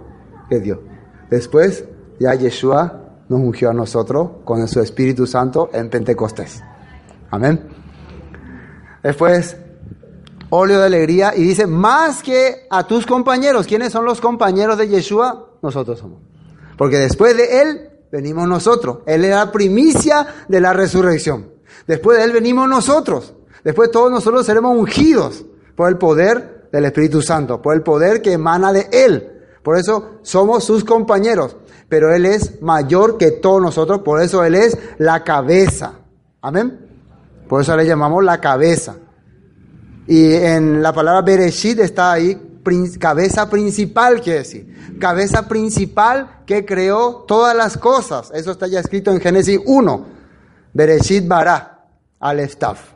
que 0.49 0.59
Dios. 0.59 0.79
Después 1.31 1.85
ya 2.19 2.35
Yeshua 2.35 3.00
nos 3.31 3.41
ungió 3.41 3.71
a 3.71 3.73
nosotros 3.73 4.29
con 4.45 4.67
su 4.67 4.81
Espíritu 4.81 5.25
Santo 5.25 5.71
en 5.73 5.89
Pentecostés. 5.89 6.63
Amén. 7.31 7.69
Después 9.05 9.57
óleo 10.51 10.81
de 10.81 10.87
alegría 10.87 11.33
y 11.37 11.43
dice, 11.45 11.69
más 11.69 12.25
que 12.25 12.67
a 12.69 12.85
tus 12.87 13.07
compañeros. 13.07 13.69
¿Quiénes 13.69 13.93
son 13.93 14.05
los 14.05 14.21
compañeros 14.21 14.77
de 14.77 14.89
Yeshua? 14.89 15.49
Nosotros 15.63 16.01
somos. 16.01 16.19
Porque 16.77 16.99
después 16.99 17.37
de 17.37 17.63
Él 17.63 17.91
venimos 18.11 18.49
nosotros. 18.49 18.99
Él 19.07 19.25
es 19.25 19.31
la 19.31 19.53
primicia 19.53 20.27
de 20.49 20.61
la 20.61 20.73
resurrección. 20.73 21.53
Después 21.87 22.19
de 22.19 22.25
Él 22.25 22.33
venimos 22.33 22.69
nosotros. 22.69 23.35
Después 23.63 23.93
todos 23.93 24.11
nosotros 24.11 24.45
seremos 24.45 24.77
ungidos 24.77 25.45
por 25.77 25.89
el 25.89 25.99
poder 25.99 26.69
del 26.73 26.85
Espíritu 26.85 27.23
Santo, 27.23 27.63
por 27.63 27.77
el 27.77 27.83
poder 27.83 28.23
que 28.23 28.33
emana 28.33 28.73
de 28.73 28.89
Él. 28.91 29.37
Por 29.63 29.79
eso 29.79 30.19
somos 30.23 30.65
sus 30.65 30.83
compañeros. 30.83 31.57
Pero 31.91 32.15
Él 32.15 32.25
es 32.25 32.63
mayor 32.63 33.19
que 33.19 33.33
todos 33.33 33.61
nosotros, 33.61 34.01
por 34.01 34.23
eso 34.23 34.43
Él 34.45 34.55
es 34.55 34.79
la 34.97 35.23
cabeza. 35.25 35.95
Amén. 36.41 36.79
Por 37.49 37.61
eso 37.61 37.77
le 37.77 37.85
llamamos 37.85 38.25
la 38.25 38.41
cabeza. 38.41 38.97
Y 40.07 40.33
en 40.33 40.83
la 40.83 40.93
palabra 40.95 41.21
Bereshit 41.21 41.81
está 41.81 42.13
ahí 42.13 42.41
cabeza 42.99 43.51
principal, 43.51 44.21
quiere 44.21 44.41
decir. 44.41 44.97
Cabeza 45.01 45.49
principal 45.49 46.43
que 46.47 46.65
creó 46.65 47.25
todas 47.27 47.57
las 47.57 47.77
cosas. 47.77 48.31
Eso 48.35 48.53
está 48.53 48.67
ya 48.69 48.81
escrito 48.81 49.11
en 49.11 49.21
Génesis 49.21 49.61
1. 49.65 50.07
Bereshit 50.73 51.27
bara 51.27 51.87
al 52.21 52.41
staff. 52.41 52.93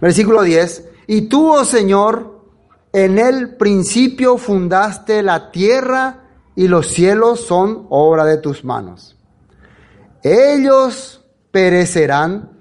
Versículo 0.00 0.42
10. 0.42 0.84
Y 1.08 1.22
tú, 1.22 1.52
oh 1.52 1.64
Señor, 1.64 2.44
en 2.92 3.18
el 3.18 3.56
principio 3.56 4.38
fundaste 4.38 5.22
la 5.22 5.50
tierra 5.50 6.27
y 6.58 6.66
los 6.66 6.88
cielos 6.88 7.40
son 7.40 7.86
obra 7.88 8.24
de 8.24 8.36
tus 8.36 8.64
manos. 8.64 9.16
Ellos 10.22 11.24
perecerán 11.52 12.58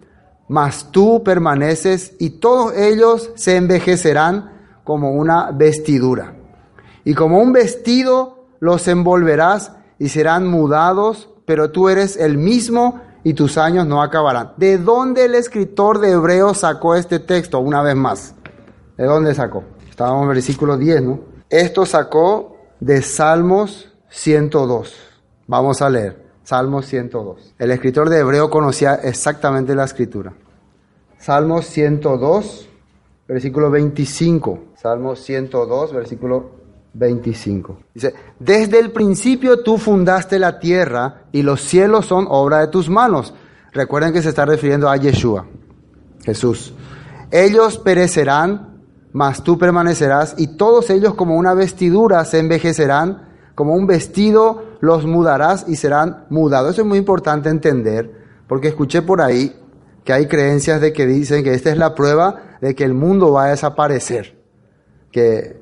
mas 0.48 0.92
tú 0.92 1.24
permaneces 1.24 2.14
y 2.20 2.32
todos 2.32 2.74
ellos 2.76 3.32
se 3.36 3.58
envejecerán 3.58 4.52
como 4.84 5.12
una 5.12 5.52
vestidura. 5.52 6.36
Y 7.04 7.14
como 7.16 7.40
un 7.40 7.52
vestido 7.52 8.46
los 8.60 8.88
envolverás 8.88 9.74
y 10.00 10.10
serán 10.10 10.48
mudados, 10.48 11.30
pero 11.46 11.72
tú 11.72 11.90
eres 11.90 12.18
el 12.18 12.38
mismo 12.38 13.02
y 13.24 13.34
tus 13.34 13.58
años 13.58 13.88
no 13.88 14.02
acabarán. 14.02 14.54
¿De 14.58 14.78
dónde 14.78 15.26
el 15.26 15.36
escritor 15.36 16.00
de 16.00 16.12
Hebreos 16.12 16.60
sacó 16.60 16.96
este 16.96 17.20
texto 17.20 17.60
una 17.60 17.82
vez 17.82 17.96
más? 17.96 18.36
¿De 18.96 19.06
dónde 19.06 19.34
sacó? 19.34 19.64
Estábamos 19.90 20.24
en 20.24 20.30
versículo 20.30 20.78
10, 20.78 21.02
¿no? 21.02 21.20
Esto 21.50 21.86
sacó 21.86 22.57
de 22.80 23.02
Salmos 23.02 23.92
102. 24.10 24.96
Vamos 25.48 25.82
a 25.82 25.90
leer. 25.90 26.28
Salmos 26.44 26.86
102. 26.86 27.56
El 27.60 27.72
escritor 27.72 28.10
de 28.10 28.20
Hebreo 28.20 28.50
conocía 28.50 28.96
exactamente 28.96 29.76
la 29.76 29.84
escritura. 29.84 30.34
Salmos 31.20 31.66
102, 31.66 32.70
versículo 33.28 33.70
25. 33.70 34.60
Salmos 34.76 35.20
102, 35.20 35.94
versículo 35.94 36.52
25. 36.94 37.78
Dice, 37.94 38.14
desde 38.40 38.80
el 38.80 38.92
principio 38.92 39.62
tú 39.62 39.78
fundaste 39.78 40.40
la 40.40 40.60
tierra 40.60 41.24
y 41.32 41.42
los 41.42 41.62
cielos 41.62 42.06
son 42.06 42.28
obra 42.30 42.60
de 42.60 42.68
tus 42.68 42.90
manos. 42.90 43.34
Recuerden 43.74 44.14
que 44.14 44.22
se 44.22 44.30
está 44.30 44.46
refiriendo 44.46 44.90
a 44.90 44.98
Yeshua, 44.98 45.46
Jesús. 46.24 46.74
Ellos 47.30 47.78
perecerán, 47.78 48.77
mas 49.14 49.44
tú 49.44 49.58
permanecerás, 49.58 50.36
y 50.38 50.58
todos 50.58 50.90
ellos 50.90 51.14
como 51.14 51.36
una 51.36 51.54
vestidura 51.54 52.24
se 52.26 52.40
envejecerán, 52.40 53.28
como 53.56 53.74
un 53.74 53.88
vestido 53.88 54.64
los 54.82 55.06
mudarás 55.06 55.66
y 55.68 55.76
serán 55.76 56.26
mudados. 56.30 56.74
Eso 56.74 56.82
es 56.82 56.88
muy 56.88 57.00
importante 57.00 57.50
entender, 57.50 58.12
porque 58.48 58.68
escuché 58.68 59.02
por 59.02 59.22
ahí 59.22 59.56
que 60.04 60.14
hay 60.14 60.28
creencias 60.28 60.80
de 60.80 60.94
que 60.94 61.06
dicen 61.06 61.44
que 61.44 61.54
esta 61.54 61.70
es 61.70 61.78
la 61.78 61.96
prueba 61.96 62.58
de 62.62 62.76
que 62.76 62.84
el 62.84 62.94
mundo 62.94 63.32
va 63.32 63.46
a 63.46 63.50
desaparecer, 63.50 64.38
que 65.12 65.60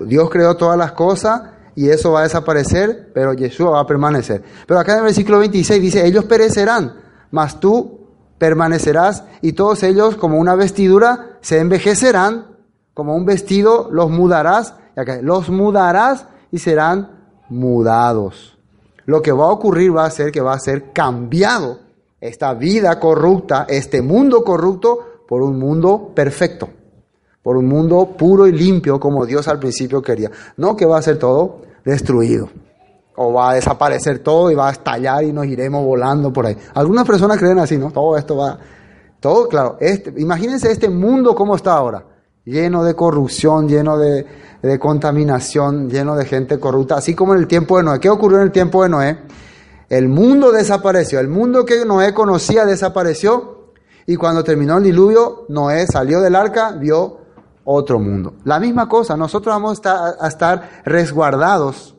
Dios 0.00 0.30
creó 0.30 0.56
todas 0.56 0.76
las 0.76 0.92
cosas 0.92 1.42
y 1.76 1.88
eso 1.88 2.12
va 2.12 2.20
a 2.20 2.24
desaparecer, 2.24 3.10
pero 3.14 3.34
Yeshua 3.34 3.70
va 3.70 3.80
a 3.80 3.86
permanecer. 3.86 4.42
Pero 4.66 4.80
acá 4.80 4.92
en 4.92 4.98
el 4.98 5.04
versículo 5.04 5.38
26 5.38 5.82
dice, 5.82 6.06
ellos 6.06 6.24
perecerán, 6.24 6.94
mas 7.30 7.60
tú 7.60 8.08
permanecerás 8.38 9.24
y 9.42 9.52
todos 9.52 9.82
ellos 9.82 10.16
como 10.16 10.38
una 10.38 10.54
vestidura 10.54 11.38
se 11.40 11.60
envejecerán, 11.60 12.53
como 12.94 13.14
un 13.14 13.26
vestido 13.26 13.88
los 13.90 14.10
mudarás, 14.10 14.74
y 14.96 15.22
los 15.22 15.50
mudarás 15.50 16.26
y 16.50 16.58
serán 16.58 17.24
mudados. 17.48 18.56
Lo 19.06 19.20
que 19.20 19.32
va 19.32 19.46
a 19.46 19.50
ocurrir 19.50 19.94
va 19.94 20.06
a 20.06 20.10
ser 20.10 20.32
que 20.32 20.40
va 20.40 20.54
a 20.54 20.60
ser 20.60 20.92
cambiado 20.92 21.80
esta 22.20 22.54
vida 22.54 22.98
corrupta, 22.98 23.66
este 23.68 24.00
mundo 24.00 24.42
corrupto, 24.44 25.24
por 25.28 25.42
un 25.42 25.58
mundo 25.58 26.12
perfecto, 26.14 26.68
por 27.42 27.56
un 27.56 27.66
mundo 27.66 28.14
puro 28.16 28.46
y 28.46 28.52
limpio 28.52 28.98
como 28.98 29.26
Dios 29.26 29.46
al 29.48 29.58
principio 29.58 30.00
quería. 30.00 30.30
No 30.56 30.76
que 30.76 30.86
va 30.86 30.98
a 30.98 31.02
ser 31.02 31.18
todo 31.18 31.62
destruido, 31.84 32.48
o 33.16 33.32
va 33.32 33.50
a 33.50 33.54
desaparecer 33.54 34.20
todo 34.20 34.50
y 34.50 34.54
va 34.54 34.68
a 34.68 34.72
estallar 34.72 35.24
y 35.24 35.32
nos 35.32 35.46
iremos 35.46 35.84
volando 35.84 36.32
por 36.32 36.46
ahí. 36.46 36.56
Algunas 36.74 37.06
personas 37.06 37.38
creen 37.38 37.58
así, 37.58 37.76
¿no? 37.76 37.90
Todo 37.90 38.16
esto 38.16 38.36
va, 38.36 38.58
todo 39.20 39.48
claro. 39.48 39.76
Este, 39.80 40.14
imagínense 40.16 40.70
este 40.70 40.88
mundo 40.88 41.34
como 41.34 41.56
está 41.56 41.74
ahora, 41.74 42.04
lleno 42.44 42.84
de 42.84 42.94
corrupción, 42.94 43.68
lleno 43.68 43.98
de, 43.98 44.26
contaminación, 44.78 45.90
lleno 45.90 46.16
de 46.16 46.24
gente 46.24 46.58
corrupta, 46.58 46.96
así 46.96 47.14
como 47.14 47.34
en 47.34 47.40
el 47.40 47.46
tiempo 47.46 47.76
de 47.76 47.84
Noé. 47.84 48.00
¿Qué 48.00 48.08
ocurrió 48.08 48.38
en 48.38 48.44
el 48.44 48.52
tiempo 48.52 48.82
de 48.82 48.88
Noé? 48.88 49.18
El 49.88 50.08
mundo 50.08 50.52
desapareció, 50.52 51.20
el 51.20 51.28
mundo 51.28 51.64
que 51.64 51.84
Noé 51.84 52.14
conocía 52.14 52.64
desapareció 52.64 53.72
Y 54.06 54.16
cuando 54.16 54.42
terminó 54.42 54.78
el 54.78 54.84
diluvio, 54.84 55.44
Noé 55.48 55.86
salió 55.86 56.20
del 56.20 56.34
arca, 56.34 56.72
vio 56.72 57.18
otro 57.64 57.98
mundo. 57.98 58.34
La 58.44 58.60
misma 58.60 58.88
cosa, 58.88 59.16
nosotros 59.16 59.54
vamos 59.54 59.80
a 59.84 60.28
estar 60.28 60.82
resguardados 60.84 61.94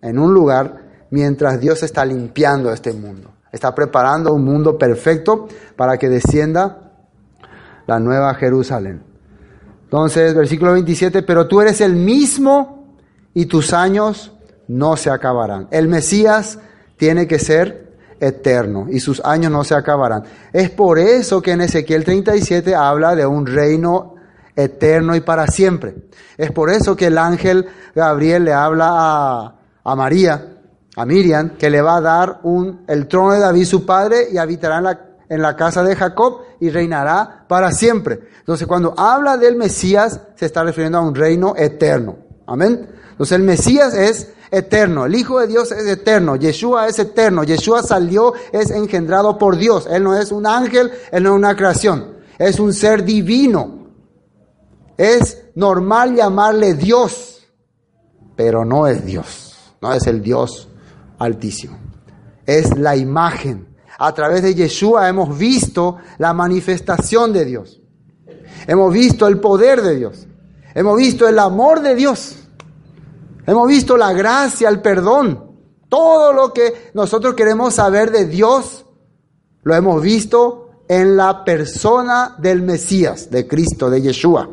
en 0.00 0.18
un 0.18 0.32
lugar 0.32 1.06
mientras 1.10 1.60
Dios 1.60 1.82
está 1.82 2.04
limpiando 2.04 2.72
este 2.72 2.92
mundo. 2.92 3.30
Está 3.52 3.74
preparando 3.74 4.32
un 4.32 4.44
mundo 4.44 4.78
perfecto 4.78 5.48
para 5.76 5.98
que 5.98 6.08
descienda 6.08 6.92
la 7.86 7.98
nueva 7.98 8.32
Jerusalén. 8.34 9.09
Entonces, 9.90 10.34
versículo 10.34 10.74
27, 10.74 11.24
pero 11.24 11.48
tú 11.48 11.60
eres 11.60 11.80
el 11.80 11.96
mismo 11.96 12.94
y 13.34 13.46
tus 13.46 13.72
años 13.72 14.30
no 14.68 14.96
se 14.96 15.10
acabarán. 15.10 15.66
El 15.72 15.88
Mesías 15.88 16.60
tiene 16.96 17.26
que 17.26 17.40
ser 17.40 17.90
eterno 18.20 18.86
y 18.88 19.00
sus 19.00 19.20
años 19.24 19.50
no 19.50 19.64
se 19.64 19.74
acabarán. 19.74 20.22
Es 20.52 20.70
por 20.70 21.00
eso 21.00 21.42
que 21.42 21.50
en 21.50 21.62
Ezequiel 21.62 22.04
37 22.04 22.72
habla 22.72 23.16
de 23.16 23.26
un 23.26 23.44
reino 23.48 24.14
eterno 24.54 25.16
y 25.16 25.22
para 25.22 25.48
siempre. 25.48 25.96
Es 26.38 26.52
por 26.52 26.70
eso 26.70 26.94
que 26.94 27.08
el 27.08 27.18
ángel 27.18 27.66
Gabriel 27.92 28.44
le 28.44 28.52
habla 28.52 28.90
a, 28.92 29.54
a 29.82 29.96
María, 29.96 30.56
a 30.94 31.04
Miriam, 31.04 31.56
que 31.58 31.68
le 31.68 31.82
va 31.82 31.96
a 31.96 32.00
dar 32.00 32.38
un, 32.44 32.84
el 32.86 33.08
trono 33.08 33.32
de 33.32 33.40
David 33.40 33.64
su 33.64 33.84
padre 33.84 34.28
y 34.30 34.38
habitará 34.38 34.78
en 34.78 34.84
la, 34.84 35.09
en 35.30 35.40
la 35.40 35.56
casa 35.56 35.82
de 35.82 35.96
Jacob 35.96 36.40
y 36.60 36.68
reinará 36.68 37.46
para 37.48 37.72
siempre. 37.72 38.20
Entonces 38.40 38.66
cuando 38.66 38.92
habla 38.98 39.38
del 39.38 39.56
Mesías 39.56 40.20
se 40.34 40.44
está 40.44 40.62
refiriendo 40.64 40.98
a 40.98 41.02
un 41.02 41.14
reino 41.14 41.54
eterno. 41.56 42.18
Amén. 42.46 42.88
Entonces 43.12 43.36
el 43.36 43.44
Mesías 43.44 43.94
es 43.94 44.32
eterno, 44.50 45.06
el 45.06 45.14
Hijo 45.14 45.38
de 45.38 45.46
Dios 45.46 45.70
es 45.70 45.86
eterno, 45.86 46.34
Yeshua 46.34 46.88
es 46.88 46.98
eterno, 46.98 47.44
Yeshua 47.44 47.82
salió, 47.82 48.34
es 48.52 48.70
engendrado 48.70 49.38
por 49.38 49.56
Dios, 49.56 49.86
Él 49.88 50.02
no 50.02 50.18
es 50.18 50.32
un 50.32 50.46
ángel, 50.46 50.90
Él 51.12 51.22
no 51.22 51.30
es 51.30 51.36
una 51.36 51.56
creación, 51.56 52.16
es 52.36 52.58
un 52.58 52.74
ser 52.74 53.04
divino. 53.04 53.78
Es 54.96 55.44
normal 55.54 56.14
llamarle 56.14 56.74
Dios, 56.74 57.46
pero 58.36 58.64
no 58.64 58.86
es 58.86 59.04
Dios, 59.04 59.56
no 59.80 59.94
es 59.94 60.06
el 60.06 60.20
Dios 60.20 60.68
altísimo. 61.18 61.78
Es 62.44 62.76
la 62.76 62.96
imagen. 62.96 63.69
A 64.02 64.14
través 64.14 64.42
de 64.42 64.54
Yeshua 64.54 65.10
hemos 65.10 65.36
visto 65.36 65.98
la 66.16 66.32
manifestación 66.32 67.34
de 67.34 67.44
Dios. 67.44 67.82
Hemos 68.66 68.94
visto 68.94 69.26
el 69.26 69.38
poder 69.40 69.82
de 69.82 69.94
Dios. 69.94 70.26
Hemos 70.74 70.96
visto 70.96 71.28
el 71.28 71.38
amor 71.38 71.82
de 71.82 71.94
Dios. 71.94 72.36
Hemos 73.46 73.68
visto 73.68 73.98
la 73.98 74.14
gracia, 74.14 74.70
el 74.70 74.80
perdón. 74.80 75.50
Todo 75.90 76.32
lo 76.32 76.54
que 76.54 76.90
nosotros 76.94 77.34
queremos 77.34 77.74
saber 77.74 78.10
de 78.10 78.24
Dios 78.24 78.86
lo 79.64 79.74
hemos 79.74 80.00
visto 80.00 80.70
en 80.88 81.14
la 81.14 81.44
persona 81.44 82.36
del 82.38 82.62
Mesías, 82.62 83.30
de 83.30 83.46
Cristo, 83.46 83.90
de 83.90 84.00
Yeshua. 84.00 84.48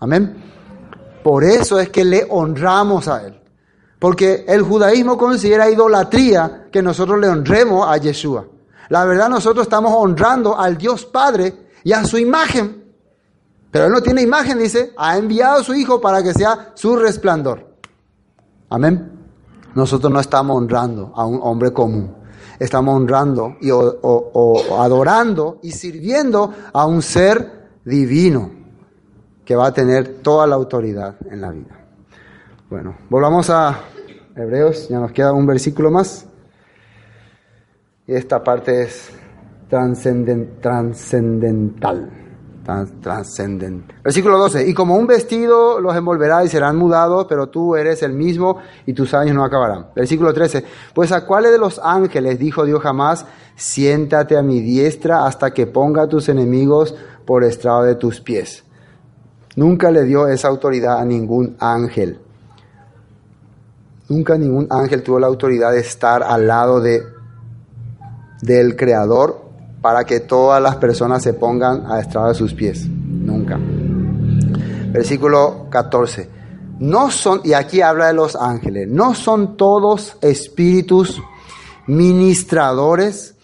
Amén. 0.00 0.36
Por 1.22 1.44
eso 1.44 1.80
es 1.80 1.88
que 1.88 2.04
le 2.04 2.26
honramos 2.28 3.08
a 3.08 3.26
Él. 3.26 3.40
Porque 3.98 4.44
el 4.46 4.60
judaísmo 4.60 5.16
considera 5.16 5.70
idolatría 5.70 6.68
que 6.70 6.82
nosotros 6.82 7.18
le 7.18 7.28
honremos 7.28 7.88
a 7.88 7.96
Yeshua. 7.96 8.48
La 8.88 9.04
verdad 9.04 9.28
nosotros 9.28 9.66
estamos 9.66 9.92
honrando 9.94 10.58
al 10.58 10.76
Dios 10.76 11.04
Padre 11.06 11.54
y 11.82 11.92
a 11.92 12.04
su 12.04 12.18
imagen. 12.18 12.84
Pero 13.70 13.86
Él 13.86 13.92
no 13.92 14.00
tiene 14.00 14.22
imagen, 14.22 14.58
dice, 14.58 14.92
ha 14.96 15.16
enviado 15.16 15.60
a 15.60 15.64
su 15.64 15.74
Hijo 15.74 16.00
para 16.00 16.22
que 16.22 16.32
sea 16.32 16.72
su 16.74 16.96
resplandor. 16.96 17.66
Amén. 18.70 19.12
Nosotros 19.74 20.12
no 20.12 20.20
estamos 20.20 20.56
honrando 20.56 21.12
a 21.14 21.26
un 21.26 21.40
hombre 21.42 21.72
común. 21.72 22.14
Estamos 22.58 22.96
honrando 22.96 23.56
y 23.60 23.70
o, 23.70 24.80
adorando 24.80 25.58
y 25.62 25.72
sirviendo 25.72 26.52
a 26.72 26.86
un 26.86 27.02
ser 27.02 27.68
divino 27.84 28.50
que 29.44 29.54
va 29.54 29.66
a 29.66 29.72
tener 29.72 30.22
toda 30.22 30.46
la 30.46 30.54
autoridad 30.54 31.16
en 31.30 31.40
la 31.42 31.50
vida. 31.50 31.78
Bueno, 32.70 32.96
volvamos 33.10 33.50
a 33.50 33.78
Hebreos, 34.34 34.88
ya 34.88 34.98
nos 34.98 35.12
queda 35.12 35.32
un 35.32 35.46
versículo 35.46 35.90
más. 35.90 36.26
Y 38.08 38.14
esta 38.14 38.44
parte 38.44 38.82
es 38.82 39.10
trascendental. 39.68 42.10
Trascendente. 43.00 43.94
Versículo 44.02 44.38
12. 44.38 44.68
Y 44.68 44.74
como 44.74 44.96
un 44.96 45.06
vestido 45.06 45.80
los 45.80 45.94
envolverá 45.94 46.44
y 46.44 46.48
serán 46.48 46.76
mudados, 46.76 47.26
pero 47.28 47.48
tú 47.48 47.76
eres 47.76 48.02
el 48.02 48.12
mismo 48.12 48.58
y 48.86 48.92
tus 48.92 49.14
años 49.14 49.36
no 49.36 49.44
acabarán. 49.44 49.86
Versículo 49.94 50.34
13. 50.34 50.64
Pues 50.92 51.12
a 51.12 51.24
cuáles 51.26 51.52
de 51.52 51.58
los 51.58 51.80
ángeles 51.82 52.40
dijo 52.40 52.64
Dios 52.64 52.80
jamás, 52.80 53.24
siéntate 53.54 54.36
a 54.36 54.42
mi 54.42 54.60
diestra 54.60 55.26
hasta 55.26 55.52
que 55.52 55.68
ponga 55.68 56.02
a 56.02 56.08
tus 56.08 56.28
enemigos 56.28 56.96
por 57.24 57.44
estrado 57.44 57.84
de 57.84 57.94
tus 57.94 58.20
pies. 58.20 58.64
Nunca 59.54 59.92
le 59.92 60.02
dio 60.02 60.26
esa 60.26 60.48
autoridad 60.48 60.98
a 60.98 61.04
ningún 61.04 61.56
ángel. 61.60 62.18
Nunca 64.08 64.36
ningún 64.36 64.66
ángel 64.70 65.02
tuvo 65.02 65.20
la 65.20 65.28
autoridad 65.28 65.72
de 65.72 65.80
estar 65.80 66.22
al 66.22 66.46
lado 66.46 66.80
de, 66.80 67.02
del 68.42 68.76
Creador 68.76 69.46
para 69.80 70.04
que 70.04 70.20
todas 70.20 70.62
las 70.62 70.76
personas 70.76 71.22
se 71.22 71.34
pongan 71.34 71.90
a 71.90 72.00
estrado 72.00 72.28
de 72.28 72.34
sus 72.34 72.54
pies. 72.54 72.86
Nunca. 72.88 73.58
Versículo 74.92 75.66
14. 75.70 76.30
No 76.78 77.10
son, 77.10 77.40
y 77.44 77.52
aquí 77.54 77.80
habla 77.80 78.08
de 78.08 78.12
los 78.12 78.36
ángeles, 78.36 78.88
no 78.88 79.14
son 79.14 79.56
todos 79.56 80.16
espíritus 80.20 81.22
ministradores 81.86 83.34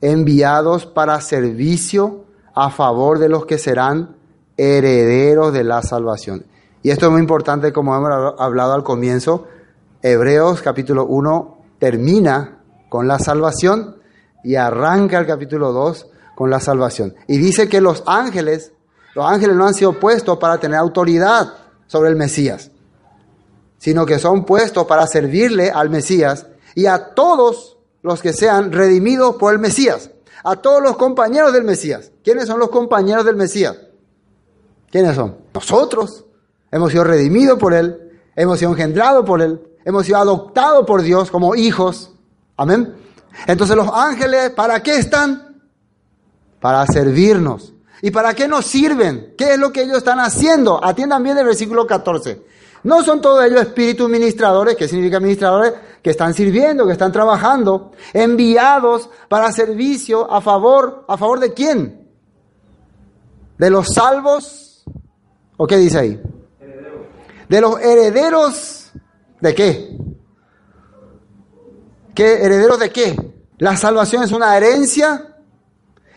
enviados 0.00 0.86
para 0.86 1.20
servicio 1.20 2.24
a 2.54 2.70
favor 2.70 3.18
de 3.18 3.28
los 3.28 3.46
que 3.46 3.58
serán 3.58 4.16
herederos 4.56 5.52
de 5.52 5.64
la 5.64 5.82
salvación. 5.82 6.44
Y 6.82 6.90
esto 6.90 7.06
es 7.06 7.12
muy 7.12 7.20
importante, 7.20 7.72
como 7.72 7.94
hemos 7.94 8.34
hablado 8.38 8.72
al 8.72 8.82
comienzo, 8.82 9.46
Hebreos 10.02 10.62
capítulo 10.62 11.06
1 11.06 11.58
termina 11.78 12.58
con 12.88 13.06
la 13.06 13.18
salvación 13.18 13.99
y 14.44 14.56
arranca 14.56 15.18
el 15.18 15.26
capítulo 15.26 15.72
2 15.72 16.06
con 16.34 16.50
la 16.50 16.60
salvación. 16.60 17.14
Y 17.26 17.38
dice 17.38 17.68
que 17.68 17.80
los 17.80 18.02
ángeles, 18.06 18.72
los 19.14 19.26
ángeles 19.26 19.56
no 19.56 19.66
han 19.66 19.74
sido 19.74 19.98
puestos 19.98 20.38
para 20.38 20.58
tener 20.58 20.78
autoridad 20.78 21.52
sobre 21.86 22.10
el 22.10 22.16
Mesías, 22.16 22.70
sino 23.78 24.06
que 24.06 24.18
son 24.18 24.44
puestos 24.44 24.86
para 24.86 25.06
servirle 25.06 25.70
al 25.70 25.90
Mesías 25.90 26.46
y 26.74 26.86
a 26.86 27.14
todos 27.14 27.78
los 28.02 28.22
que 28.22 28.32
sean 28.32 28.72
redimidos 28.72 29.36
por 29.36 29.52
el 29.52 29.58
Mesías, 29.58 30.10
a 30.44 30.56
todos 30.56 30.82
los 30.82 30.96
compañeros 30.96 31.52
del 31.52 31.64
Mesías. 31.64 32.12
¿Quiénes 32.24 32.46
son 32.46 32.58
los 32.58 32.70
compañeros 32.70 33.24
del 33.24 33.36
Mesías? 33.36 33.76
¿Quiénes 34.90 35.16
son? 35.16 35.36
Nosotros. 35.54 36.24
Hemos 36.72 36.92
sido 36.92 37.04
redimidos 37.04 37.58
por 37.58 37.74
Él, 37.74 38.20
hemos 38.36 38.58
sido 38.58 38.70
engendrados 38.70 39.26
por 39.26 39.42
Él, 39.42 39.60
hemos 39.84 40.06
sido 40.06 40.18
adoptados 40.18 40.86
por 40.86 41.02
Dios 41.02 41.30
como 41.30 41.56
hijos. 41.56 42.12
Amén. 42.56 42.94
Entonces 43.46 43.76
los 43.76 43.88
ángeles, 43.92 44.50
¿para 44.50 44.82
qué 44.82 44.96
están? 44.96 45.62
Para 46.60 46.86
servirnos. 46.86 47.72
¿Y 48.02 48.10
para 48.10 48.34
qué 48.34 48.48
nos 48.48 48.66
sirven? 48.66 49.34
¿Qué 49.36 49.54
es 49.54 49.58
lo 49.58 49.72
que 49.72 49.82
ellos 49.82 49.98
están 49.98 50.20
haciendo? 50.20 50.82
Atiendan 50.82 51.22
bien 51.22 51.38
el 51.38 51.46
versículo 51.46 51.86
14. 51.86 52.42
No 52.82 53.02
son 53.02 53.20
todos 53.20 53.44
ellos 53.44 53.60
espíritus 53.60 54.08
ministradores, 54.08 54.74
¿qué 54.74 54.88
significa 54.88 55.20
ministradores? 55.20 55.74
Que 56.02 56.10
están 56.10 56.32
sirviendo, 56.32 56.86
que 56.86 56.92
están 56.92 57.12
trabajando, 57.12 57.92
enviados 58.14 59.10
para 59.28 59.52
servicio 59.52 60.30
a 60.32 60.40
favor, 60.40 61.04
¿a 61.06 61.18
favor 61.18 61.40
de 61.40 61.52
quién? 61.52 62.08
¿De 63.58 63.68
los 63.68 63.88
salvos? 63.88 64.82
¿O 65.58 65.66
qué 65.66 65.76
dice 65.76 65.98
ahí? 65.98 66.22
De 67.50 67.60
los 67.60 67.78
herederos 67.80 68.80
¿de 69.40 69.54
qué? 69.54 69.96
¿Qué 72.14 72.44
herederos 72.44 72.78
de 72.78 72.90
qué? 72.90 73.16
La 73.58 73.76
salvación 73.76 74.22
es 74.22 74.32
una 74.32 74.56
herencia. 74.56 75.36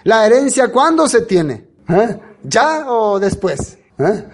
¿La 0.03 0.25
herencia 0.25 0.69
cuándo 0.69 1.07
se 1.07 1.21
tiene? 1.21 1.67
¿Eh? 1.89 2.19
¿Ya 2.43 2.85
o 2.91 3.19
después? 3.19 3.77
¿Eh? 3.97 4.25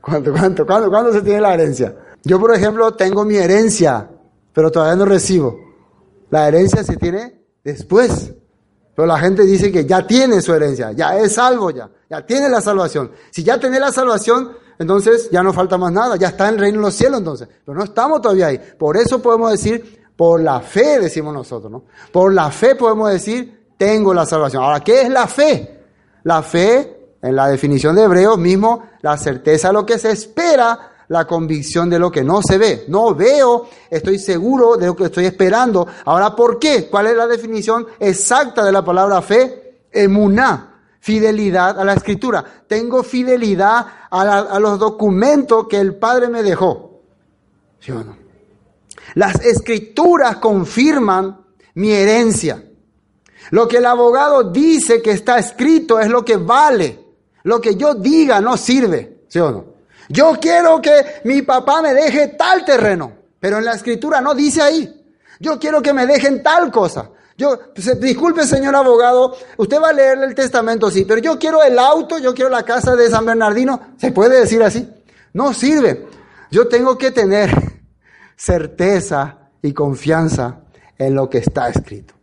¿Cuánto, 0.00 0.32
cuánto, 0.32 0.66
cuándo, 0.66 0.90
cuándo 0.90 1.12
se 1.12 1.22
tiene 1.22 1.40
la 1.40 1.54
herencia? 1.54 1.94
Yo, 2.24 2.40
por 2.40 2.54
ejemplo, 2.54 2.94
tengo 2.94 3.24
mi 3.24 3.36
herencia, 3.36 4.08
pero 4.52 4.70
todavía 4.70 4.96
no 4.96 5.04
recibo. 5.04 5.58
La 6.30 6.48
herencia 6.48 6.82
se 6.82 6.96
tiene 6.96 7.40
después. 7.62 8.32
Pero 8.94 9.06
la 9.06 9.18
gente 9.18 9.42
dice 9.44 9.72
que 9.72 9.86
ya 9.86 10.06
tiene 10.06 10.40
su 10.42 10.52
herencia, 10.52 10.92
ya 10.92 11.16
es 11.16 11.32
salvo 11.32 11.70
ya, 11.70 11.88
ya 12.10 12.26
tiene 12.26 12.48
la 12.48 12.60
salvación. 12.60 13.10
Si 13.30 13.42
ya 13.42 13.58
tiene 13.58 13.80
la 13.80 13.90
salvación, 13.90 14.52
entonces 14.78 15.30
ya 15.30 15.42
no 15.42 15.52
falta 15.52 15.78
más 15.78 15.92
nada, 15.92 16.16
ya 16.16 16.28
está 16.28 16.48
en 16.48 16.54
el 16.54 16.60
reino 16.60 16.78
de 16.78 16.82
los 16.82 16.94
cielos 16.94 17.20
entonces. 17.20 17.48
Pero 17.64 17.78
no 17.78 17.84
estamos 17.84 18.20
todavía 18.20 18.48
ahí. 18.48 18.60
Por 18.78 18.96
eso 18.98 19.22
podemos 19.22 19.50
decir, 19.50 20.01
por 20.16 20.40
la 20.40 20.60
fe 20.60 21.00
decimos 21.00 21.32
nosotros, 21.34 21.70
¿no? 21.70 21.84
Por 22.12 22.32
la 22.32 22.50
fe 22.50 22.74
podemos 22.74 23.10
decir, 23.10 23.74
tengo 23.76 24.12
la 24.14 24.26
salvación. 24.26 24.62
Ahora, 24.62 24.80
¿qué 24.80 25.02
es 25.02 25.10
la 25.10 25.26
fe? 25.26 25.80
La 26.24 26.42
fe, 26.42 27.16
en 27.20 27.34
la 27.34 27.48
definición 27.48 27.96
de 27.96 28.04
Hebreos 28.04 28.38
mismo, 28.38 28.84
la 29.00 29.16
certeza 29.16 29.68
de 29.68 29.74
lo 29.74 29.86
que 29.86 29.98
se 29.98 30.10
espera, 30.10 30.90
la 31.08 31.26
convicción 31.26 31.90
de 31.90 31.98
lo 31.98 32.10
que 32.10 32.22
no 32.22 32.40
se 32.42 32.58
ve. 32.58 32.84
No 32.88 33.14
veo, 33.14 33.68
estoy 33.90 34.18
seguro 34.18 34.76
de 34.76 34.86
lo 34.86 34.96
que 34.96 35.04
estoy 35.04 35.24
esperando. 35.26 35.86
Ahora, 36.04 36.36
¿por 36.36 36.58
qué? 36.58 36.88
¿Cuál 36.88 37.08
es 37.08 37.16
la 37.16 37.26
definición 37.26 37.86
exacta 37.98 38.64
de 38.64 38.72
la 38.72 38.84
palabra 38.84 39.20
fe? 39.22 39.86
Emuná. 39.90 40.68
fidelidad 41.00 41.80
a 41.80 41.84
la 41.84 41.94
escritura, 41.94 42.44
tengo 42.68 43.02
fidelidad 43.02 43.84
a, 44.08 44.38
a 44.38 44.60
los 44.60 44.78
documentos 44.78 45.66
que 45.68 45.78
el 45.78 45.96
Padre 45.96 46.28
me 46.28 46.44
dejó. 46.44 47.00
¿Sí 47.80 47.90
o 47.90 48.04
no? 48.04 48.21
Las 49.14 49.40
escrituras 49.44 50.36
confirman 50.36 51.44
mi 51.74 51.92
herencia. 51.92 52.64
Lo 53.50 53.66
que 53.68 53.78
el 53.78 53.86
abogado 53.86 54.44
dice 54.50 55.02
que 55.02 55.10
está 55.10 55.38
escrito 55.38 55.98
es 56.00 56.08
lo 56.08 56.24
que 56.24 56.36
vale. 56.36 56.98
Lo 57.44 57.60
que 57.60 57.74
yo 57.76 57.94
diga 57.94 58.40
no 58.40 58.56
sirve, 58.56 59.24
¿sí 59.28 59.38
o 59.40 59.50
no? 59.50 59.64
Yo 60.08 60.38
quiero 60.40 60.80
que 60.80 61.20
mi 61.24 61.42
papá 61.42 61.82
me 61.82 61.92
deje 61.94 62.28
tal 62.28 62.64
terreno, 62.64 63.12
pero 63.40 63.58
en 63.58 63.64
la 63.64 63.72
escritura 63.74 64.20
no 64.20 64.34
dice 64.34 64.62
ahí. 64.62 65.04
Yo 65.40 65.58
quiero 65.58 65.82
que 65.82 65.92
me 65.92 66.06
dejen 66.06 66.42
tal 66.42 66.70
cosa. 66.70 67.10
Yo, 67.36 67.58
se- 67.76 67.96
disculpe 67.96 68.46
señor 68.46 68.76
abogado, 68.76 69.36
usted 69.56 69.80
va 69.80 69.88
a 69.88 69.92
leer 69.92 70.18
el 70.22 70.34
testamento, 70.34 70.90
sí, 70.90 71.04
pero 71.04 71.20
yo 71.20 71.38
quiero 71.38 71.62
el 71.62 71.78
auto, 71.78 72.18
yo 72.18 72.34
quiero 72.34 72.50
la 72.50 72.62
casa 72.62 72.94
de 72.94 73.10
San 73.10 73.24
Bernardino. 73.26 73.94
¿Se 73.96 74.12
puede 74.12 74.38
decir 74.40 74.62
así? 74.62 74.88
No 75.32 75.52
sirve. 75.52 76.06
Yo 76.50 76.68
tengo 76.68 76.96
que 76.98 77.10
tener 77.10 77.50
certeza 78.36 79.50
y 79.62 79.72
confianza 79.72 80.60
en 80.98 81.14
lo 81.14 81.28
que 81.28 81.38
está 81.38 81.68
escrito. 81.68 82.14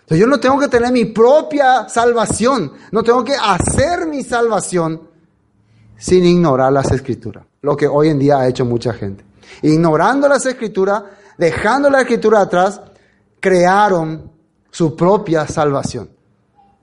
Entonces 0.00 0.18
yo 0.18 0.26
no 0.26 0.40
tengo 0.40 0.58
que 0.58 0.68
tener 0.68 0.92
mi 0.92 1.04
propia 1.06 1.88
salvación, 1.88 2.72
no 2.90 3.02
tengo 3.02 3.24
que 3.24 3.34
hacer 3.34 4.06
mi 4.06 4.22
salvación 4.22 5.08
sin 5.96 6.24
ignorar 6.24 6.72
las 6.72 6.90
escrituras, 6.90 7.44
lo 7.62 7.76
que 7.76 7.86
hoy 7.86 8.08
en 8.08 8.18
día 8.18 8.38
ha 8.38 8.48
hecho 8.48 8.64
mucha 8.64 8.92
gente. 8.92 9.24
Ignorando 9.62 10.28
las 10.28 10.44
escrituras, 10.46 11.04
dejando 11.38 11.90
la 11.90 12.00
escritura 12.00 12.40
atrás, 12.40 12.80
crearon 13.38 14.30
su 14.70 14.96
propia 14.96 15.46
salvación. 15.46 16.10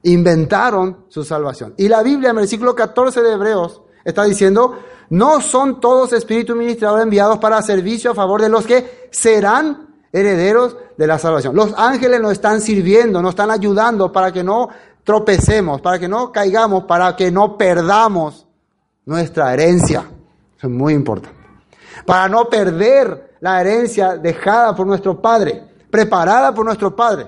Inventaron 0.04 1.06
su 1.10 1.24
salvación. 1.24 1.74
Y 1.78 1.88
la 1.88 2.04
Biblia 2.04 2.30
en 2.30 2.38
el 2.38 2.42
versículo 2.42 2.76
14 2.76 3.22
de 3.22 3.34
Hebreos 3.34 3.82
está 4.06 4.24
diciendo, 4.24 4.78
no 5.10 5.42
son 5.42 5.80
todos 5.80 6.14
espíritus 6.14 6.56
ministradores 6.56 7.04
enviados 7.04 7.38
para 7.40 7.62
servicio 7.62 8.12
a 8.12 8.16
favor 8.16 8.42
de 8.42 8.50
los 8.50 8.66
que 8.66 9.10
serán 9.12 9.96
herederos 10.12 10.76
de 10.98 11.08
la 11.08 11.20
salvación. 11.20 11.56
Los 11.56 11.74
ángeles 11.78 12.22
nos 12.22 12.34
están 12.34 12.62
sirviendo, 12.62 13.22
nos 13.22 13.32
están 13.32 13.52
ayudando 13.52 14.12
para 14.12 14.32
que 14.32 14.44
no 14.44 14.70
tropecemos, 15.04 15.82
para 15.82 16.00
que 16.00 16.08
no 16.08 16.32
caigamos, 16.32 16.84
para 16.84 17.16
que 17.16 17.32
no 17.32 17.58
perdamos 17.58 18.46
nuestra 19.06 19.54
herencia. 19.54 20.06
Eso 20.58 20.68
es 20.68 20.74
muy 20.74 20.94
importante. 20.94 21.38
Para 22.06 22.28
no 22.28 22.46
perder 22.46 23.36
la 23.40 23.62
herencia 23.62 24.18
dejada 24.18 24.76
por 24.76 24.88
nuestro 24.88 25.22
Padre, 25.22 25.64
preparada 25.90 26.54
por 26.54 26.66
nuestro 26.66 26.96
Padre, 26.96 27.28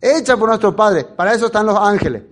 hecha 0.00 0.36
por 0.36 0.48
nuestro 0.48 0.74
Padre. 0.74 1.04
Para 1.04 1.34
eso 1.34 1.46
están 1.46 1.66
los 1.66 1.78
ángeles. 1.78 2.22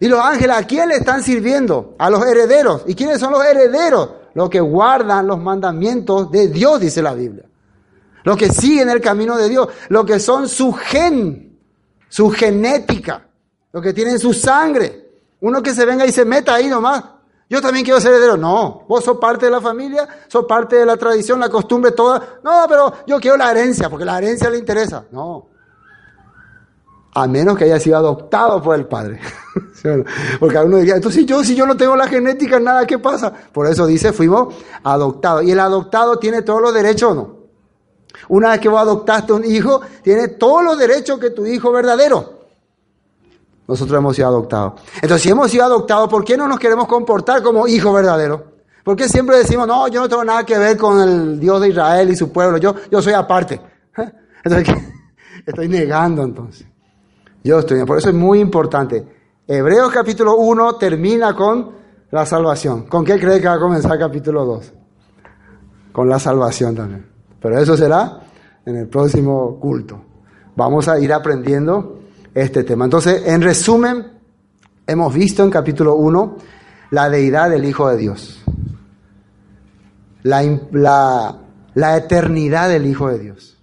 Y 0.00 0.08
los 0.08 0.20
ángeles, 0.20 0.56
¿a 0.56 0.62
quién 0.64 0.88
le 0.88 0.96
están 0.96 1.22
sirviendo? 1.22 1.94
A 1.98 2.10
los 2.10 2.24
herederos. 2.26 2.82
¿Y 2.86 2.94
quiénes 2.94 3.20
son 3.20 3.32
los 3.32 3.44
herederos? 3.44 4.10
Los 4.34 4.50
que 4.50 4.60
guardan 4.60 5.26
los 5.26 5.38
mandamientos 5.38 6.30
de 6.30 6.48
Dios, 6.48 6.80
dice 6.80 7.00
la 7.00 7.14
Biblia. 7.14 7.44
Los 8.24 8.36
que 8.36 8.50
siguen 8.50 8.88
el 8.88 9.00
camino 9.00 9.36
de 9.36 9.48
Dios. 9.48 9.68
Los 9.88 10.04
que 10.04 10.18
son 10.18 10.48
su 10.48 10.72
gen, 10.72 11.58
su 12.08 12.30
genética. 12.30 13.26
Los 13.72 13.82
que 13.82 13.92
tienen 13.92 14.18
su 14.18 14.32
sangre. 14.32 15.04
Uno 15.40 15.62
que 15.62 15.74
se 15.74 15.84
venga 15.84 16.06
y 16.06 16.12
se 16.12 16.24
meta 16.24 16.54
ahí 16.54 16.68
nomás. 16.68 17.04
Yo 17.48 17.60
también 17.60 17.84
quiero 17.84 18.00
ser 18.00 18.12
heredero. 18.12 18.36
No, 18.36 18.84
vos 18.88 19.04
sos 19.04 19.18
parte 19.18 19.46
de 19.46 19.52
la 19.52 19.60
familia, 19.60 20.08
sos 20.26 20.46
parte 20.46 20.76
de 20.76 20.86
la 20.86 20.96
tradición, 20.96 21.38
la 21.38 21.48
costumbre, 21.48 21.92
toda. 21.92 22.40
No, 22.42 22.64
pero 22.68 22.92
yo 23.06 23.20
quiero 23.20 23.36
la 23.36 23.50
herencia, 23.50 23.88
porque 23.90 24.04
la 24.04 24.18
herencia 24.18 24.50
le 24.50 24.58
interesa. 24.58 25.04
No. 25.12 25.48
A 27.14 27.26
menos 27.28 27.56
que 27.56 27.64
haya 27.64 27.78
sido 27.78 27.96
adoptado 27.96 28.60
por 28.60 28.74
el 28.74 28.86
padre. 28.86 29.20
Porque 30.40 30.58
uno 30.58 30.78
diría, 30.78 30.96
entonces 30.96 31.24
yo, 31.26 31.44
si 31.44 31.54
yo 31.54 31.66
no 31.66 31.76
tengo 31.76 31.94
la 31.94 32.08
genética, 32.08 32.58
nada, 32.58 32.86
¿qué 32.86 32.98
pasa? 32.98 33.32
Por 33.52 33.66
eso 33.66 33.86
dice, 33.86 34.12
fuimos 34.12 34.54
adoptados. 34.82 35.44
¿Y 35.44 35.52
el 35.52 35.60
adoptado 35.60 36.18
tiene 36.18 36.42
todos 36.42 36.60
los 36.60 36.74
derechos 36.74 37.12
o 37.12 37.14
no? 37.14 37.36
Una 38.28 38.50
vez 38.50 38.60
que 38.60 38.68
vos 38.68 38.80
adoptaste 38.80 39.32
un 39.32 39.44
hijo, 39.44 39.80
tiene 40.02 40.28
todos 40.28 40.64
los 40.64 40.78
derechos 40.78 41.18
que 41.18 41.30
tu 41.30 41.46
hijo 41.46 41.70
verdadero. 41.70 42.44
Nosotros 43.66 43.98
hemos 43.98 44.16
sido 44.16 44.28
adoptados. 44.28 44.74
Entonces, 44.96 45.22
si 45.22 45.30
hemos 45.30 45.50
sido 45.50 45.64
adoptados, 45.64 46.08
¿por 46.08 46.24
qué 46.24 46.36
no 46.36 46.46
nos 46.46 46.58
queremos 46.58 46.86
comportar 46.86 47.42
como 47.42 47.66
hijo 47.66 47.92
verdadero? 47.92 48.54
¿Por 48.82 48.96
qué 48.96 49.08
siempre 49.08 49.38
decimos, 49.38 49.66
no, 49.66 49.88
yo 49.88 50.00
no 50.00 50.08
tengo 50.08 50.24
nada 50.24 50.44
que 50.44 50.58
ver 50.58 50.76
con 50.76 51.00
el 51.00 51.40
Dios 51.40 51.60
de 51.60 51.70
Israel 51.70 52.10
y 52.10 52.16
su 52.16 52.30
pueblo, 52.30 52.58
yo, 52.58 52.74
yo 52.90 53.00
soy 53.00 53.14
aparte? 53.14 53.60
Entonces, 54.44 54.74
estoy 55.46 55.68
negando 55.68 56.22
entonces. 56.22 56.66
Yo 57.44 57.58
estoy, 57.58 57.84
por 57.84 57.98
eso 57.98 58.08
es 58.08 58.14
muy 58.14 58.40
importante. 58.40 59.06
Hebreos 59.46 59.92
capítulo 59.92 60.36
1 60.36 60.76
termina 60.76 61.36
con 61.36 61.72
la 62.10 62.24
salvación. 62.24 62.86
¿Con 62.86 63.04
qué 63.04 63.20
cree 63.20 63.38
que 63.38 63.46
va 63.46 63.54
a 63.54 63.60
comenzar 63.60 63.98
capítulo 63.98 64.46
2? 64.46 64.72
Con 65.92 66.08
la 66.08 66.18
salvación 66.18 66.74
también. 66.74 67.06
Pero 67.38 67.58
eso 67.58 67.76
será 67.76 68.20
en 68.64 68.76
el 68.76 68.88
próximo 68.88 69.60
culto. 69.60 70.00
Vamos 70.56 70.88
a 70.88 70.98
ir 70.98 71.12
aprendiendo 71.12 72.00
este 72.32 72.64
tema. 72.64 72.86
Entonces, 72.86 73.22
en 73.26 73.42
resumen, 73.42 74.06
hemos 74.86 75.12
visto 75.12 75.44
en 75.44 75.50
capítulo 75.50 75.96
1 75.96 76.36
la 76.92 77.10
deidad 77.10 77.50
del 77.50 77.66
Hijo 77.66 77.90
de 77.90 77.98
Dios. 77.98 78.42
La, 80.22 80.42
la, 80.72 81.40
la 81.74 81.96
eternidad 81.98 82.70
del 82.70 82.86
Hijo 82.86 83.08
de 83.08 83.18
Dios. 83.18 83.58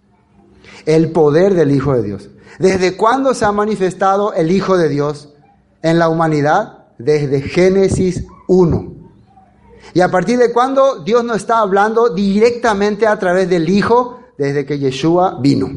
El 0.86 1.11
poder 1.11 1.55
del 1.55 1.71
Hijo 1.71 1.95
de 1.95 2.03
Dios. 2.03 2.29
¿Desde 2.62 2.95
cuándo 2.95 3.34
se 3.34 3.43
ha 3.43 3.51
manifestado 3.51 4.34
el 4.34 4.51
Hijo 4.51 4.78
de 4.78 4.88
Dios 4.88 5.30
en 5.82 5.97
la 5.97 6.09
humanidad? 6.09 6.86
Desde 6.99 7.41
Génesis 7.41 8.24
1. 8.47 8.93
¿Y 9.95 10.01
a 10.01 10.12
partir 10.12 10.38
de 10.38 10.53
cuándo 10.53 10.99
Dios 10.99 11.24
nos 11.24 11.38
está 11.38 11.57
hablando 11.57 12.09
directamente 12.09 13.07
a 13.07 13.18
través 13.18 13.49
del 13.49 13.68
Hijo? 13.68 14.20
Desde 14.38 14.64
que 14.64 14.78
Yeshua 14.78 15.39
vino. 15.41 15.72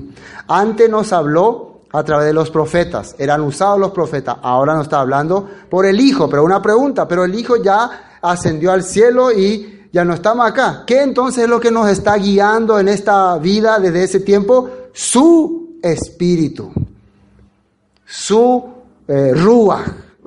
Antes 0.46 0.90
nos 0.90 1.10
habló 1.14 1.80
a 1.90 2.02
través 2.04 2.26
de 2.26 2.34
los 2.34 2.50
profetas. 2.50 3.16
Eran 3.18 3.40
usados 3.40 3.80
los 3.80 3.92
profetas. 3.92 4.36
Ahora 4.42 4.74
nos 4.74 4.82
está 4.82 5.00
hablando 5.00 5.48
por 5.70 5.86
el 5.86 5.98
Hijo. 5.98 6.28
Pero 6.28 6.44
una 6.44 6.60
pregunta, 6.60 7.08
pero 7.08 7.24
el 7.24 7.34
Hijo 7.34 7.56
ya 7.56 8.18
ascendió 8.20 8.72
al 8.72 8.82
cielo 8.82 9.32
y 9.32 9.88
ya 9.90 10.04
no 10.04 10.12
estamos 10.12 10.46
acá. 10.46 10.84
¿Qué 10.86 11.00
entonces 11.00 11.44
es 11.44 11.48
lo 11.48 11.60
que 11.60 11.70
nos 11.70 11.88
está 11.88 12.16
guiando 12.16 12.78
en 12.78 12.88
esta 12.88 13.38
vida 13.38 13.78
desde 13.78 14.04
ese 14.04 14.20
tiempo? 14.20 14.68
Su 14.92 15.63
espíritu. 15.84 16.72
Su 18.04 18.64
eh, 19.06 19.32
Ruach. 19.34 19.86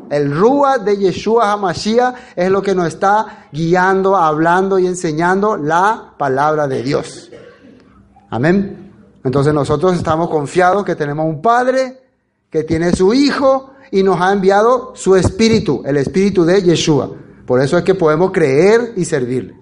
El 0.10 0.34
Ruach 0.34 0.82
de 0.84 0.98
Yeshua 0.98 1.52
HaMashiach 1.52 2.16
es 2.36 2.50
lo 2.50 2.62
que 2.62 2.74
nos 2.74 2.88
está 2.88 3.48
guiando, 3.52 4.16
hablando 4.16 4.80
y 4.80 4.88
enseñando 4.88 5.58
la 5.58 6.14
palabra 6.18 6.68
de 6.68 6.82
Dios. 6.82 7.30
Amén. 8.30 8.94
Entonces 9.24 9.54
nosotros 9.54 9.98
estamos 9.98 10.30
confiados 10.30 10.86
que 10.86 10.96
tenemos 10.96 11.26
un 11.26 11.42
Padre 11.42 12.00
que 12.50 12.64
tiene 12.64 12.96
su 12.96 13.14
Hijo 13.14 13.72
y 13.92 14.04
nos 14.04 14.22
ha 14.22 14.32
enviado 14.32 14.94
su 14.96 15.16
Espíritu, 15.16 15.82
el 15.86 15.98
Espíritu 15.98 16.46
de 16.46 16.62
Yeshua. 16.62 17.12
Por 17.46 17.62
eso 17.62 17.78
es 17.78 17.84
que 17.84 17.96
podemos 17.96 18.32
creer 18.32 18.94
y 18.96 19.04
servirle. 19.04 19.56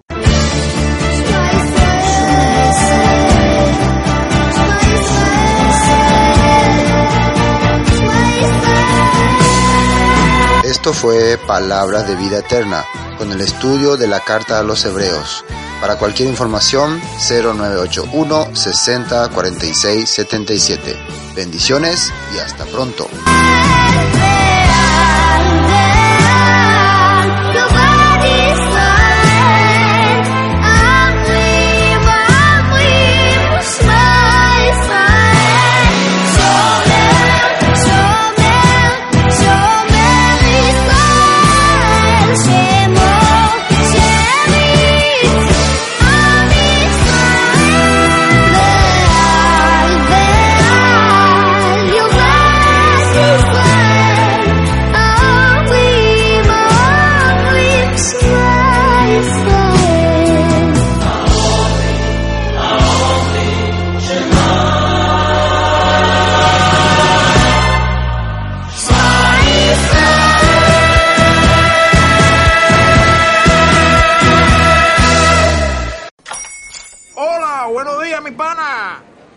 Esto 10.86 11.00
fue 11.00 11.36
Palabras 11.36 12.06
de 12.06 12.14
Vida 12.14 12.38
Eterna, 12.38 12.84
con 13.18 13.32
el 13.32 13.40
estudio 13.40 13.96
de 13.96 14.06
la 14.06 14.20
Carta 14.20 14.60
a 14.60 14.62
los 14.62 14.84
Hebreos. 14.84 15.44
Para 15.80 15.98
cualquier 15.98 16.28
información, 16.28 17.00
0981 17.28 18.54
60 18.54 19.28
46 19.30 20.08
77. 20.08 20.96
Bendiciones 21.34 22.12
y 22.32 22.38
hasta 22.38 22.64
pronto. 22.66 23.08